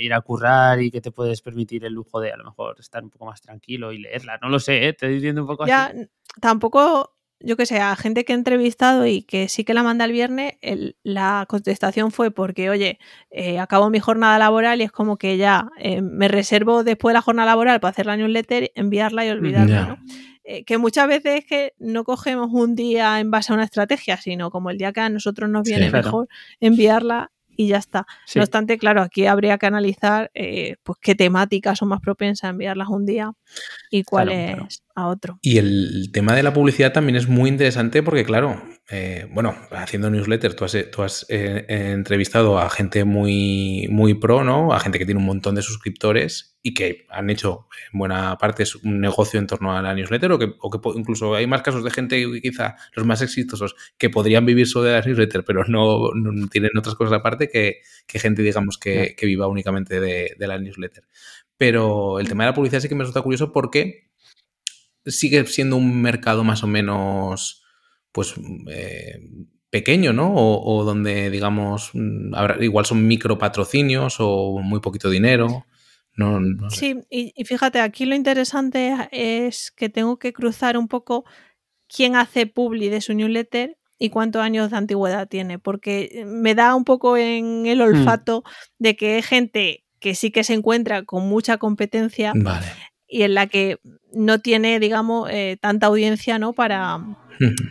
ir 0.00 0.12
a 0.12 0.20
currar 0.20 0.82
y 0.82 0.90
que 0.90 1.00
te 1.00 1.10
puedes 1.10 1.42
permitir 1.42 1.84
el 1.84 1.92
lujo 1.92 2.20
de 2.20 2.32
a 2.32 2.36
lo 2.36 2.44
mejor 2.44 2.76
estar 2.78 3.02
un 3.02 3.10
poco 3.10 3.26
más 3.26 3.40
tranquilo 3.40 3.92
y 3.92 3.98
leerla. 3.98 4.38
No 4.42 4.48
lo 4.48 4.58
sé, 4.58 4.78
¿eh? 4.78 4.92
te 4.92 5.06
estoy 5.06 5.14
diciendo 5.14 5.42
un 5.42 5.46
poco 5.46 5.66
ya, 5.66 5.92
Tampoco, 6.40 7.14
yo 7.40 7.56
que 7.56 7.66
sé, 7.66 7.78
a 7.78 7.94
gente 7.94 8.24
que 8.24 8.32
he 8.32 8.36
entrevistado 8.36 9.06
y 9.06 9.22
que 9.22 9.48
sí 9.48 9.64
que 9.64 9.74
la 9.74 9.82
manda 9.82 10.04
el 10.04 10.12
viernes, 10.12 10.54
la 11.02 11.46
contestación 11.48 12.10
fue 12.10 12.30
porque, 12.30 12.70
oye, 12.70 12.98
eh, 13.30 13.58
acabo 13.60 13.90
mi 13.90 14.00
jornada 14.00 14.38
laboral 14.38 14.80
y 14.80 14.84
es 14.84 14.92
como 14.92 15.16
que 15.16 15.36
ya 15.36 15.68
eh, 15.78 16.02
me 16.02 16.28
reservo 16.28 16.82
después 16.82 17.12
de 17.12 17.14
la 17.14 17.22
jornada 17.22 17.52
laboral 17.52 17.80
para 17.80 17.90
hacer 17.90 18.06
la 18.06 18.16
newsletter, 18.16 18.72
enviarla 18.74 19.26
y 19.26 19.30
olvidarla, 19.30 19.86
¿no? 19.86 19.98
Eh, 20.44 20.64
que 20.64 20.76
muchas 20.76 21.08
veces 21.08 21.40
es 21.40 21.46
que 21.46 21.72
no 21.78 22.04
cogemos 22.04 22.50
un 22.52 22.74
día 22.74 23.18
en 23.18 23.30
base 23.30 23.52
a 23.52 23.54
una 23.54 23.64
estrategia, 23.64 24.18
sino 24.18 24.50
como 24.50 24.70
el 24.70 24.76
día 24.76 24.92
que 24.92 25.00
a 25.00 25.08
nosotros 25.08 25.48
nos 25.48 25.62
viene 25.62 25.90
mejor 25.90 26.28
enviarla 26.60 27.30
y 27.56 27.68
ya 27.68 27.78
está. 27.78 28.06
No 28.34 28.42
obstante, 28.42 28.78
claro, 28.78 29.02
aquí 29.02 29.26
habría 29.26 29.58
que 29.58 29.66
analizar 29.66 30.30
eh, 30.34 30.76
pues 30.82 30.98
qué 31.00 31.14
temáticas 31.14 31.78
son 31.78 31.88
más 31.88 32.00
propensas 32.00 32.44
a 32.44 32.50
enviarlas 32.50 32.88
un 32.88 33.06
día 33.06 33.32
y 33.90 34.02
cuáles 34.02 34.82
a 34.94 35.06
otro. 35.06 35.38
Y 35.42 35.58
el 35.58 36.10
tema 36.12 36.34
de 36.34 36.42
la 36.42 36.52
publicidad 36.52 36.92
también 36.92 37.16
es 37.16 37.28
muy 37.28 37.48
interesante 37.48 38.02
porque, 38.02 38.24
claro, 38.24 38.62
eh, 38.90 39.26
bueno, 39.30 39.56
haciendo 39.70 40.10
newsletter, 40.10 40.54
tú 40.54 40.66
has, 40.66 40.76
tú 40.92 41.02
has 41.02 41.24
eh, 41.30 41.64
entrevistado 41.68 42.58
a 42.58 42.68
gente 42.68 43.04
muy, 43.04 43.88
muy 43.90 44.12
pro, 44.12 44.44
¿no? 44.44 44.74
A 44.74 44.80
gente 44.80 44.98
que 44.98 45.06
tiene 45.06 45.20
un 45.20 45.26
montón 45.26 45.54
de 45.54 45.62
suscriptores 45.62 46.58
y 46.62 46.74
que 46.74 47.06
han 47.08 47.30
hecho 47.30 47.66
en 47.92 47.98
buena 47.98 48.36
parte 48.36 48.64
un 48.82 49.00
negocio 49.00 49.40
en 49.40 49.46
torno 49.46 49.74
a 49.74 49.80
la 49.80 49.94
newsletter 49.94 50.32
o 50.32 50.38
que, 50.38 50.52
o 50.60 50.70
que 50.70 50.78
incluso 50.98 51.34
hay 51.34 51.46
más 51.46 51.62
casos 51.62 51.82
de 51.82 51.90
gente, 51.90 52.22
quizá 52.42 52.76
los 52.94 53.06
más 53.06 53.22
exitosos, 53.22 53.74
que 53.96 54.10
podrían 54.10 54.44
vivir 54.44 54.66
solo 54.66 54.84
de 54.84 54.92
las 54.92 55.06
newsletter, 55.06 55.44
pero 55.44 55.64
no, 55.64 56.10
tienen 56.50 56.76
otras 56.76 56.94
cosas 56.94 57.14
aparte 57.14 57.48
que, 57.48 57.80
gente, 58.08 58.42
digamos, 58.42 58.76
que, 58.76 59.16
viva 59.22 59.46
únicamente 59.46 59.98
de, 59.98 60.36
de 60.38 60.46
la 60.46 60.58
newsletter. 60.58 61.04
Pero 61.56 62.18
el 62.20 62.28
tema 62.28 62.44
de 62.44 62.50
la 62.50 62.54
publicidad 62.54 62.80
sí 62.80 62.88
que 62.88 62.94
me 62.94 63.04
resulta 63.04 63.22
curioso 63.22 63.50
porque 63.50 64.10
sigue 65.06 65.46
siendo 65.46 65.76
un 65.76 66.02
mercado 66.02 66.44
más 66.44 66.62
o 66.62 66.66
menos, 66.66 67.63
pues, 68.14 68.32
eh, 68.68 69.18
pequeño, 69.70 70.12
¿no? 70.12 70.32
O, 70.34 70.84
donde, 70.84 71.30
digamos, 71.30 71.90
mm, 71.94 72.62
igual 72.62 72.86
son 72.86 73.08
micro 73.08 73.38
patrocinios 73.38 74.16
o 74.20 74.60
muy 74.62 74.80
poquito 74.80 75.10
dinero. 75.10 75.66
No, 76.16 76.40
sí, 76.70 77.00
y, 77.10 77.32
fíjate, 77.44 77.80
aquí 77.80 78.06
lo 78.06 78.14
interesante 78.14 78.94
es 79.10 79.72
que 79.72 79.88
tengo 79.88 80.16
que 80.20 80.32
cruzar 80.32 80.78
un 80.78 80.86
poco 80.86 81.24
quién 81.88 82.14
hace 82.14 82.46
publi 82.46 82.88
de 82.88 83.00
su 83.00 83.14
newsletter 83.14 83.76
y 83.98 84.10
cuántos 84.10 84.40
años 84.42 84.70
de 84.70 84.76
antigüedad 84.76 85.26
tiene, 85.26 85.58
porque 85.58 86.22
me 86.24 86.54
da 86.54 86.76
un 86.76 86.84
poco 86.84 87.16
en 87.16 87.66
el 87.66 87.80
hmm. 87.80 87.82
olfato 87.82 88.44
de 88.78 88.94
que 88.94 89.16
hay 89.16 89.22
gente 89.22 89.84
que 89.98 90.14
sí 90.14 90.30
que 90.30 90.44
se 90.44 90.54
encuentra 90.54 91.02
con 91.02 91.26
mucha 91.26 91.58
competencia 91.58 92.32
vale 92.36 92.66
y 93.14 93.22
en 93.22 93.34
la 93.34 93.46
que 93.46 93.78
no 94.12 94.40
tiene, 94.40 94.80
digamos, 94.80 95.28
eh, 95.30 95.56
tanta 95.60 95.86
audiencia, 95.86 96.40
¿no? 96.40 96.52
Para, 96.52 96.98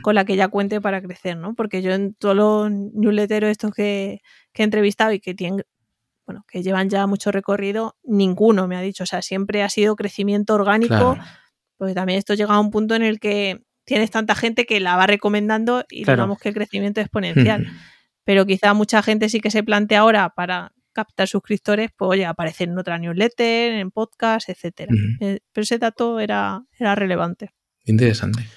con 0.02 0.16
la 0.16 0.26
que 0.26 0.36
ya 0.36 0.48
cuente 0.48 0.82
para 0.82 1.02
crecer, 1.02 1.38
¿no? 1.38 1.56
Porque 1.56 1.82
yo 1.82 1.94
en 1.94 2.14
todos 2.14 2.36
los 2.36 2.72
newsletters 2.72 3.48
estos 3.48 3.72
que, 3.72 4.22
he 4.54 4.64
entrevistado 4.64 5.12
y 5.14 5.20
que 5.20 5.34
tienen, 5.34 5.64
bueno, 6.26 6.46
que 6.48 6.64
llevan 6.64 6.90
ya 6.90 7.08
mucho 7.08 7.32
recorrido, 7.32 7.98
ninguno 8.04 8.68
me 8.68 8.76
ha 8.76 8.82
dicho, 8.82 9.04
o 9.04 9.08
sea, 9.08 9.22
siempre 9.22 9.64
ha 9.64 9.70
sido 9.70 9.96
crecimiento 9.96 10.56
orgánico, 10.56 11.18
porque 11.78 11.94
también 11.94 12.20
esto 12.20 12.34
llega 12.34 12.54
a 12.54 12.60
un 12.60 12.72
punto 12.72 12.96
en 12.96 13.04
el 13.04 13.20
que 13.20 13.64
tienes 13.86 14.12
tanta 14.12 14.36
gente 14.36 14.66
que 14.66 14.80
la 14.80 14.96
va 14.96 15.08
recomendando 15.08 15.86
y 15.90 16.06
digamos 16.06 16.40
que 16.40 16.50
el 16.50 16.56
crecimiento 16.56 17.02
es 17.02 17.06
exponencial. 17.06 17.68
Pero 18.24 18.46
quizá 18.46 18.74
mucha 18.74 19.04
gente 19.04 19.28
sí 19.28 19.42
que 19.42 19.52
se 19.52 19.64
plantea 19.64 20.00
ahora 20.00 20.30
para 20.30 20.72
captar 20.94 21.28
suscriptores, 21.28 21.90
pues 21.98 22.10
oye, 22.10 22.26
aparecer 22.26 22.70
en 22.70 22.78
otra 22.78 22.98
newsletter, 22.98 23.74
en 23.74 23.92
podcast, 23.92 24.48
etcétera. 24.50 24.94
Eh, 25.20 25.40
pero 25.52 25.64
ese 25.64 25.78
dato 25.80 26.20
era, 26.20 26.64
era 26.80 26.96
relevante. 26.96 27.52
Interesante. 27.86 28.48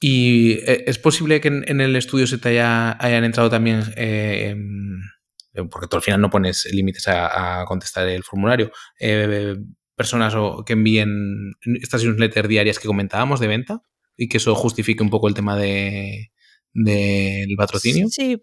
¿Y 0.00 0.52
eh, 0.52 0.84
es 0.86 0.98
posible 0.98 1.40
que 1.40 1.48
en, 1.48 1.80
el 1.80 1.96
estudio 1.96 2.26
se 2.26 2.38
te 2.38 2.50
haya, 2.50 2.92
hayan 3.04 3.24
entrado 3.24 3.50
también, 3.50 3.82
eh, 3.96 4.50
em, 4.50 5.68
porque 5.70 5.86
tú 5.86 5.96
al 5.96 6.02
final 6.02 6.20
no 6.20 6.30
pones 6.30 6.68
límites 6.72 7.08
a, 7.08 7.64
contestar 7.66 8.08
el 8.08 8.24
formulario, 8.24 8.72
personas 9.94 10.34
que 10.64 10.72
envíen 10.72 11.52
estas 11.80 12.02
newsletters 12.04 12.48
diarias 12.48 12.78
que 12.78 12.88
comentábamos 12.88 13.38
de 13.38 13.48
venta 13.48 13.82
y 14.16 14.28
que 14.28 14.38
eso 14.38 14.54
justifique 14.54 15.02
un 15.02 15.10
poco 15.10 15.28
el 15.28 15.34
tema 15.34 15.56
de 15.56 16.30
del 16.74 17.54
patrocinio? 17.56 18.08
Sí, 18.08 18.42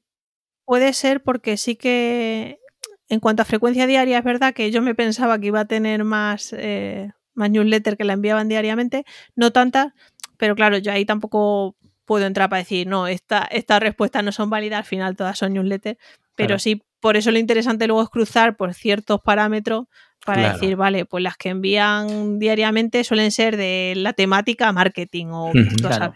Puede 0.70 0.94
ser 0.94 1.24
porque 1.24 1.58
sí 1.58 1.76
que 1.76 2.60
en 3.08 3.20
cuanto 3.20 3.42
a 3.42 3.46
frecuencia 3.46 3.88
diaria 3.88 4.20
es 4.20 4.24
verdad 4.24 4.54
que 4.54 4.70
yo 4.70 4.84
me 4.84 4.94
pensaba 4.94 5.40
que 5.40 5.48
iba 5.48 5.62
a 5.62 5.66
tener 5.66 6.04
más, 6.04 6.54
eh, 6.56 7.10
más 7.34 7.50
newsletter 7.50 7.98
que 7.98 8.04
la 8.04 8.14
enviaban 8.14 8.50
diariamente, 8.50 9.04
no 9.36 9.50
tantas, 9.52 9.94
pero 10.40 10.56
claro, 10.56 10.78
yo 10.78 10.92
ahí 10.94 11.06
tampoco 11.06 11.76
puedo 12.06 12.26
entrar 12.26 12.50
para 12.50 12.62
decir, 12.62 12.88
no, 12.88 13.06
esta, 13.08 13.48
estas 13.52 13.82
respuestas 13.82 14.24
no 14.24 14.32
son 14.32 14.50
válidas, 14.50 14.80
al 14.80 14.86
final 14.86 15.16
todas 15.16 15.38
son 15.38 15.54
newsletters, 15.54 16.00
pero 16.34 16.58
sí, 16.58 16.82
por 17.02 17.18
eso 17.18 17.30
lo 17.32 17.38
interesante 17.38 17.86
luego 17.88 18.02
es 18.02 18.10
cruzar 18.10 18.56
por 18.56 18.74
ciertos 18.74 19.20
parámetros 19.22 19.86
para 20.26 20.54
decir, 20.54 20.78
vale, 20.78 21.06
pues 21.06 21.22
las 21.22 21.36
que 21.36 21.50
envían 21.50 22.40
diariamente 22.40 23.04
suelen 23.04 23.32
ser 23.32 23.58
de 23.58 23.94
la 23.98 24.14
temática 24.14 24.72
marketing 24.72 25.28
o, 25.32 25.52
claro, 25.82 26.14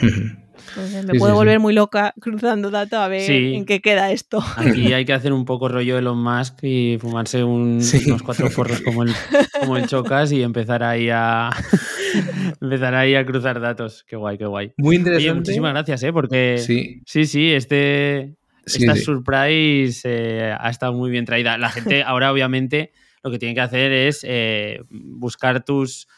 me 0.00 1.18
puedo 1.18 1.34
volver 1.34 1.60
muy 1.60 1.74
loca 1.74 2.14
cruzando 2.20 2.70
datos 2.70 2.98
a 2.98 3.08
ver 3.08 3.30
en 3.30 3.64
qué 3.64 3.80
queda 3.80 4.12
esto. 4.12 4.42
Aquí 4.56 4.92
hay 4.92 5.04
que 5.04 5.12
hacer 5.12 5.32
un 5.32 5.44
poco 5.44 5.68
rollo 5.68 5.98
Elon 5.98 6.22
Musk 6.22 6.62
y 6.62 6.98
fumarse 7.00 7.44
unos 7.44 8.22
cuatro 8.24 8.50
porros 8.50 8.80
como 8.80 9.02
el, 9.02 9.12
como 9.60 9.76
el 9.76 9.86
Chocas 9.86 10.32
y 10.32 10.42
empezar 10.42 10.82
ahí 10.82 11.08
a 11.10 11.50
empezar 12.60 12.94
ahí 12.94 13.14
a 13.14 13.24
cruzar 13.24 13.60
datos. 13.60 14.04
Qué 14.04 14.16
guay, 14.16 14.38
qué 14.38 14.46
guay. 14.46 14.72
Muy 14.76 14.96
interesante. 14.96 15.34
muchísimas 15.34 15.72
gracias, 15.72 16.02
¿eh? 16.02 16.12
Porque 16.12 16.58
sí, 16.58 17.02
sí, 17.06 17.26
sí 17.26 17.52
este, 17.52 18.36
esta 18.64 18.96
surprise 18.96 20.02
eh, 20.04 20.54
ha 20.58 20.70
estado 20.70 20.92
muy 20.92 21.10
bien 21.10 21.24
traída. 21.24 21.58
La 21.58 21.70
gente 21.70 22.02
ahora 22.02 22.32
obviamente 22.32 22.92
lo 23.22 23.30
que 23.30 23.38
tiene 23.38 23.54
que 23.54 23.60
hacer 23.60 23.92
es 23.92 24.24
eh, 24.28 24.80
buscar 24.90 25.64
tus 25.64 26.08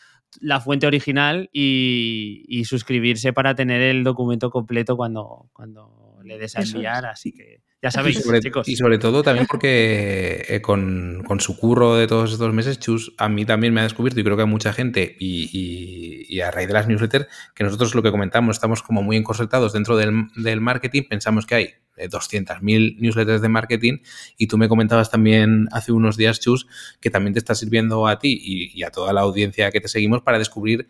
la 0.41 0.61
fuente 0.61 0.87
original 0.87 1.49
y, 1.53 2.62
suscribirse 2.64 3.32
para 3.32 3.55
tener 3.55 3.82
el 3.82 4.05
documento 4.05 4.51
completo 4.51 4.97
cuando, 4.97 5.51
cuando 5.53 6.18
le 6.24 6.39
des 6.39 6.57
a 6.57 6.62
enviar. 6.62 7.07
Así 7.07 7.32
que 7.32 7.61
ya 7.82 7.91
sabéis, 7.91 8.18
y 8.18 8.22
sobre, 8.22 8.41
chicos. 8.41 8.66
Y 8.66 8.76
sobre 8.76 8.99
todo 8.99 9.22
también 9.22 9.47
porque 9.47 10.43
eh, 10.49 10.62
con, 10.62 11.22
su 11.39 11.57
curro 11.59 11.97
de 11.97 12.07
todos 12.07 12.32
estos 12.32 12.55
meses, 12.55 12.78
Chus 12.78 13.12
a 13.18 13.28
mí 13.28 13.45
también 13.45 13.74
me 13.74 13.80
ha 13.80 13.85
descubierto 13.85 14.20
y 14.20 14.24
creo 14.24 14.37
que 14.37 14.43
a 14.43 14.47
mucha 14.47 14.72
gente 14.72 15.16
y, 15.20 16.41
a 16.41 16.51
raíz 16.51 16.66
de 16.66 16.74
las 16.74 16.89
newsletters, 16.89 17.26
que 17.55 17.62
nosotros 17.62 17.95
lo 17.95 18.03
que 18.03 18.11
comentamos, 18.11 18.57
estamos 18.57 18.82
como 18.82 19.03
muy 19.03 19.16
encorsetados 19.16 19.74
dentro 19.74 19.97
del, 19.97 20.28
del 20.35 20.61
marketing, 20.61 21.03
pensamos 21.09 21.45
que 21.45 21.55
hay 21.55 21.74
200.000 21.97 22.97
newsletters 22.99 23.42
de 23.42 23.49
marketing 23.49 23.99
y 24.36 24.47
tú 24.47 24.59
me 24.59 24.68
comentabas 24.68 25.11
también 25.11 25.68
hace 25.72 25.92
unos 25.92 26.16
días, 26.16 26.40
Chus, 26.40 26.66
que 27.01 27.11
también 27.11 27.34
te 27.34 27.38
está 27.38 27.55
sirviendo 27.55 28.07
a 28.07 28.18
ti 28.18 28.38
y, 28.40 28.78
y 28.78 28.82
a 28.82 28.90
toda 28.90 29.12
la 29.12 29.22
audiencia 29.22 29.70
que 29.70 29.80
te 29.80 29.88
seguimos 29.88 30.22
para 30.22 30.38
descubrir 30.38 30.88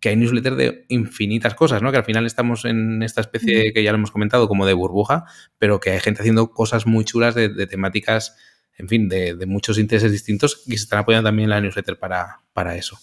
que 0.00 0.10
hay 0.10 0.16
newsletters 0.16 0.56
de 0.56 0.84
infinitas 0.88 1.54
cosas, 1.54 1.82
¿no? 1.82 1.90
Que 1.90 1.98
al 1.98 2.04
final 2.04 2.26
estamos 2.26 2.64
en 2.64 3.02
esta 3.02 3.20
especie 3.20 3.72
que 3.72 3.82
ya 3.82 3.92
lo 3.92 3.98
hemos 3.98 4.10
comentado 4.10 4.48
como 4.48 4.66
de 4.66 4.72
burbuja, 4.72 5.24
pero 5.58 5.80
que 5.80 5.90
hay 5.90 6.00
gente 6.00 6.20
haciendo 6.20 6.50
cosas 6.50 6.86
muy 6.86 7.04
chulas 7.04 7.34
de, 7.34 7.66
temáticas, 7.66 8.36
en 8.76 8.88
fin, 8.88 9.08
de, 9.08 9.34
muchos 9.46 9.78
intereses 9.78 10.12
distintos 10.12 10.62
y 10.66 10.76
se 10.76 10.84
están 10.84 11.00
apoyando 11.00 11.28
también 11.28 11.44
en 11.44 11.50
la 11.50 11.60
newsletter 11.60 11.98
para, 11.98 12.40
para 12.52 12.76
eso. 12.76 12.98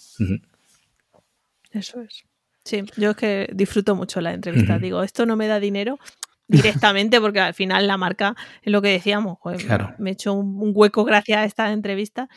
Eso 1.72 2.02
es. 2.02 2.24
Sí, 2.64 2.84
yo 2.96 3.12
es 3.12 3.18
que 3.18 3.50
disfruto 3.54 3.96
mucho 3.96 4.22
la 4.22 4.34
entrevista. 4.34 4.80
Digo, 4.80 5.04
esto 5.04 5.26
no 5.26 5.36
me 5.36 5.48
da 5.48 5.60
dinero 5.60 6.00
directamente 6.48 7.20
porque 7.22 7.40
al 7.40 7.54
final 7.54 7.88
la 7.88 7.98
marca 7.98 8.36
es 8.62 8.72
lo 8.72 8.82
que 8.82 8.90
decíamos. 8.90 9.38
Me 9.98 10.12
he 10.12 10.14
hecho 10.14 10.34
un 10.34 10.72
hueco 10.76 11.04
gracias 11.04 11.40
a 11.40 11.46
esta 11.46 11.72
entrevista, 11.72 12.30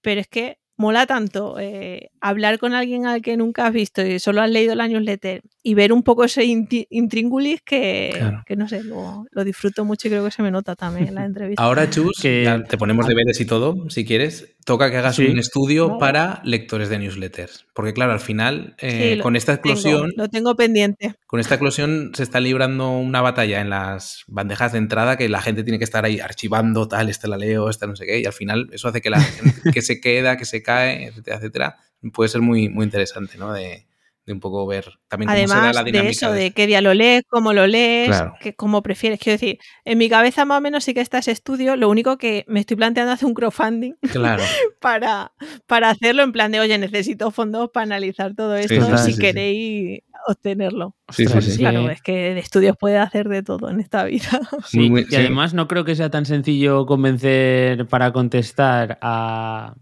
pero 0.00 0.20
es 0.20 0.28
que 0.28 0.58
mola 0.76 1.06
tanto 1.06 1.58
eh, 1.58 2.10
hablar 2.24 2.58
con 2.58 2.72
alguien 2.72 3.06
al 3.06 3.20
que 3.20 3.36
nunca 3.36 3.66
has 3.66 3.72
visto 3.74 4.04
y 4.04 4.18
solo 4.18 4.40
has 4.40 4.50
leído 4.50 4.74
la 4.74 4.88
newsletter 4.88 5.42
y 5.62 5.74
ver 5.74 5.92
un 5.92 6.02
poco 6.02 6.24
ese 6.24 6.44
intríngulis 6.44 7.60
que, 7.60 8.18
que, 8.46 8.56
no 8.56 8.66
sé, 8.66 8.82
lo, 8.82 9.26
lo, 9.30 9.44
disfruto 9.44 9.84
mucho 9.84 10.08
y 10.08 10.10
creo 10.10 10.24
que 10.24 10.30
se 10.30 10.42
me 10.42 10.50
nota 10.50 10.74
también 10.74 11.08
en 11.08 11.14
la 11.16 11.24
entrevista. 11.26 11.62
Ahora, 11.62 11.90
Chus, 11.90 12.18
que 12.20 12.64
te 12.66 12.78
ponemos 12.78 13.06
deberes 13.06 13.38
y 13.40 13.44
todo, 13.44 13.90
si 13.90 14.06
quieres, 14.06 14.56
toca 14.64 14.90
que 14.90 14.96
hagas 14.96 15.18
un 15.18 15.38
estudio 15.38 15.98
para 15.98 16.40
lectores 16.44 16.88
de 16.88 16.98
newsletters. 16.98 17.66
Porque 17.74 17.92
claro, 17.92 18.12
al 18.12 18.20
final, 18.20 18.74
eh, 18.78 19.18
con 19.22 19.36
esta 19.36 19.52
explosión... 19.52 20.10
lo 20.16 20.28
tengo 20.28 20.56
pendiente. 20.56 21.14
Con 21.26 21.40
esta 21.40 21.56
eclosión 21.56 22.12
se 22.14 22.22
está 22.22 22.40
librando 22.40 22.90
una 22.90 23.20
batalla 23.20 23.60
en 23.60 23.68
las 23.68 24.24
bandejas 24.28 24.72
de 24.72 24.78
entrada 24.78 25.18
que 25.18 25.28
la 25.28 25.42
gente 25.42 25.62
tiene 25.62 25.78
que 25.78 25.84
estar 25.84 26.06
ahí 26.06 26.20
archivando, 26.20 26.88
tal, 26.88 27.10
esta 27.10 27.28
la 27.28 27.36
leo, 27.36 27.68
esta 27.68 27.86
no 27.86 27.96
sé 27.96 28.06
qué, 28.06 28.20
y 28.20 28.24
al 28.24 28.32
final 28.32 28.70
eso 28.72 28.88
hace 28.88 29.02
que 29.02 29.10
la 29.10 29.20
gente 29.20 29.60
que 29.74 29.82
se 29.82 30.00
queda, 30.00 30.38
que 30.38 30.46
se 30.46 30.62
cae, 30.62 31.06
etcétera, 31.06 31.36
etcétera, 31.36 31.76
puede 32.12 32.28
ser 32.28 32.40
muy, 32.40 32.68
muy 32.68 32.84
interesante, 32.84 33.38
¿no? 33.38 33.52
De, 33.52 33.86
un 34.32 34.40
poco 34.40 34.66
ver 34.66 34.86
también 35.08 35.28
cómo 35.28 35.48
se 35.48 35.54
da 35.54 35.72
la 35.72 35.84
dinámica. 35.84 36.02
De 36.02 36.10
eso, 36.10 36.32
de, 36.32 36.52
qué 36.52 36.66
día 36.66 36.80
lo 36.80 36.94
lees, 36.94 37.24
cómo 37.28 37.52
lo 37.52 37.66
lees, 37.66 38.22
cómo 38.56 38.82
prefieres. 38.82 39.18
Quiero 39.20 39.34
decir, 39.34 39.58
en 39.84 39.98
mi 39.98 40.08
cabeza 40.08 40.46
más 40.46 40.58
o 40.58 40.60
menos 40.62 40.84
sí 40.84 40.94
que 40.94 41.02
está 41.02 41.18
ese 41.18 41.32
estudio, 41.32 41.76
lo 41.76 41.90
único 41.90 42.16
que 42.16 42.44
me 42.48 42.60
estoy 42.60 42.76
planteando 42.76 43.12
hacer 43.12 43.26
un 43.26 43.34
crowdfunding 43.34 43.94
claro. 44.12 44.42
para, 44.80 45.32
para 45.66 45.90
hacerlo 45.90 46.22
en 46.22 46.32
plan 46.32 46.52
de, 46.52 46.60
oye, 46.60 46.78
necesito 46.78 47.30
fondos 47.32 47.70
para 47.70 47.84
analizar 47.84 48.34
todo 48.34 48.56
esto 48.56 48.96
si 48.98 49.18
queréis 49.18 50.00
obtenerlo. 50.26 50.96
Sí, 51.10 51.26
sí, 51.26 51.58
Claro, 51.58 51.90
es 51.90 52.00
que 52.00 52.34
de 52.34 52.38
estudios 52.38 52.76
puede 52.78 52.96
hacer 52.96 53.28
de 53.28 53.42
todo 53.42 53.68
en 53.68 53.80
esta 53.80 54.04
vida. 54.04 54.40
y 54.72 55.14
además 55.14 55.52
no 55.52 55.68
creo 55.68 55.84
que 55.84 55.96
sea 55.96 56.10
tan 56.10 56.24
sencillo 56.24 56.86
convencer 56.86 57.86
para 57.86 58.12
contestar 58.12 58.98
a 59.02 59.74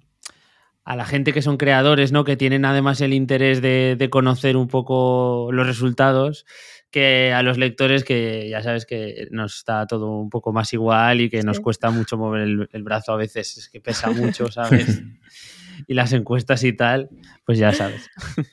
a 0.85 0.97
la 0.97 1.05
gente 1.05 1.33
que 1.33 1.43
son 1.43 1.57
creadores, 1.57 2.13
¿no? 2.13 2.25
Que 2.25 2.37
tienen 2.37 2.65
además 2.65 3.01
el 3.01 3.15
interés 3.15 3.63
de, 3.63 4.09
conocer 4.11 4.57
un 4.57 4.69
poco 4.69 5.51
los 5.53 5.67
resultados, 5.67 6.45
que 6.91 7.33
a 7.33 7.43
los 7.43 7.57
lectores 7.57 8.05
que 8.05 8.49
ya 8.51 8.63
sabes 8.63 8.85
que 8.85 9.29
nos 9.31 9.59
está 9.59 9.87
todo 9.87 10.11
un 10.11 10.29
poco 10.29 10.53
más 10.53 10.73
igual 10.73 11.21
y 11.21 11.31
que 11.31 11.43
nos 11.43 11.61
cuesta 11.61 11.91
mucho 11.91 12.19
mover 12.19 12.69
el, 12.71 12.83
brazo 12.83 13.13
a 13.13 13.17
veces, 13.17 13.57
es 13.57 13.69
que 13.69 13.81
pesa 13.81 14.11
mucho, 14.11 14.51
¿sabes? 14.51 15.03
y 15.87 15.95
las 15.95 16.13
encuestas 16.13 16.65
y 16.65 16.73
tal, 16.73 17.11
pues 17.45 17.59
ya 17.59 17.73
sabes. 17.73 18.11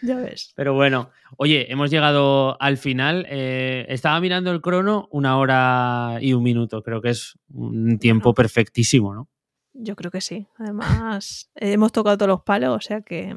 Ya 0.00 0.16
ves. 0.16 0.52
Pero 0.54 0.74
bueno, 0.74 1.10
oye, 1.38 1.72
hemos 1.72 1.90
llegado 1.90 2.56
al 2.62 2.76
final. 2.76 3.26
Eh, 3.28 3.84
estaba 3.88 4.20
mirando 4.20 4.52
el 4.52 4.60
crono, 4.60 5.08
una 5.10 5.36
hora 5.38 6.18
y 6.20 6.34
un 6.34 6.44
minuto. 6.44 6.84
Creo 6.84 7.02
que 7.02 7.10
es 7.10 7.36
un 7.48 7.98
tiempo 7.98 8.32
perfectísimo, 8.32 9.12
¿no? 9.12 9.28
Yo 9.80 9.96
creo 9.96 10.10
que 10.10 10.20
sí. 10.20 10.46
Además, 10.58 11.50
hemos 11.54 11.92
tocado 11.92 12.18
todos 12.18 12.28
los 12.28 12.42
palos, 12.42 12.76
o 12.76 12.80
sea 12.80 13.00
que 13.00 13.36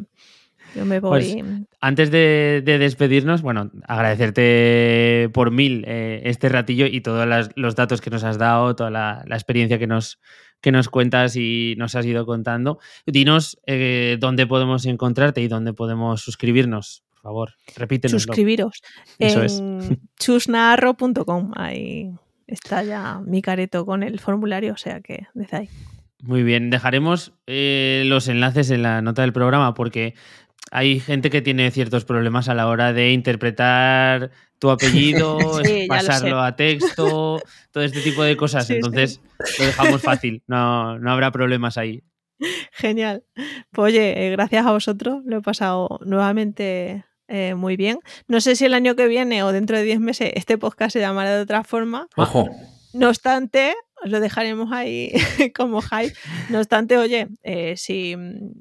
yo 0.75 0.85
me 0.85 1.01
pues, 1.01 1.35
voy. 1.35 1.65
antes 1.81 2.11
de, 2.11 2.63
despedirnos, 2.65 3.41
bueno, 3.41 3.71
agradecerte 3.87 5.29
por 5.33 5.51
mil 5.51 5.83
eh, 5.85 6.21
este 6.25 6.49
ratillo 6.49 6.85
y 6.85 7.01
todos 7.01 7.27
los 7.55 7.75
datos 7.75 7.99
que 7.99 8.09
nos 8.09 8.23
has 8.23 8.37
dado, 8.37 8.75
toda 8.75 8.89
la, 8.89 9.23
experiencia 9.29 9.77
que 9.77 9.87
nos, 9.87 10.19
que 10.61 10.71
nos 10.71 10.87
cuentas 10.89 11.35
y 11.35 11.75
nos 11.77 11.95
has 11.95 12.05
ido 12.05 12.25
contando. 12.25 12.79
Dinos 13.05 13.59
eh, 13.65 14.17
dónde 14.19 14.47
podemos 14.47 14.85
encontrarte 14.85 15.41
y 15.41 15.47
dónde 15.47 15.73
podemos 15.73 16.21
suscribirnos. 16.21 17.03
Por 17.09 17.21
favor, 17.21 17.53
repítenos. 17.75 18.23
Suscribiros 18.23 18.81
Eso 19.19 19.43
en 19.43 19.99
chusnarro.com. 20.19 21.51
Ahí 21.55 22.11
está 22.47 22.83
ya 22.83 23.19
mi 23.25 23.41
careto 23.41 23.85
con 23.85 24.03
el 24.03 24.19
formulario, 24.19 24.73
o 24.73 24.77
sea 24.77 25.01
que 25.01 25.27
desde 25.33 25.57
ahí. 25.57 25.69
Muy 26.21 26.43
bien, 26.43 26.69
dejaremos 26.69 27.33
eh, 27.47 28.03
los 28.05 28.27
enlaces 28.27 28.69
en 28.69 28.83
la 28.83 29.01
nota 29.01 29.23
del 29.23 29.33
programa 29.33 29.73
porque 29.73 30.13
hay 30.71 30.99
gente 30.99 31.29
que 31.29 31.41
tiene 31.41 31.71
ciertos 31.71 32.05
problemas 32.05 32.47
a 32.47 32.53
la 32.53 32.67
hora 32.67 32.93
de 32.93 33.11
interpretar 33.11 34.31
tu 34.59 34.69
apellido, 34.71 35.37
pasarlo 35.87 36.39
a 36.41 36.55
texto, 36.55 37.41
todo 37.71 37.83
este 37.83 38.01
tipo 38.01 38.23
de 38.23 38.37
cosas. 38.37 38.69
Entonces 38.69 39.19
lo 39.59 39.65
dejamos 39.65 40.01
fácil, 40.01 40.43
no, 40.47 40.99
no, 40.99 41.11
habrá 41.11 41.31
problemas 41.31 41.77
ahí. 41.77 42.03
Genial. 42.71 43.23
Pues 43.71 43.93
oye, 43.93 44.27
eh, 44.27 44.31
gracias 44.31 44.65
a 44.65 44.71
vosotros, 44.71 45.21
lo 45.25 45.37
he 45.37 45.41
pasado 45.41 45.99
nuevamente 46.05 47.03
eh, 47.27 47.55
muy 47.55 47.77
bien. 47.77 47.99
No 48.27 48.41
sé 48.41 48.55
si 48.55 48.65
el 48.65 48.73
año 48.73 48.95
que 48.95 49.07
viene 49.07 49.41
o 49.43 49.51
dentro 49.51 49.77
de 49.77 49.83
10 49.83 49.99
meses 49.99 50.31
este 50.35 50.57
podcast 50.57 50.93
se 50.93 50.99
llamará 50.99 51.35
de 51.35 51.41
otra 51.41 51.63
forma. 51.63 52.07
Ojo. 52.15 52.49
No 52.93 53.09
obstante, 53.09 53.75
lo 54.03 54.19
dejaremos 54.19 54.71
ahí 54.71 55.11
como 55.55 55.81
hype. 55.81 56.13
No 56.49 56.59
obstante, 56.59 56.97
oye, 56.97 57.27
eh, 57.43 57.75
si, 57.77 58.15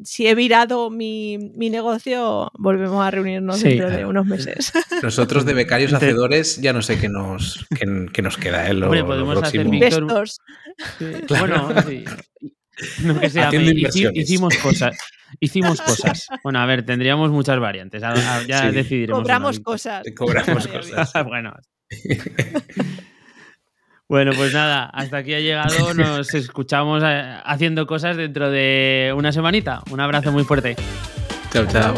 si, 0.04 0.26
he 0.26 0.34
virado 0.34 0.90
mi, 0.90 1.38
mi, 1.38 1.70
negocio, 1.70 2.50
volvemos 2.58 3.04
a 3.04 3.10
reunirnos 3.10 3.62
dentro 3.62 3.90
de 3.90 4.04
unos 4.04 4.26
meses. 4.26 4.72
Nosotros 5.02 5.44
de 5.44 5.54
becarios 5.54 5.92
hacedores 5.92 6.60
ya 6.60 6.72
no 6.72 6.82
sé 6.82 6.98
qué 6.98 7.08
nos, 7.08 7.66
qué, 7.78 8.22
nos 8.22 8.36
queda. 8.36 8.68
¿eh? 8.68 8.74
Lo, 8.74 8.86
Hombre, 8.86 9.04
podemos 9.04 9.42
hacer 9.42 9.68
Víctor... 9.68 10.04
Bueno, 11.28 11.68
sí. 11.86 12.04
No 13.02 13.20
que 13.20 13.28
sea, 13.28 13.50
hicimos 14.14 14.56
cosas. 14.56 14.96
Hicimos 15.38 15.80
cosas. 15.80 16.28
Bueno, 16.42 16.60
a 16.60 16.66
ver, 16.66 16.84
tendríamos 16.84 17.30
muchas 17.30 17.60
variantes. 17.60 18.02
Ya 18.46 18.72
decidiremos. 18.72 19.20
Cobramos 19.20 19.60
cosas. 19.60 20.04
Cobramos 20.16 20.66
cosas. 20.66 21.12
bueno. 21.26 21.54
Bueno, 24.10 24.32
pues 24.36 24.52
nada, 24.52 24.86
hasta 24.86 25.18
aquí 25.18 25.34
ha 25.34 25.38
llegado. 25.38 25.94
Nos 25.94 26.34
escuchamos 26.34 27.00
eh, 27.06 27.38
haciendo 27.44 27.86
cosas 27.86 28.16
dentro 28.16 28.50
de 28.50 29.14
una 29.16 29.30
semanita. 29.30 29.82
Un 29.92 30.00
abrazo 30.00 30.32
muy 30.32 30.42
fuerte. 30.42 30.74
Chao, 31.52 31.64
chao. 31.66 31.94